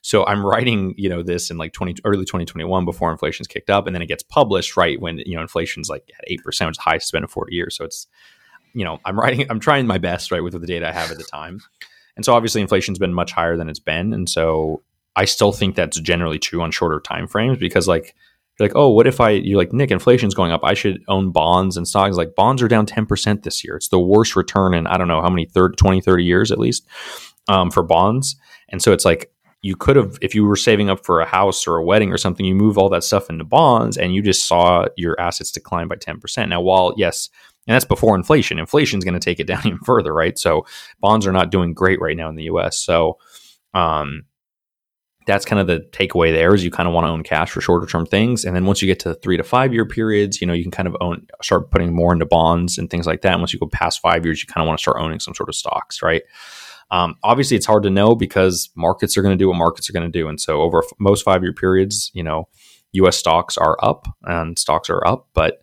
So 0.04 0.24
I'm 0.28 0.46
writing, 0.46 0.94
you 0.98 1.10
know, 1.10 1.24
this 1.24 1.50
in 1.50 1.58
like 1.58 1.74
20 1.74 1.96
early 2.06 2.26
2021 2.26 2.86
before 2.86 3.12
inflation's 3.12 3.48
kicked 3.48 3.72
up, 3.72 3.88
and 3.88 3.96
then 3.96 4.04
it 4.04 4.08
gets 4.08 4.22
published 4.22 4.78
right 4.78 5.02
when 5.02 5.18
you 5.26 5.36
know 5.36 5.42
inflation's 5.42 5.90
like 5.90 6.12
at 6.20 6.26
eight 6.28 6.44
percent, 6.44 6.68
which 6.68 6.74
is 6.74 6.78
the 6.78 6.84
highest 6.84 7.06
it's 7.06 7.12
been 7.12 7.24
in 7.24 7.28
40 7.28 7.56
years. 7.56 7.76
So 7.76 7.86
it's 7.86 8.06
you 8.76 8.84
know, 8.84 9.00
I'm 9.06 9.18
writing, 9.20 9.48
I'm 9.50 9.60
trying 9.60 9.88
my 9.88 9.98
best, 9.98 10.32
right, 10.32 10.44
with 10.44 10.54
the 10.54 10.68
data 10.68 10.88
I 10.88 10.92
have 10.92 11.10
at 11.10 11.18
the 11.18 11.24
time. 11.24 11.62
And 12.16 12.24
so 12.24 12.34
obviously 12.34 12.62
inflation's 12.62 13.00
been 13.00 13.14
much 13.14 13.32
higher 13.32 13.58
than 13.58 13.70
it's 13.70 13.80
been. 13.80 14.14
And 14.14 14.30
so 14.30 14.84
I 15.16 15.26
still 15.26 15.52
think 15.52 15.76
that's 15.76 16.00
generally 16.00 16.40
true 16.40 16.62
on 16.62 16.72
shorter 16.72 17.00
time 17.00 17.28
frames 17.28 17.58
because 17.58 17.88
like 17.88 18.16
you're 18.60 18.68
like, 18.68 18.76
oh, 18.76 18.90
what 18.90 19.08
if 19.08 19.20
I 19.20 19.32
you're 19.32 19.58
like, 19.58 19.74
Nick, 19.74 19.92
inflation's 19.92 20.34
going 20.34 20.52
up. 20.52 20.62
I 20.64 20.74
should 20.74 21.04
own 21.08 21.32
bonds 21.32 21.78
and 21.78 21.88
stocks. 21.88 22.16
Like 22.16 22.36
bonds 22.36 22.62
are 22.62 22.68
down 22.68 22.86
10% 22.86 23.44
this 23.44 23.64
year. 23.64 23.76
It's 23.76 23.90
the 23.90 24.00
worst 24.00 24.36
return 24.36 24.74
in 24.74 24.88
I 24.88 24.98
don't 24.98 25.08
know 25.08 25.22
how 25.22 25.30
many 25.30 25.46
30, 25.46 25.76
20, 25.76 26.02
30 26.02 26.24
years 26.24 26.52
at 26.52 26.60
least 26.60 26.86
um, 27.48 27.72
for 27.72 27.84
bonds. 27.84 28.36
And 28.70 28.82
so 28.82 28.92
it's 28.94 29.06
like 29.06 29.32
you 29.62 29.76
could 29.76 29.96
have 29.96 30.18
if 30.22 30.36
you 30.36 30.46
were 30.46 30.56
saving 30.56 30.90
up 30.90 31.06
for 31.06 31.20
a 31.20 31.26
house 31.26 31.66
or 31.66 31.78
a 31.78 31.84
wedding 31.84 32.12
or 32.12 32.18
something, 32.18 32.46
you 32.46 32.56
move 32.56 32.78
all 32.78 32.90
that 32.90 33.04
stuff 33.04 33.30
into 33.30 33.44
bonds 33.44 33.98
and 33.98 34.14
you 34.14 34.22
just 34.22 34.48
saw 34.48 34.86
your 34.96 35.20
assets 35.20 35.52
decline 35.52 35.88
by 35.88 35.96
10%. 35.96 36.50
Now, 36.50 36.62
while 36.62 36.94
yes, 36.98 37.30
and 37.68 37.74
that's 37.74 37.86
before 37.86 38.16
inflation. 38.16 38.60
Inflation 38.60 39.00
is 39.00 39.06
going 39.06 39.20
to 39.20 39.20
take 39.20 39.40
it 39.40 39.48
down 39.48 39.66
even 39.66 39.80
further, 39.80 40.14
right? 40.14 40.38
So 40.38 40.66
bonds 41.00 41.26
are 41.28 41.32
not 41.32 41.52
doing 41.52 41.74
great 41.74 42.00
right 42.02 42.18
now 42.18 42.30
in 42.30 42.36
the 42.36 42.44
U.S. 42.44 42.78
So 42.78 43.18
um, 43.74 44.26
that's 45.26 45.46
kind 45.46 45.60
of 45.60 45.68
the 45.68 45.80
takeaway 45.92 46.32
there 46.32 46.54
is 46.54 46.64
you 46.64 46.72
kind 46.72 46.88
of 46.88 46.94
want 46.94 47.06
to 47.06 47.12
own 47.12 47.24
cash 47.24 47.52
for 47.52 47.62
shorter 47.62 47.88
term 47.88 48.06
things, 48.06 48.46
and 48.46 48.56
then 48.56 48.66
once 48.66 48.82
you 48.82 48.88
get 48.88 49.00
to 49.00 49.16
three 49.16 49.38
to 49.38 49.44
five 49.44 49.74
year 49.74 49.86
periods, 49.86 50.40
you 50.40 50.48
know 50.48 50.54
you 50.54 50.64
can 50.64 50.72
kind 50.72 50.88
of 50.88 50.96
own 51.02 51.26
start 51.42 51.72
putting 51.72 51.94
more 51.94 52.14
into 52.14 52.26
bonds 52.26 52.78
and 52.78 52.90
things 52.90 53.08
like 53.08 53.22
that. 53.22 53.34
And 53.34 53.42
once 53.42 53.54
you 53.54 53.60
go 53.60 53.68
past 53.68 54.02
five 54.02 54.26
years, 54.26 54.42
you 54.42 54.48
kind 54.48 54.64
of 54.64 54.68
want 54.68 54.80
to 54.80 54.84
start 54.84 54.98
owning 55.00 55.20
some 55.20 55.34
sort 55.34 55.50
of 55.50 55.56
stocks, 55.56 56.02
right? 56.02 56.24
Um, 56.92 57.16
obviously, 57.24 57.58
it's 57.58 57.66
hard 57.66 57.84
to 57.84 57.90
know 57.90 58.16
because 58.16 58.70
markets 58.76 59.18
are 59.18 59.24
going 59.24 59.36
to 59.36 59.42
do 59.42 59.48
what 59.48 59.58
markets 59.58 59.90
are 59.90 59.94
going 59.94 60.10
to 60.10 60.20
do, 60.20 60.28
and 60.28 60.40
so 60.40 60.62
over 60.62 60.84
most 61.00 61.24
five 61.24 61.42
year 61.42 61.54
periods, 61.54 62.12
you 62.14 62.24
know, 62.24 62.48
U.S. 62.94 63.18
stocks 63.18 63.58
are 63.58 63.78
up 63.82 64.08
and 64.24 64.58
stocks 64.60 64.90
are 64.90 65.06
up, 65.08 65.28
but 65.34 65.62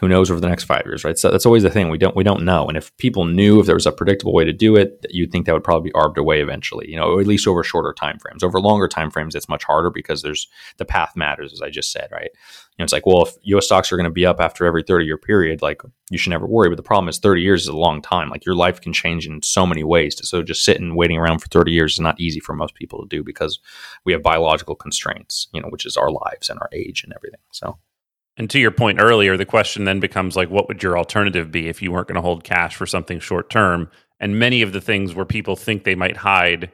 who 0.00 0.08
knows 0.08 0.30
over 0.30 0.40
the 0.40 0.48
next 0.48 0.64
five 0.64 0.82
years, 0.86 1.04
right? 1.04 1.18
So 1.18 1.30
that's 1.30 1.44
always 1.44 1.62
the 1.62 1.70
thing. 1.70 1.90
We 1.90 1.98
don't 1.98 2.16
we 2.16 2.24
don't 2.24 2.44
know. 2.44 2.66
And 2.66 2.78
if 2.78 2.96
people 2.96 3.26
knew 3.26 3.60
if 3.60 3.66
there 3.66 3.74
was 3.74 3.86
a 3.86 3.92
predictable 3.92 4.32
way 4.32 4.44
to 4.44 4.52
do 4.52 4.74
it, 4.74 5.04
you'd 5.10 5.30
think 5.30 5.44
that 5.44 5.52
would 5.52 5.64
probably 5.64 5.90
be 5.90 5.94
arbed 5.94 6.16
away 6.16 6.40
eventually. 6.40 6.90
You 6.90 6.96
know, 6.96 7.20
at 7.20 7.26
least 7.26 7.46
over 7.46 7.62
shorter 7.62 7.92
time 7.92 8.18
frames. 8.18 8.42
Over 8.42 8.58
longer 8.58 8.88
time 8.88 9.10
frames, 9.10 9.34
it's 9.34 9.50
much 9.50 9.64
harder 9.64 9.90
because 9.90 10.22
there's 10.22 10.48
the 10.78 10.86
path 10.86 11.12
matters, 11.14 11.52
as 11.52 11.60
I 11.60 11.68
just 11.68 11.92
said, 11.92 12.08
right? 12.10 12.30
You 12.32 12.78
know, 12.78 12.84
it's 12.84 12.92
like, 12.92 13.04
well, 13.04 13.24
if 13.24 13.34
U.S. 13.42 13.66
stocks 13.66 13.92
are 13.92 13.98
going 13.98 14.04
to 14.04 14.10
be 14.10 14.24
up 14.24 14.40
after 14.40 14.64
every 14.64 14.82
30 14.82 15.04
year 15.04 15.18
period, 15.18 15.60
like 15.60 15.82
you 16.10 16.16
should 16.16 16.30
never 16.30 16.46
worry. 16.46 16.70
But 16.70 16.76
the 16.76 16.82
problem 16.82 17.10
is, 17.10 17.18
30 17.18 17.42
years 17.42 17.62
is 17.62 17.68
a 17.68 17.76
long 17.76 18.00
time. 18.00 18.30
Like 18.30 18.46
your 18.46 18.56
life 18.56 18.80
can 18.80 18.94
change 18.94 19.26
in 19.26 19.42
so 19.42 19.66
many 19.66 19.84
ways. 19.84 20.16
So 20.26 20.42
just 20.42 20.64
sitting 20.64 20.94
waiting 20.94 21.18
around 21.18 21.40
for 21.40 21.48
30 21.48 21.70
years 21.70 21.94
is 21.94 22.00
not 22.00 22.18
easy 22.18 22.40
for 22.40 22.54
most 22.54 22.74
people 22.74 23.02
to 23.02 23.08
do 23.14 23.22
because 23.22 23.60
we 24.06 24.12
have 24.12 24.22
biological 24.22 24.74
constraints, 24.74 25.48
you 25.52 25.60
know, 25.60 25.68
which 25.68 25.84
is 25.84 25.98
our 25.98 26.10
lives 26.10 26.48
and 26.48 26.58
our 26.60 26.70
age 26.72 27.04
and 27.04 27.12
everything. 27.12 27.40
So. 27.52 27.76
And 28.36 28.48
to 28.50 28.58
your 28.58 28.70
point 28.70 29.00
earlier, 29.00 29.36
the 29.36 29.44
question 29.44 29.84
then 29.84 30.00
becomes 30.00 30.36
like, 30.36 30.50
what 30.50 30.68
would 30.68 30.82
your 30.82 30.96
alternative 30.96 31.50
be 31.50 31.68
if 31.68 31.82
you 31.82 31.92
weren't 31.92 32.08
going 32.08 32.16
to 32.16 32.22
hold 32.22 32.44
cash 32.44 32.74
for 32.74 32.86
something 32.86 33.20
short 33.20 33.50
term? 33.50 33.90
And 34.20 34.38
many 34.38 34.62
of 34.62 34.72
the 34.72 34.80
things 34.80 35.14
where 35.14 35.26
people 35.26 35.56
think 35.56 35.84
they 35.84 35.94
might 35.94 36.16
hide 36.16 36.70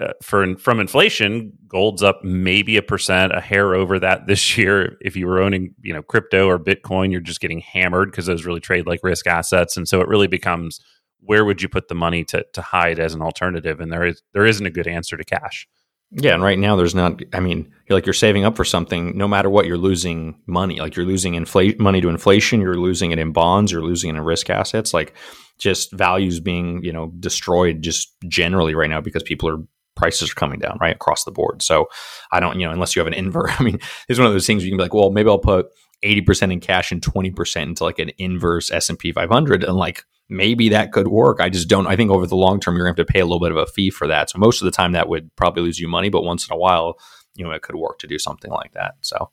uh, 0.00 0.12
for 0.22 0.56
from 0.56 0.80
inflation, 0.80 1.52
gold's 1.68 2.02
up 2.02 2.22
maybe 2.24 2.76
a 2.76 2.82
percent, 2.82 3.36
a 3.36 3.40
hair 3.40 3.74
over 3.74 3.98
that 3.98 4.26
this 4.26 4.56
year. 4.56 4.96
If 5.00 5.16
you 5.16 5.26
were 5.26 5.40
owning, 5.40 5.74
you 5.82 5.92
know, 5.92 6.02
crypto 6.02 6.48
or 6.48 6.58
Bitcoin, 6.58 7.10
you're 7.12 7.20
just 7.20 7.40
getting 7.40 7.60
hammered 7.60 8.10
because 8.10 8.26
those 8.26 8.46
really 8.46 8.60
trade 8.60 8.86
like 8.86 9.00
risk 9.02 9.26
assets, 9.26 9.76
and 9.76 9.88
so 9.88 10.00
it 10.00 10.08
really 10.08 10.28
becomes 10.28 10.80
where 11.20 11.44
would 11.44 11.62
you 11.62 11.68
put 11.68 11.88
the 11.88 11.94
money 11.94 12.24
to 12.24 12.44
to 12.54 12.62
hide 12.62 12.98
as 12.98 13.14
an 13.14 13.22
alternative? 13.22 13.80
And 13.80 13.92
there 13.92 14.04
is 14.04 14.22
there 14.32 14.46
isn't 14.46 14.64
a 14.64 14.70
good 14.70 14.86
answer 14.86 15.16
to 15.16 15.24
cash. 15.24 15.68
Yeah, 16.14 16.34
and 16.34 16.42
right 16.42 16.58
now 16.58 16.76
there's 16.76 16.94
not. 16.94 17.22
I 17.32 17.40
mean, 17.40 17.72
you're 17.88 17.96
like 17.96 18.04
you're 18.04 18.12
saving 18.12 18.44
up 18.44 18.56
for 18.56 18.64
something. 18.64 19.16
No 19.16 19.26
matter 19.26 19.48
what, 19.48 19.64
you're 19.66 19.78
losing 19.78 20.38
money. 20.46 20.78
Like 20.78 20.94
you're 20.94 21.06
losing 21.06 21.34
inflate 21.34 21.80
money 21.80 22.02
to 22.02 22.08
inflation. 22.08 22.60
You're 22.60 22.76
losing 22.76 23.12
it 23.12 23.18
in 23.18 23.32
bonds. 23.32 23.72
You're 23.72 23.82
losing 23.82 24.10
it 24.10 24.16
in 24.16 24.20
risk 24.20 24.50
assets. 24.50 24.92
Like 24.92 25.14
just 25.58 25.92
values 25.92 26.38
being 26.38 26.82
you 26.84 26.92
know 26.92 27.12
destroyed 27.18 27.80
just 27.82 28.14
generally 28.28 28.74
right 28.74 28.90
now 28.90 29.00
because 29.00 29.22
people 29.22 29.48
are 29.48 29.58
prices 29.94 30.30
are 30.32 30.34
coming 30.34 30.58
down 30.58 30.76
right 30.80 30.94
across 30.94 31.24
the 31.24 31.30
board. 31.30 31.62
So 31.62 31.88
I 32.30 32.40
don't 32.40 32.60
you 32.60 32.66
know 32.66 32.72
unless 32.72 32.94
you 32.94 33.00
have 33.00 33.06
an 33.06 33.14
invert. 33.14 33.48
I 33.60 33.64
mean, 33.64 33.78
it's 34.08 34.18
one 34.18 34.28
of 34.28 34.34
those 34.34 34.46
things 34.46 34.64
you 34.64 34.70
can 34.70 34.76
be 34.76 34.82
like, 34.82 34.94
well, 34.94 35.10
maybe 35.10 35.30
I'll 35.30 35.38
put 35.38 35.68
eighty 36.02 36.20
percent 36.20 36.52
in 36.52 36.60
cash 36.60 36.92
and 36.92 37.02
twenty 37.02 37.30
percent 37.30 37.70
into 37.70 37.84
like 37.84 37.98
an 37.98 38.10
inverse 38.18 38.70
S 38.70 38.90
and 38.90 38.98
P 38.98 39.12
500, 39.12 39.64
and 39.64 39.76
like 39.76 40.04
maybe 40.32 40.70
that 40.70 40.92
could 40.92 41.08
work. 41.08 41.40
I 41.40 41.48
just 41.48 41.68
don't. 41.68 41.86
I 41.86 41.94
think 41.94 42.10
over 42.10 42.26
the 42.26 42.36
long 42.36 42.58
term, 42.58 42.74
you're 42.74 42.86
going 42.86 42.94
to 42.94 43.00
have 43.00 43.06
to 43.06 43.12
pay 43.12 43.20
a 43.20 43.24
little 43.24 43.40
bit 43.40 43.52
of 43.52 43.58
a 43.58 43.66
fee 43.66 43.90
for 43.90 44.06
that. 44.08 44.30
So 44.30 44.38
most 44.38 44.60
of 44.60 44.64
the 44.64 44.70
time, 44.70 44.92
that 44.92 45.08
would 45.08 45.34
probably 45.36 45.62
lose 45.62 45.78
you 45.78 45.88
money, 45.88 46.08
but 46.08 46.22
once 46.22 46.48
in 46.48 46.52
a 46.52 46.58
while, 46.58 46.98
you 47.34 47.44
know, 47.44 47.50
it 47.50 47.62
could 47.62 47.76
work 47.76 47.98
to 48.00 48.06
do 48.06 48.18
something 48.18 48.50
like 48.50 48.72
that. 48.72 48.94
So, 49.02 49.30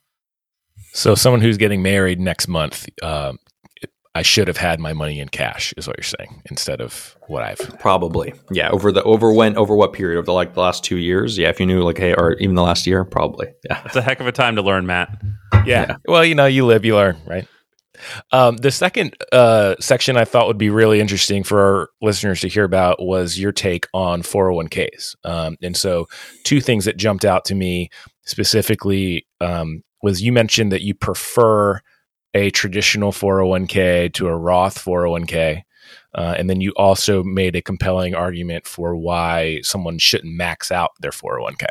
so 0.92 1.14
someone 1.14 1.40
who's 1.40 1.56
getting 1.56 1.82
married 1.82 2.20
next 2.20 2.48
month, 2.48 2.88
uh, 3.02 3.32
I 4.14 4.22
should 4.22 4.48
have 4.48 4.56
had 4.56 4.80
my 4.80 4.92
money 4.92 5.20
in 5.20 5.28
cash, 5.28 5.72
is 5.76 5.86
what 5.86 5.96
you're 5.96 6.04
saying, 6.04 6.42
instead 6.50 6.80
of 6.80 7.16
what 7.28 7.42
I've 7.42 7.78
probably. 7.78 8.34
Yeah, 8.50 8.70
over 8.70 8.90
the 8.90 9.02
over 9.04 9.32
when 9.32 9.56
over 9.56 9.74
what 9.76 9.92
period 9.92 10.18
of 10.18 10.26
the 10.26 10.32
like 10.32 10.54
the 10.54 10.60
last 10.60 10.84
two 10.84 10.96
years? 10.96 11.38
Yeah, 11.38 11.48
if 11.48 11.60
you 11.60 11.66
knew 11.66 11.82
like 11.82 11.98
hey, 11.98 12.14
or 12.14 12.34
even 12.34 12.56
the 12.56 12.62
last 12.62 12.86
year, 12.86 13.04
probably. 13.04 13.48
Yeah, 13.68 13.80
it's 13.84 13.96
a 13.96 14.02
heck 14.02 14.20
of 14.20 14.26
a 14.26 14.32
time 14.32 14.56
to 14.56 14.62
learn, 14.62 14.86
Matt. 14.86 15.22
Yeah. 15.52 15.62
yeah. 15.64 15.96
Well, 16.06 16.24
you 16.24 16.34
know, 16.34 16.46
you 16.46 16.66
live, 16.66 16.84
you 16.84 16.96
learn, 16.96 17.18
right? 17.26 17.46
Um, 18.32 18.56
the 18.56 18.70
second 18.70 19.16
uh, 19.32 19.76
section 19.80 20.16
I 20.16 20.24
thought 20.24 20.46
would 20.46 20.58
be 20.58 20.70
really 20.70 21.00
interesting 21.00 21.42
for 21.42 21.60
our 21.60 21.88
listeners 22.00 22.40
to 22.40 22.48
hear 22.48 22.64
about 22.64 23.02
was 23.02 23.38
your 23.38 23.52
take 23.52 23.86
on 23.92 24.22
401ks. 24.22 25.16
Um, 25.24 25.56
and 25.62 25.76
so, 25.76 26.08
two 26.44 26.60
things 26.60 26.84
that 26.84 26.96
jumped 26.96 27.24
out 27.24 27.44
to 27.46 27.54
me 27.54 27.90
specifically 28.24 29.26
um, 29.40 29.82
was 30.02 30.22
you 30.22 30.32
mentioned 30.32 30.72
that 30.72 30.82
you 30.82 30.94
prefer 30.94 31.80
a 32.34 32.50
traditional 32.50 33.12
401k 33.12 34.12
to 34.14 34.28
a 34.28 34.36
Roth 34.36 34.82
401k. 34.82 35.62
Uh, 36.14 36.34
and 36.36 36.50
then 36.50 36.60
you 36.60 36.72
also 36.76 37.22
made 37.22 37.54
a 37.54 37.62
compelling 37.62 38.14
argument 38.14 38.66
for 38.66 38.96
why 38.96 39.60
someone 39.62 39.98
shouldn't 39.98 40.34
max 40.34 40.70
out 40.70 40.90
their 41.00 41.10
401k. 41.10 41.66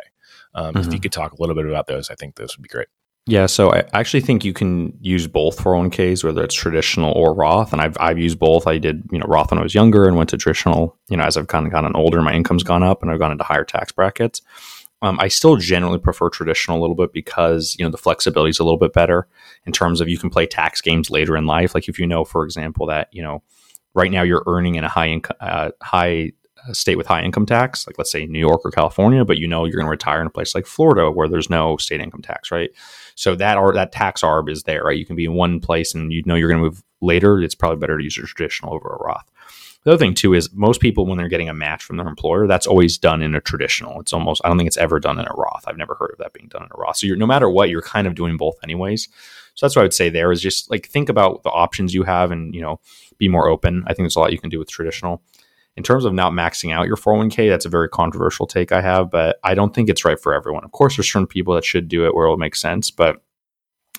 Um, 0.54 0.74
mm-hmm. 0.74 0.88
If 0.88 0.94
you 0.94 1.00
could 1.00 1.12
talk 1.12 1.32
a 1.32 1.40
little 1.40 1.54
bit 1.54 1.66
about 1.66 1.86
those, 1.86 2.10
I 2.10 2.14
think 2.14 2.36
those 2.36 2.56
would 2.56 2.62
be 2.62 2.68
great. 2.68 2.88
Yeah, 3.26 3.46
so 3.46 3.72
I 3.72 3.84
actually 3.92 4.22
think 4.22 4.44
you 4.44 4.52
can 4.52 4.96
use 5.00 5.26
both 5.26 5.58
401ks, 5.58 6.24
whether 6.24 6.42
it's 6.42 6.54
traditional 6.54 7.12
or 7.12 7.34
Roth. 7.34 7.72
And 7.72 7.80
I've 7.80 7.96
I've 8.00 8.18
used 8.18 8.38
both. 8.38 8.66
I 8.66 8.78
did 8.78 9.02
you 9.12 9.18
know 9.18 9.26
Roth 9.28 9.50
when 9.50 9.58
I 9.60 9.62
was 9.62 9.74
younger 9.74 10.08
and 10.08 10.16
went 10.16 10.30
to 10.30 10.36
traditional. 10.36 10.96
You 11.08 11.16
know, 11.16 11.24
as 11.24 11.36
I've 11.36 11.46
kind 11.46 11.66
of 11.66 11.72
gotten 11.72 11.94
older, 11.94 12.22
my 12.22 12.32
income's 12.32 12.64
gone 12.64 12.82
up 12.82 13.02
and 13.02 13.10
I've 13.10 13.18
gone 13.18 13.30
into 13.30 13.44
higher 13.44 13.64
tax 13.64 13.92
brackets. 13.92 14.42
Um, 15.02 15.18
I 15.20 15.28
still 15.28 15.56
generally 15.56 15.98
prefer 15.98 16.28
traditional 16.28 16.78
a 16.78 16.80
little 16.80 16.96
bit 16.96 17.12
because 17.12 17.76
you 17.78 17.84
know 17.84 17.90
the 17.90 17.98
flexibility 17.98 18.50
is 18.50 18.58
a 18.58 18.64
little 18.64 18.78
bit 18.78 18.92
better 18.92 19.28
in 19.64 19.72
terms 19.72 20.00
of 20.00 20.08
you 20.08 20.18
can 20.18 20.30
play 20.30 20.46
tax 20.46 20.80
games 20.80 21.10
later 21.10 21.36
in 21.36 21.46
life. 21.46 21.74
Like 21.74 21.88
if 21.88 21.98
you 21.98 22.06
know, 22.06 22.24
for 22.24 22.44
example, 22.44 22.86
that 22.86 23.08
you 23.12 23.22
know 23.22 23.42
right 23.94 24.10
now 24.10 24.22
you're 24.22 24.44
earning 24.46 24.74
in 24.74 24.84
a 24.84 24.88
high 24.88 25.08
income, 25.08 25.36
uh, 25.40 25.70
high 25.82 26.32
state 26.72 26.96
with 26.96 27.06
high 27.06 27.22
income 27.22 27.46
tax, 27.46 27.86
like 27.86 27.98
let's 27.98 28.12
say 28.12 28.26
New 28.26 28.38
York 28.38 28.62
or 28.64 28.70
California, 28.70 29.24
but 29.24 29.38
you 29.38 29.46
know 29.46 29.64
you're 29.64 29.76
going 29.76 29.86
to 29.86 29.90
retire 29.90 30.20
in 30.20 30.26
a 30.26 30.30
place 30.30 30.54
like 30.54 30.66
Florida 30.66 31.10
where 31.10 31.28
there's 31.28 31.50
no 31.50 31.76
state 31.76 32.00
income 32.00 32.22
tax, 32.22 32.50
right? 32.50 32.70
So 33.14 33.34
that 33.36 33.58
or 33.58 33.72
that 33.74 33.92
tax 33.92 34.22
arb 34.22 34.50
is 34.50 34.64
there, 34.64 34.84
right? 34.84 34.98
You 34.98 35.06
can 35.06 35.16
be 35.16 35.24
in 35.24 35.34
one 35.34 35.60
place 35.60 35.94
and 35.94 36.12
you 36.12 36.22
know 36.26 36.34
you're 36.34 36.48
going 36.48 36.60
to 36.60 36.64
move 36.64 36.82
later. 37.00 37.40
It's 37.40 37.54
probably 37.54 37.78
better 37.78 37.98
to 37.98 38.04
use 38.04 38.16
a 38.18 38.22
traditional 38.22 38.74
over 38.74 38.88
a 38.88 39.04
Roth. 39.04 39.30
The 39.84 39.92
other 39.92 39.98
thing 39.98 40.14
too 40.14 40.34
is 40.34 40.52
most 40.52 40.80
people 40.80 41.06
when 41.06 41.16
they're 41.16 41.28
getting 41.28 41.48
a 41.48 41.54
match 41.54 41.82
from 41.82 41.96
their 41.96 42.06
employer, 42.06 42.46
that's 42.46 42.66
always 42.66 42.98
done 42.98 43.22
in 43.22 43.34
a 43.34 43.40
traditional. 43.40 43.98
It's 44.00 44.12
almost 44.12 44.42
I 44.44 44.48
don't 44.48 44.58
think 44.58 44.66
it's 44.66 44.76
ever 44.76 45.00
done 45.00 45.18
in 45.18 45.26
a 45.26 45.34
Roth. 45.34 45.64
I've 45.66 45.78
never 45.78 45.94
heard 45.94 46.10
of 46.12 46.18
that 46.18 46.34
being 46.34 46.48
done 46.48 46.62
in 46.62 46.68
a 46.74 46.78
Roth. 46.78 46.98
So 46.98 47.06
you're 47.06 47.16
no 47.16 47.26
matter 47.26 47.48
what, 47.48 47.70
you're 47.70 47.80
kind 47.80 48.06
of 48.06 48.14
doing 48.14 48.36
both 48.36 48.56
anyways. 48.62 49.08
So 49.54 49.66
that's 49.66 49.76
what 49.76 49.82
I 49.82 49.84
would 49.84 49.94
say 49.94 50.10
there 50.10 50.32
is 50.32 50.42
just 50.42 50.70
like 50.70 50.86
think 50.86 51.08
about 51.08 51.42
the 51.42 51.50
options 51.50 51.94
you 51.94 52.02
have 52.02 52.30
and 52.30 52.54
you 52.54 52.60
know 52.60 52.80
be 53.18 53.28
more 53.28 53.48
open. 53.48 53.82
I 53.86 53.88
think 53.88 54.04
there's 54.04 54.16
a 54.16 54.20
lot 54.20 54.32
you 54.32 54.38
can 54.38 54.50
do 54.50 54.58
with 54.58 54.70
traditional. 54.70 55.22
In 55.80 55.84
terms 55.84 56.04
of 56.04 56.12
not 56.12 56.32
maxing 56.32 56.74
out 56.74 56.88
your 56.88 56.98
401k, 56.98 57.48
that's 57.48 57.64
a 57.64 57.70
very 57.70 57.88
controversial 57.88 58.46
take 58.46 58.70
I 58.70 58.82
have, 58.82 59.10
but 59.10 59.38
I 59.42 59.54
don't 59.54 59.74
think 59.74 59.88
it's 59.88 60.04
right 60.04 60.20
for 60.20 60.34
everyone. 60.34 60.62
Of 60.62 60.72
course, 60.72 60.98
there's 60.98 61.10
certain 61.10 61.26
people 61.26 61.54
that 61.54 61.64
should 61.64 61.88
do 61.88 62.04
it 62.04 62.14
where 62.14 62.26
it'll 62.26 62.36
make 62.36 62.54
sense, 62.54 62.90
but 62.90 63.22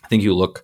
I 0.04 0.08
think 0.08 0.22
you 0.22 0.36
look 0.36 0.64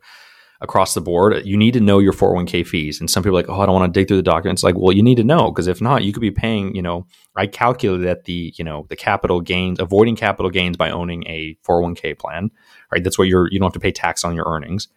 across 0.61 0.93
the 0.93 1.01
board, 1.01 1.43
you 1.43 1.57
need 1.57 1.73
to 1.73 1.79
know 1.79 1.97
your 1.97 2.13
401k 2.13 2.67
fees. 2.67 2.99
And 2.99 3.09
some 3.09 3.23
people 3.23 3.35
are 3.35 3.41
like, 3.41 3.49
oh, 3.49 3.59
I 3.59 3.65
don't 3.65 3.73
want 3.73 3.91
to 3.91 3.99
dig 3.99 4.07
through 4.07 4.17
the 4.17 4.21
documents. 4.21 4.61
Like, 4.61 4.75
well, 4.77 4.91
you 4.91 5.01
need 5.01 5.17
to 5.17 5.23
know 5.23 5.49
because 5.49 5.65
if 5.65 5.81
not, 5.81 6.03
you 6.03 6.13
could 6.13 6.21
be 6.21 6.29
paying, 6.29 6.75
you 6.75 6.83
know, 6.83 7.07
I 7.35 7.47
calculated 7.47 8.05
that 8.05 8.25
the, 8.25 8.53
you 8.55 8.63
know, 8.63 8.85
the 8.87 8.95
capital 8.95 9.41
gains, 9.41 9.79
avoiding 9.79 10.15
capital 10.15 10.51
gains 10.51 10.77
by 10.77 10.91
owning 10.91 11.23
a 11.25 11.57
401k 11.67 12.19
plan, 12.19 12.51
right? 12.91 13.03
That's 13.03 13.17
what 13.17 13.27
you're, 13.27 13.51
you 13.51 13.57
don't 13.57 13.69
have 13.69 13.73
to 13.73 13.79
pay 13.79 13.91
tax 13.91 14.23
on 14.23 14.35
your 14.35 14.45
earnings. 14.45 14.87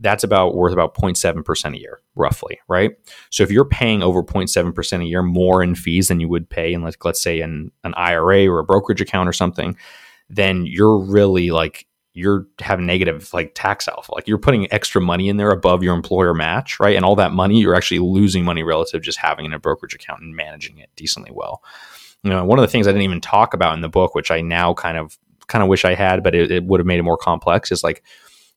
That's 0.00 0.22
about 0.24 0.54
worth 0.54 0.72
about 0.72 0.94
0.7% 0.94 1.74
a 1.74 1.78
year, 1.78 2.00
roughly, 2.14 2.60
right? 2.68 2.92
So 3.30 3.42
if 3.42 3.50
you're 3.50 3.64
paying 3.64 4.02
over 4.02 4.22
0.7% 4.22 5.02
a 5.02 5.04
year 5.04 5.22
more 5.22 5.62
in 5.62 5.74
fees 5.74 6.08
than 6.08 6.20
you 6.20 6.28
would 6.28 6.48
pay 6.48 6.72
in, 6.72 6.82
like, 6.82 7.04
let's 7.04 7.20
say, 7.20 7.40
an, 7.40 7.72
an 7.84 7.94
IRA 7.94 8.46
or 8.46 8.60
a 8.60 8.64
brokerage 8.64 9.00
account 9.00 9.28
or 9.28 9.32
something, 9.32 9.76
then 10.30 10.66
you're 10.66 10.98
really 10.98 11.50
like 11.50 11.86
you're 12.18 12.46
having 12.60 12.84
negative 12.84 13.32
like 13.32 13.52
tax 13.54 13.86
alpha. 13.86 14.12
Like 14.12 14.26
you're 14.26 14.38
putting 14.38 14.70
extra 14.72 15.00
money 15.00 15.28
in 15.28 15.36
there 15.36 15.50
above 15.50 15.84
your 15.84 15.94
employer 15.94 16.34
match, 16.34 16.80
right? 16.80 16.96
And 16.96 17.04
all 17.04 17.14
that 17.16 17.32
money, 17.32 17.60
you're 17.60 17.76
actually 17.76 18.00
losing 18.00 18.44
money 18.44 18.64
relative 18.64 19.02
just 19.02 19.18
having 19.18 19.46
in 19.46 19.52
a 19.52 19.58
brokerage 19.58 19.94
account 19.94 20.22
and 20.22 20.34
managing 20.34 20.78
it 20.78 20.90
decently 20.96 21.30
well. 21.32 21.62
You 22.24 22.30
know, 22.30 22.44
one 22.44 22.58
of 22.58 22.62
the 22.62 22.68
things 22.68 22.88
I 22.88 22.90
didn't 22.90 23.02
even 23.02 23.20
talk 23.20 23.54
about 23.54 23.74
in 23.74 23.82
the 23.82 23.88
book, 23.88 24.16
which 24.16 24.32
I 24.32 24.40
now 24.40 24.74
kind 24.74 24.98
of 24.98 25.16
kind 25.46 25.62
of 25.62 25.68
wish 25.68 25.84
I 25.84 25.94
had, 25.94 26.24
but 26.24 26.34
it, 26.34 26.50
it 26.50 26.64
would 26.64 26.80
have 26.80 26.86
made 26.86 26.98
it 26.98 27.04
more 27.04 27.16
complex, 27.16 27.70
is 27.70 27.84
like, 27.84 28.02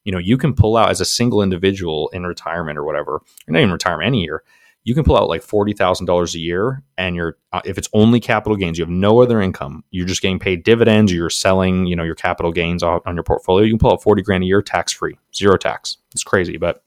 you 0.04 0.12
know, 0.12 0.18
you 0.18 0.38
can 0.38 0.54
pull 0.54 0.78
out 0.78 0.90
as 0.90 1.02
a 1.02 1.06
single 1.06 1.42
individual 1.42 2.10
in 2.10 2.26
retirement 2.26 2.78
or 2.78 2.84
whatever, 2.84 3.16
or 3.16 3.24
not 3.48 3.60
even 3.60 3.72
retirement 3.72 4.08
any 4.08 4.22
year, 4.22 4.44
you 4.84 4.96
can 4.96 5.04
pull 5.04 5.18
out 5.18 5.30
like 5.30 5.44
forty 5.44 5.74
thousand 5.74 6.08
dollars 6.08 6.34
a 6.34 6.40
year, 6.40 6.84
and 6.98 7.16
you're 7.16 7.38
uh, 7.54 7.62
if 7.66 7.78
it's 7.78 7.90
only 7.94 8.20
capital 8.20 8.56
gains, 8.56 8.80
you 8.80 8.84
have 8.84 8.90
no 8.90 9.22
other 9.22 9.42
income. 9.42 9.84
You're 9.92 10.08
just 10.08 10.22
getting 10.22 10.40
paid 10.40 10.64
dividends, 10.64 11.14
you're 11.14 11.30
selling, 11.30 11.86
you 11.86 11.96
know, 11.96 12.04
your 12.04 12.16
capital 12.16 12.52
gains 12.52 12.82
on, 12.82 13.02
on 13.06 13.16
your 13.16 13.24
portfolio. 13.24 13.64
You 13.66 13.74
can 13.74 13.80
pull 13.80 13.92
out 13.92 14.02
forty 14.02 14.22
grand 14.24 14.44
a 14.44 14.48
year, 14.48 14.62
tax 14.62 14.92
free, 14.92 15.18
zero 15.36 15.58
tax. 15.58 15.98
It's 16.14 16.24
crazy, 16.24 16.58
but 16.58 16.84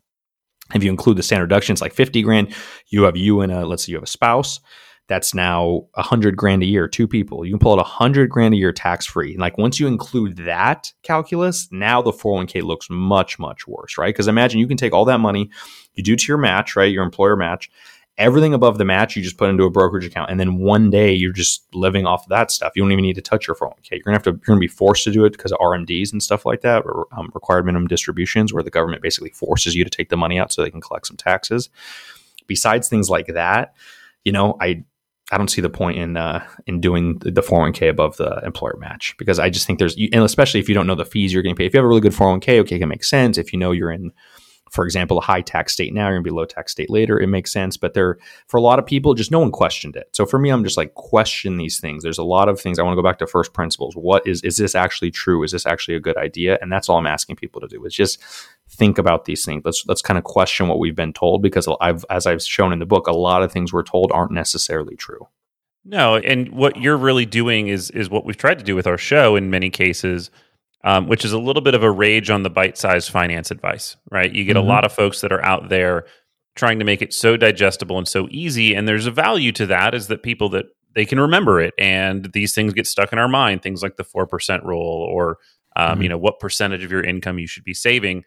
if 0.75 0.83
you 0.83 0.91
include 0.91 1.19
the 1.19 1.23
standard 1.23 1.49
deductions, 1.49 1.81
like 1.81 1.93
fifty 1.93 2.23
grand, 2.23 2.55
you 2.89 3.05
have 3.05 3.17
you 3.17 3.43
and 3.43 3.53
a 3.53 3.65
let's 3.65 3.85
say 3.85 3.93
you 3.93 3.97
have 3.97 4.05
a 4.05 4.09
spouse 4.09 4.59
that's 5.07 5.35
now 5.35 5.87
a 5.95 6.03
hundred 6.03 6.37
grand 6.37 6.63
a 6.63 6.67
year, 6.67 6.89
two 6.89 7.07
people. 7.07 7.45
You 7.45 7.53
can 7.53 7.59
pull 7.59 7.73
out 7.73 7.79
a 7.79 7.85
hundred 7.85 8.31
grand 8.31 8.55
a 8.55 8.57
year 8.57 8.73
tax 8.73 9.05
free. 9.05 9.33
And 9.33 9.41
like 9.41 9.59
once 9.59 9.79
you 9.79 9.87
include 9.87 10.39
that 10.39 10.93
calculus, 11.03 11.69
now 11.71 12.01
the 12.01 12.13
401k 12.13 12.63
looks 12.63 12.89
much, 12.89 13.39
much 13.39 13.67
worse, 13.69 13.99
right? 13.99 14.15
Because 14.15 14.29
imagine 14.29 14.61
you 14.61 14.67
can 14.67 14.79
take 14.79 14.93
all 14.93 15.05
that 15.05 15.21
money, 15.21 15.51
you 15.95 16.03
do 16.03 16.17
to 16.17 16.27
your 16.27 16.39
match, 16.39 16.75
right? 16.75 16.91
Your 16.91 17.05
employer 17.05 17.37
match, 17.37 17.71
everything 18.17 18.55
above 18.55 18.79
the 18.79 18.85
match 18.85 19.17
you 19.17 19.23
just 19.23 19.37
put 19.37 19.51
into 19.51 19.65
a 19.65 19.71
brokerage 19.71 20.05
account 20.05 20.31
and 20.31 20.39
then 20.39 20.59
one 20.59 20.89
day 20.89 21.13
you're 21.13 21.33
just 21.33 21.65
living 21.75 22.07
off 22.07 22.25
of 22.25 22.29
that 22.29 22.51
stuff 22.51 22.73
you 22.77 22.83
don't 22.83 22.93
even 22.93 23.03
need 23.03 23.15
to 23.15 23.21
touch 23.21 23.47
your 23.49 23.57
401k 23.57 23.91
you're 23.91 24.03
gonna 24.05 24.15
have 24.15 24.23
to 24.23 24.31
you're 24.31 24.41
gonna 24.47 24.61
be 24.61 24.69
forced 24.69 25.03
to 25.05 25.11
do 25.11 25.25
it 25.25 25.33
because 25.33 25.51
of 25.51 25.59
rmds 25.59 26.13
and 26.13 26.23
stuff 26.23 26.47
like 26.47 26.61
that 26.61 26.85
or 26.85 27.09
um, 27.17 27.31
required 27.35 27.67
minimum 27.67 27.89
distributions 27.89 28.53
where 28.53 28.63
the 28.63 28.71
government 28.71 29.03
basically 29.03 29.31
forces 29.31 29.75
you 29.75 29.83
to 29.83 29.91
take 29.91 30.11
the 30.11 30.17
money 30.17 30.39
out 30.39 30.53
so 30.53 30.63
they 30.63 30.71
can 30.71 30.81
collect 30.81 31.09
some 31.09 31.17
taxes 31.17 31.71
besides 32.47 32.89
things 32.89 33.11
like 33.11 33.27
that 33.27 33.75
you 34.25 34.31
know 34.31 34.57
i 34.61 34.85
I 35.33 35.39
don't 35.39 35.49
see 35.49 35.63
the 35.63 35.71
point 35.71 35.99
in 35.99 36.17
uh, 36.17 36.47
in 36.67 36.81
doing 36.81 37.19
the 37.19 37.41
401k 37.41 37.89
above 37.89 38.17
the 38.19 38.43
employer 38.45 38.77
match 38.79 39.15
because 39.19 39.39
I 39.39 39.49
just 39.49 39.67
think 39.67 39.79
there's 39.79 39.97
and 39.97 40.23
especially 40.23 40.61
if 40.61 40.69
you 40.69 40.75
don't 40.75 40.87
know 40.87 40.95
the 40.95 41.05
fees 41.05 41.33
you're 41.33 41.43
getting 41.43 41.57
paid. 41.57 41.67
If 41.67 41.75
you 41.75 41.79
have 41.79 41.87
a 41.87 41.89
really 41.89 42.03
good 42.03 42.13
401k, 42.13 42.61
okay, 42.61 42.77
it 42.77 42.79
can 42.79 42.89
make 42.89 43.05
sense. 43.05 43.39
If 43.39 43.53
you 43.53 43.59
know 43.59 43.73
you're 43.73 43.91
in, 43.91 44.13
for 44.75 44.85
example, 44.85 45.19
a 45.19 45.21
high 45.21 45.41
tax 45.41 45.73
state 45.73 45.95
now, 45.95 46.09
you're 46.09 46.17
gonna 46.17 46.25
be 46.25 46.31
low 46.31 46.45
tax 46.45 46.73
state 46.73 46.91
later, 46.91 47.21
it 47.21 47.29
makes 47.29 47.53
sense. 47.53 47.77
But 47.77 47.95
there, 47.95 48.19
for 48.49 48.57
a 48.57 48.61
lot 48.61 48.81
of 48.81 48.87
people, 48.87 49.15
just 49.15 49.31
no 49.31 49.39
one 49.39 49.53
questioned 49.53 49.95
it. 49.95 50.09
So 50.13 50.27
for 50.27 50.39
me, 50.39 50.51
I'm 50.51 50.65
just 50.65 50.77
like 50.77 50.95
question 50.95 51.57
these 51.57 51.79
things. 51.79 52.03
There's 52.03 52.19
a 52.19 52.25
lot 52.25 52.49
of 52.49 52.61
things 52.61 52.79
I 52.79 52.83
want 52.83 52.93
to 52.93 53.01
go 53.01 53.09
back 53.09 53.19
to 53.19 53.27
first 53.29 53.53
principles. 53.53 53.95
What 53.95 54.27
is 54.27 54.43
is 54.43 54.57
this 54.57 54.75
actually 54.75 55.13
true? 55.13 55.45
Is 55.45 55.53
this 55.53 55.65
actually 55.65 55.95
a 55.95 56.01
good 56.01 56.17
idea? 56.17 56.59
And 56.61 56.73
that's 56.73 56.89
all 56.89 56.99
I'm 56.99 57.07
asking 57.07 57.37
people 57.37 57.61
to 57.61 57.69
do 57.69 57.85
is 57.85 57.95
just 57.95 58.21
think 58.69 58.99
about 58.99 59.27
these 59.27 59.45
things. 59.45 59.63
Let's 59.65 59.85
let's 59.87 60.03
kind 60.03 60.19
of 60.19 60.25
question 60.25 60.67
what 60.67 60.81
we've 60.81 60.97
been 60.97 61.13
told 61.13 61.41
because 61.41 61.69
I've 61.81 62.05
as 62.11 62.27
I've 62.27 62.43
shown 62.43 62.73
in 62.73 62.81
the 62.81 62.87
book, 62.87 63.07
a 63.07 63.13
lot 63.13 63.45
of 63.45 63.53
things 63.53 63.73
we're 63.73 63.85
told 63.85 64.11
aren't 64.13 64.33
necessarily 64.33 64.97
true. 64.97 65.29
No, 65.85 66.17
and 66.17 66.51
what 66.51 66.81
you're 66.81 66.97
really 66.97 67.27
doing 67.27 67.69
is 67.69 67.91
is 67.91 68.11
what 68.11 68.25
we've 68.25 68.37
tried 68.37 68.59
to 68.59 68.65
do 68.65 68.75
with 68.75 68.87
our 68.87 68.99
show 68.99 69.37
in 69.37 69.51
many 69.51 69.71
cases, 69.71 70.31
um, 70.85 71.09
which 71.09 71.25
is 71.25 71.33
a 71.33 71.39
little 71.39 71.63
bit 71.63 71.75
of 71.75 71.83
a 71.83 71.91
rage 71.91 72.31
on 72.31 72.43
the 72.43 72.51
bite-sized 72.51 73.11
finance 73.11 73.51
advice. 73.51 73.97
Right? 74.11 74.33
You 74.33 74.45
get 74.45 74.57
mm-hmm. 74.57 74.67
a 74.67 74.69
lot 74.69 74.85
of 74.85 74.93
folks 74.93 75.21
that 75.23 75.33
are 75.33 75.45
out 75.45 75.69
there 75.69 76.07
trying 76.55 76.79
to 76.79 76.85
make 76.85 77.03
it 77.03 77.13
so 77.13 77.37
digestible 77.37 77.99
and 77.99 78.07
so 78.07 78.29
easy, 78.31 78.75
and 78.75 78.87
there's 78.87 79.07
a 79.07 79.11
value 79.11 79.51
to 79.53 79.67
that. 79.67 79.95
Is 79.95 80.07
that 80.09 80.23
people 80.23 80.49
that 80.51 80.67
they 80.95 81.05
can 81.05 81.19
remember 81.19 81.61
it, 81.61 81.75
and 81.79 82.31
these 82.33 82.55
things 82.55 82.73
get 82.73 82.87
stuck 82.87 83.13
in 83.13 83.19
our 83.19 83.29
mind. 83.29 83.63
Things 83.63 83.83
like 83.83 83.97
the 83.97 84.05
four 84.05 84.27
percent 84.27 84.63
rule, 84.63 85.09
or 85.11 85.39
um, 85.75 85.95
mm-hmm. 85.95 86.03
you 86.03 86.09
know 86.11 86.19
what 86.19 86.39
percentage 86.39 86.85
of 86.85 86.93
your 86.93 87.03
income 87.03 87.39
you 87.39 87.49
should 87.49 87.65
be 87.65 87.75
saving 87.75 88.25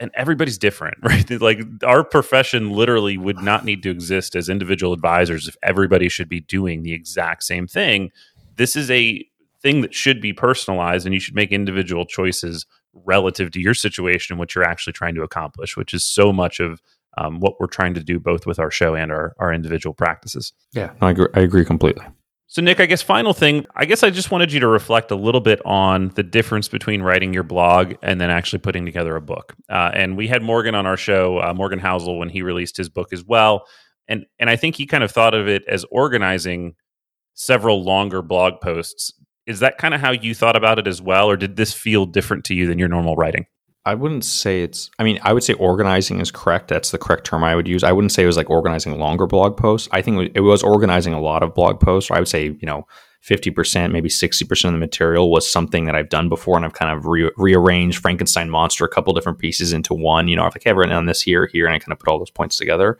and 0.00 0.10
everybody's 0.14 0.58
different, 0.58 0.98
right? 1.02 1.28
Like 1.40 1.60
our 1.84 2.04
profession 2.04 2.70
literally 2.70 3.16
would 3.16 3.38
not 3.38 3.64
need 3.64 3.82
to 3.84 3.90
exist 3.90 4.36
as 4.36 4.48
individual 4.48 4.92
advisors 4.92 5.48
if 5.48 5.56
everybody 5.62 6.08
should 6.08 6.28
be 6.28 6.40
doing 6.40 6.82
the 6.82 6.92
exact 6.92 7.44
same 7.44 7.66
thing. 7.66 8.10
This 8.56 8.76
is 8.76 8.90
a 8.90 9.26
thing 9.66 9.80
that 9.80 9.92
should 9.92 10.20
be 10.20 10.32
personalized 10.32 11.06
and 11.06 11.12
you 11.12 11.18
should 11.18 11.34
make 11.34 11.50
individual 11.50 12.06
choices 12.06 12.66
relative 12.92 13.50
to 13.50 13.60
your 13.60 13.74
situation 13.74 14.32
and 14.32 14.38
what 14.38 14.54
you're 14.54 14.62
actually 14.62 14.92
trying 14.92 15.16
to 15.16 15.22
accomplish, 15.22 15.76
which 15.76 15.92
is 15.92 16.04
so 16.04 16.32
much 16.32 16.60
of 16.60 16.80
um, 17.18 17.40
what 17.40 17.54
we're 17.58 17.66
trying 17.66 17.92
to 17.92 18.00
do 18.00 18.20
both 18.20 18.46
with 18.46 18.60
our 18.60 18.70
show 18.70 18.94
and 18.94 19.10
our, 19.10 19.34
our 19.40 19.52
individual 19.52 19.92
practices. 19.92 20.52
Yeah, 20.72 20.92
I 21.00 21.10
agree, 21.10 21.26
I 21.34 21.40
agree 21.40 21.64
completely. 21.64 22.06
So, 22.46 22.62
Nick, 22.62 22.78
I 22.78 22.86
guess 22.86 23.02
final 23.02 23.32
thing, 23.32 23.66
I 23.74 23.86
guess 23.86 24.04
I 24.04 24.10
just 24.10 24.30
wanted 24.30 24.52
you 24.52 24.60
to 24.60 24.68
reflect 24.68 25.10
a 25.10 25.16
little 25.16 25.40
bit 25.40 25.60
on 25.66 26.10
the 26.10 26.22
difference 26.22 26.68
between 26.68 27.02
writing 27.02 27.34
your 27.34 27.42
blog 27.42 27.94
and 28.04 28.20
then 28.20 28.30
actually 28.30 28.60
putting 28.60 28.84
together 28.84 29.16
a 29.16 29.20
book. 29.20 29.52
Uh, 29.68 29.90
and 29.92 30.16
we 30.16 30.28
had 30.28 30.44
Morgan 30.44 30.76
on 30.76 30.86
our 30.86 30.96
show, 30.96 31.38
uh, 31.38 31.52
Morgan 31.54 31.80
Housel, 31.80 32.20
when 32.20 32.28
he 32.28 32.42
released 32.42 32.76
his 32.76 32.88
book 32.88 33.12
as 33.12 33.24
well. 33.24 33.66
And 34.06 34.26
and 34.38 34.48
I 34.48 34.54
think 34.54 34.76
he 34.76 34.86
kind 34.86 35.02
of 35.02 35.10
thought 35.10 35.34
of 35.34 35.48
it 35.48 35.64
as 35.66 35.84
organizing 35.90 36.76
several 37.34 37.82
longer 37.82 38.22
blog 38.22 38.60
posts. 38.60 39.12
Is 39.46 39.60
that 39.60 39.78
kind 39.78 39.94
of 39.94 40.00
how 40.00 40.10
you 40.10 40.34
thought 40.34 40.56
about 40.56 40.78
it 40.78 40.86
as 40.86 41.00
well, 41.00 41.30
or 41.30 41.36
did 41.36 41.56
this 41.56 41.72
feel 41.72 42.04
different 42.06 42.44
to 42.46 42.54
you 42.54 42.66
than 42.66 42.78
your 42.78 42.88
normal 42.88 43.16
writing? 43.16 43.46
I 43.84 43.94
wouldn't 43.94 44.24
say 44.24 44.62
it's. 44.62 44.90
I 44.98 45.04
mean, 45.04 45.20
I 45.22 45.32
would 45.32 45.44
say 45.44 45.52
organizing 45.54 46.20
is 46.20 46.32
correct. 46.32 46.66
That's 46.68 46.90
the 46.90 46.98
correct 46.98 47.24
term 47.24 47.44
I 47.44 47.54
would 47.54 47.68
use. 47.68 47.84
I 47.84 47.92
wouldn't 47.92 48.10
say 48.10 48.24
it 48.24 48.26
was 48.26 48.36
like 48.36 48.50
organizing 48.50 48.98
longer 48.98 49.26
blog 49.28 49.56
posts. 49.56 49.88
I 49.92 50.02
think 50.02 50.32
it 50.34 50.40
was 50.40 50.64
organizing 50.64 51.14
a 51.14 51.20
lot 51.20 51.44
of 51.44 51.54
blog 51.54 51.78
posts. 51.78 52.10
I 52.10 52.18
would 52.18 52.26
say, 52.26 52.46
you 52.46 52.66
know, 52.66 52.88
fifty 53.20 53.50
percent, 53.50 53.92
maybe 53.92 54.08
sixty 54.08 54.44
percent 54.44 54.74
of 54.74 54.80
the 54.80 54.84
material 54.84 55.30
was 55.30 55.48
something 55.50 55.84
that 55.84 55.94
I've 55.94 56.08
done 56.08 56.28
before, 56.28 56.56
and 56.56 56.64
I've 56.64 56.72
kind 56.72 56.96
of 56.98 57.06
re- 57.06 57.30
rearranged 57.36 58.02
Frankenstein 58.02 58.50
monster 58.50 58.84
a 58.84 58.88
couple 58.88 59.12
different 59.12 59.38
pieces 59.38 59.72
into 59.72 59.94
one. 59.94 60.26
You 60.26 60.34
know, 60.34 60.42
I've 60.42 60.54
like, 60.56 60.66
I've 60.66 60.76
written 60.76 60.92
on 60.96 61.06
this 61.06 61.22
here, 61.22 61.46
here, 61.46 61.66
and 61.66 61.74
I 61.76 61.78
kind 61.78 61.92
of 61.92 62.00
put 62.00 62.08
all 62.08 62.18
those 62.18 62.30
points 62.30 62.56
together. 62.56 62.98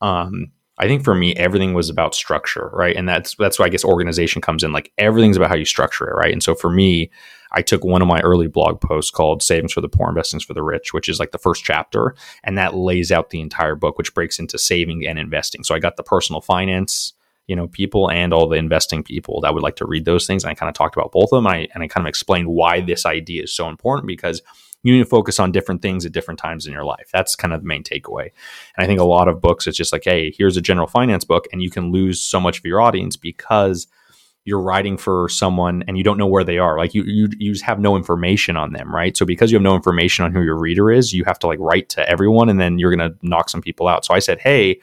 Um, 0.00 0.52
I 0.82 0.88
think 0.88 1.04
for 1.04 1.14
me, 1.14 1.32
everything 1.36 1.74
was 1.74 1.88
about 1.88 2.12
structure, 2.12 2.68
right? 2.72 2.96
And 2.96 3.08
that's 3.08 3.36
that's 3.36 3.56
why 3.56 3.66
I 3.66 3.68
guess 3.68 3.84
organization 3.84 4.42
comes 4.42 4.64
in. 4.64 4.72
Like 4.72 4.90
everything's 4.98 5.36
about 5.36 5.48
how 5.48 5.54
you 5.54 5.64
structure 5.64 6.10
it, 6.10 6.14
right? 6.14 6.32
And 6.32 6.42
so 6.42 6.56
for 6.56 6.70
me, 6.70 7.08
I 7.52 7.62
took 7.62 7.84
one 7.84 8.02
of 8.02 8.08
my 8.08 8.18
early 8.18 8.48
blog 8.48 8.80
posts 8.80 9.12
called 9.12 9.44
Savings 9.44 9.72
for 9.72 9.80
the 9.80 9.88
Poor, 9.88 10.08
Investments 10.08 10.44
for 10.44 10.54
the 10.54 10.62
Rich, 10.64 10.92
which 10.92 11.08
is 11.08 11.20
like 11.20 11.30
the 11.30 11.38
first 11.38 11.62
chapter. 11.62 12.16
And 12.42 12.58
that 12.58 12.74
lays 12.74 13.12
out 13.12 13.30
the 13.30 13.40
entire 13.40 13.76
book, 13.76 13.96
which 13.96 14.12
breaks 14.12 14.40
into 14.40 14.58
saving 14.58 15.06
and 15.06 15.20
investing. 15.20 15.62
So 15.62 15.72
I 15.72 15.78
got 15.78 15.96
the 15.96 16.02
personal 16.02 16.40
finance 16.40 17.12
you 17.46 17.56
know 17.56 17.68
people 17.68 18.10
and 18.10 18.32
all 18.32 18.48
the 18.48 18.56
investing 18.56 19.02
people 19.02 19.40
that 19.40 19.52
would 19.54 19.62
like 19.62 19.76
to 19.76 19.86
read 19.86 20.04
those 20.04 20.26
things. 20.26 20.42
And 20.42 20.50
I 20.50 20.54
kind 20.54 20.68
of 20.68 20.74
talked 20.74 20.96
about 20.96 21.12
both 21.12 21.32
of 21.32 21.36
them. 21.36 21.46
And 21.46 21.54
I, 21.54 21.68
and 21.74 21.84
I 21.84 21.86
kind 21.86 22.04
of 22.04 22.08
explained 22.08 22.48
why 22.48 22.80
this 22.80 23.06
idea 23.06 23.44
is 23.44 23.52
so 23.52 23.68
important 23.68 24.08
because 24.08 24.42
you 24.82 24.92
need 24.92 25.00
to 25.00 25.08
focus 25.08 25.38
on 25.38 25.52
different 25.52 25.82
things 25.82 26.04
at 26.04 26.12
different 26.12 26.40
times 26.40 26.66
in 26.66 26.72
your 26.72 26.84
life. 26.84 27.08
That's 27.12 27.36
kind 27.36 27.54
of 27.54 27.60
the 27.60 27.66
main 27.66 27.82
takeaway. 27.82 28.30
And 28.76 28.84
I 28.84 28.86
think 28.86 29.00
a 29.00 29.04
lot 29.04 29.28
of 29.28 29.40
books, 29.40 29.66
it's 29.66 29.76
just 29.76 29.92
like, 29.92 30.04
hey, 30.04 30.32
here's 30.36 30.56
a 30.56 30.60
general 30.60 30.86
finance 30.86 31.24
book, 31.24 31.46
and 31.52 31.62
you 31.62 31.70
can 31.70 31.92
lose 31.92 32.20
so 32.20 32.40
much 32.40 32.58
of 32.58 32.64
your 32.64 32.80
audience 32.80 33.16
because 33.16 33.86
you're 34.44 34.60
writing 34.60 34.96
for 34.96 35.28
someone 35.28 35.84
and 35.86 35.96
you 35.96 36.02
don't 36.02 36.18
know 36.18 36.26
where 36.26 36.42
they 36.42 36.58
are. 36.58 36.76
Like 36.76 36.94
you, 36.94 37.04
you, 37.04 37.28
you 37.38 37.54
have 37.62 37.78
no 37.78 37.94
information 37.94 38.56
on 38.56 38.72
them, 38.72 38.92
right? 38.92 39.16
So 39.16 39.24
because 39.24 39.52
you 39.52 39.56
have 39.56 39.62
no 39.62 39.76
information 39.76 40.24
on 40.24 40.32
who 40.32 40.42
your 40.42 40.58
reader 40.58 40.90
is, 40.90 41.12
you 41.12 41.22
have 41.24 41.38
to 41.40 41.46
like 41.46 41.60
write 41.60 41.88
to 41.90 42.08
everyone, 42.08 42.48
and 42.48 42.60
then 42.60 42.80
you're 42.80 42.94
going 42.94 43.10
to 43.10 43.16
knock 43.22 43.50
some 43.50 43.62
people 43.62 43.86
out. 43.86 44.04
So 44.04 44.14
I 44.14 44.18
said, 44.18 44.40
hey 44.40 44.80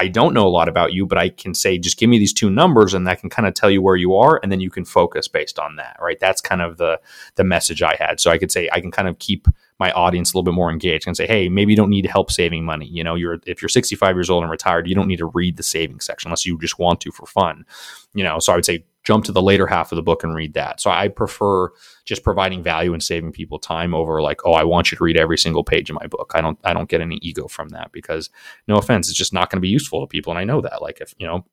I 0.00 0.08
don't 0.08 0.32
know 0.32 0.46
a 0.46 0.48
lot 0.48 0.66
about 0.66 0.94
you, 0.94 1.04
but 1.04 1.18
I 1.18 1.28
can 1.28 1.52
say, 1.52 1.76
just 1.76 1.98
give 1.98 2.08
me 2.08 2.18
these 2.18 2.32
two 2.32 2.48
numbers 2.48 2.94
and 2.94 3.06
that 3.06 3.20
can 3.20 3.28
kind 3.28 3.46
of 3.46 3.52
tell 3.52 3.70
you 3.70 3.82
where 3.82 3.96
you 3.96 4.16
are. 4.16 4.40
And 4.42 4.50
then 4.50 4.58
you 4.58 4.70
can 4.70 4.86
focus 4.86 5.28
based 5.28 5.58
on 5.58 5.76
that, 5.76 5.98
right? 6.00 6.18
That's 6.18 6.40
kind 6.40 6.62
of 6.62 6.78
the, 6.78 6.98
the 7.34 7.44
message 7.44 7.82
I 7.82 7.96
had. 7.96 8.18
So 8.18 8.30
I 8.30 8.38
could 8.38 8.50
say, 8.50 8.70
I 8.72 8.80
can 8.80 8.90
kind 8.90 9.08
of 9.08 9.18
keep 9.18 9.46
my 9.78 9.92
audience 9.92 10.32
a 10.32 10.36
little 10.38 10.50
bit 10.50 10.54
more 10.54 10.70
engaged 10.70 11.06
and 11.06 11.14
say, 11.14 11.26
Hey, 11.26 11.50
maybe 11.50 11.72
you 11.72 11.76
don't 11.76 11.90
need 11.90 12.06
help 12.06 12.32
saving 12.32 12.64
money. 12.64 12.86
You 12.86 13.04
know, 13.04 13.14
you're, 13.14 13.40
if 13.44 13.60
you're 13.60 13.68
65 13.68 14.16
years 14.16 14.30
old 14.30 14.42
and 14.42 14.50
retired, 14.50 14.88
you 14.88 14.94
don't 14.94 15.06
need 15.06 15.18
to 15.18 15.26
read 15.26 15.58
the 15.58 15.62
savings 15.62 16.06
section 16.06 16.28
unless 16.28 16.46
you 16.46 16.58
just 16.58 16.78
want 16.78 17.02
to 17.02 17.12
for 17.12 17.26
fun, 17.26 17.66
you 18.14 18.24
know? 18.24 18.38
So 18.38 18.54
I 18.54 18.56
would 18.56 18.64
say 18.64 18.84
jump 19.04 19.24
to 19.24 19.32
the 19.32 19.42
later 19.42 19.66
half 19.66 19.92
of 19.92 19.96
the 19.96 20.02
book 20.02 20.22
and 20.22 20.34
read 20.34 20.54
that. 20.54 20.80
So 20.80 20.90
I 20.90 21.08
prefer 21.08 21.70
just 22.04 22.22
providing 22.22 22.62
value 22.62 22.92
and 22.92 23.02
saving 23.02 23.32
people 23.32 23.58
time 23.58 23.94
over 23.94 24.20
like, 24.20 24.44
oh, 24.44 24.52
I 24.52 24.64
want 24.64 24.90
you 24.90 24.98
to 24.98 25.04
read 25.04 25.16
every 25.16 25.38
single 25.38 25.64
page 25.64 25.90
of 25.90 25.96
my 26.00 26.06
book. 26.06 26.32
I 26.34 26.40
don't 26.40 26.58
I 26.64 26.72
don't 26.72 26.88
get 26.88 27.00
any 27.00 27.16
ego 27.16 27.48
from 27.48 27.70
that 27.70 27.92
because 27.92 28.30
no 28.68 28.76
offense, 28.76 29.08
it's 29.08 29.18
just 29.18 29.32
not 29.32 29.50
going 29.50 29.58
to 29.58 29.62
be 29.62 29.68
useful 29.68 30.00
to 30.00 30.06
people. 30.06 30.32
And 30.32 30.38
I 30.38 30.44
know 30.44 30.60
that. 30.60 30.82
Like 30.82 31.00
if 31.00 31.14
you 31.18 31.26
know, 31.26 31.46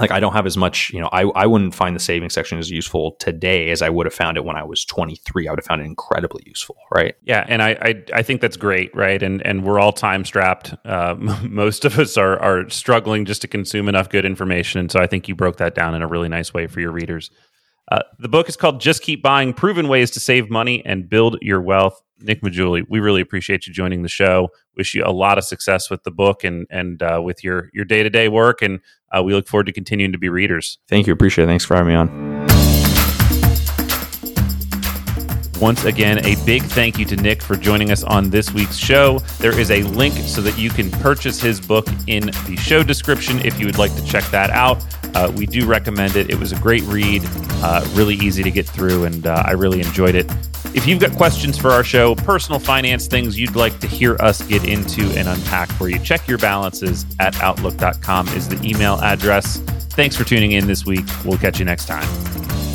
like 0.00 0.10
I 0.10 0.20
don't 0.20 0.32
have 0.32 0.46
as 0.46 0.56
much, 0.56 0.90
you 0.92 1.00
know, 1.00 1.08
I, 1.12 1.22
I 1.22 1.46
wouldn't 1.46 1.74
find 1.74 1.94
the 1.94 2.00
saving 2.00 2.30
section 2.30 2.58
as 2.58 2.70
useful 2.70 3.12
today 3.12 3.70
as 3.70 3.82
I 3.82 3.88
would 3.88 4.06
have 4.06 4.14
found 4.14 4.36
it 4.36 4.44
when 4.44 4.56
I 4.56 4.64
was 4.64 4.84
23. 4.84 5.46
I 5.46 5.50
would 5.50 5.58
have 5.58 5.66
found 5.66 5.82
it 5.82 5.84
incredibly 5.84 6.42
useful, 6.46 6.76
right? 6.92 7.14
Yeah, 7.22 7.44
and 7.48 7.62
I 7.62 7.70
I, 7.80 8.02
I 8.14 8.22
think 8.22 8.40
that's 8.40 8.56
great, 8.56 8.94
right? 8.94 9.22
And 9.22 9.44
and 9.46 9.64
we're 9.64 9.78
all 9.78 9.92
time 9.92 10.24
strapped. 10.24 10.74
Uh, 10.84 11.14
most 11.42 11.84
of 11.84 11.98
us 11.98 12.16
are 12.16 12.38
are 12.40 12.68
struggling 12.70 13.24
just 13.24 13.42
to 13.42 13.48
consume 13.48 13.88
enough 13.88 14.08
good 14.08 14.24
information, 14.24 14.80
and 14.80 14.90
so 14.90 15.00
I 15.00 15.06
think 15.06 15.28
you 15.28 15.34
broke 15.34 15.58
that 15.58 15.74
down 15.74 15.94
in 15.94 16.02
a 16.02 16.06
really 16.06 16.28
nice 16.28 16.52
way 16.52 16.66
for 16.66 16.80
your 16.80 16.92
readers. 16.92 17.30
Uh, 17.90 18.00
the 18.18 18.28
book 18.28 18.48
is 18.48 18.56
called 18.56 18.80
Just 18.80 19.02
Keep 19.02 19.22
Buying 19.22 19.52
Proven 19.52 19.88
Ways 19.88 20.10
to 20.12 20.20
Save 20.20 20.50
Money 20.50 20.84
and 20.84 21.08
Build 21.08 21.36
Your 21.42 21.60
Wealth. 21.60 22.00
Nick 22.20 22.40
Maggiulli, 22.42 22.84
we 22.88 23.00
really 23.00 23.20
appreciate 23.20 23.66
you 23.66 23.72
joining 23.72 24.02
the 24.02 24.08
show. 24.08 24.48
Wish 24.76 24.94
you 24.94 25.02
a 25.04 25.12
lot 25.12 25.36
of 25.36 25.44
success 25.44 25.90
with 25.90 26.02
the 26.04 26.10
book 26.10 26.44
and 26.44 26.66
and 26.70 27.02
uh, 27.02 27.20
with 27.22 27.44
your 27.44 27.70
your 27.74 27.84
day 27.84 28.02
to 28.02 28.10
day 28.10 28.28
work, 28.28 28.62
and 28.62 28.80
uh, 29.12 29.22
we 29.22 29.34
look 29.34 29.46
forward 29.46 29.66
to 29.66 29.72
continuing 29.72 30.12
to 30.12 30.18
be 30.18 30.28
readers. 30.28 30.78
Thank 30.88 31.06
you, 31.06 31.12
appreciate 31.12 31.44
it. 31.44 31.48
Thanks 31.48 31.64
for 31.64 31.76
having 31.76 31.92
me 31.92 31.94
on. 31.96 32.43
Once 35.64 35.86
again, 35.86 36.18
a 36.26 36.36
big 36.44 36.62
thank 36.62 36.98
you 36.98 37.06
to 37.06 37.16
Nick 37.16 37.42
for 37.42 37.56
joining 37.56 37.90
us 37.90 38.04
on 38.04 38.28
this 38.28 38.52
week's 38.52 38.76
show. 38.76 39.18
There 39.38 39.58
is 39.58 39.70
a 39.70 39.82
link 39.82 40.12
so 40.12 40.42
that 40.42 40.58
you 40.58 40.68
can 40.68 40.90
purchase 40.90 41.40
his 41.40 41.58
book 41.58 41.88
in 42.06 42.26
the 42.46 42.54
show 42.60 42.82
description 42.82 43.40
if 43.46 43.58
you 43.58 43.64
would 43.64 43.78
like 43.78 43.94
to 43.94 44.04
check 44.04 44.24
that 44.24 44.50
out. 44.50 44.84
Uh, 45.16 45.32
we 45.34 45.46
do 45.46 45.64
recommend 45.64 46.16
it. 46.16 46.28
It 46.28 46.38
was 46.38 46.52
a 46.52 46.56
great 46.56 46.82
read, 46.82 47.22
uh, 47.62 47.82
really 47.94 48.16
easy 48.16 48.42
to 48.42 48.50
get 48.50 48.66
through, 48.66 49.04
and 49.04 49.26
uh, 49.26 49.42
I 49.46 49.52
really 49.52 49.80
enjoyed 49.80 50.14
it. 50.14 50.30
If 50.74 50.86
you've 50.86 51.00
got 51.00 51.12
questions 51.12 51.56
for 51.56 51.70
our 51.70 51.82
show, 51.82 52.14
personal 52.14 52.60
finance 52.60 53.06
things 53.06 53.40
you'd 53.40 53.56
like 53.56 53.80
to 53.80 53.86
hear 53.86 54.16
us 54.16 54.42
get 54.42 54.68
into 54.68 55.04
and 55.18 55.26
unpack 55.26 55.70
for 55.70 55.88
you, 55.88 55.98
check 55.98 56.28
your 56.28 56.36
balances 56.36 57.06
at 57.20 57.40
outlook.com 57.40 58.28
is 58.28 58.50
the 58.50 58.62
email 58.62 58.96
address. 58.96 59.60
Thanks 59.94 60.14
for 60.14 60.24
tuning 60.24 60.52
in 60.52 60.66
this 60.66 60.84
week. 60.84 61.06
We'll 61.24 61.38
catch 61.38 61.58
you 61.58 61.64
next 61.64 61.86
time. 61.86 62.73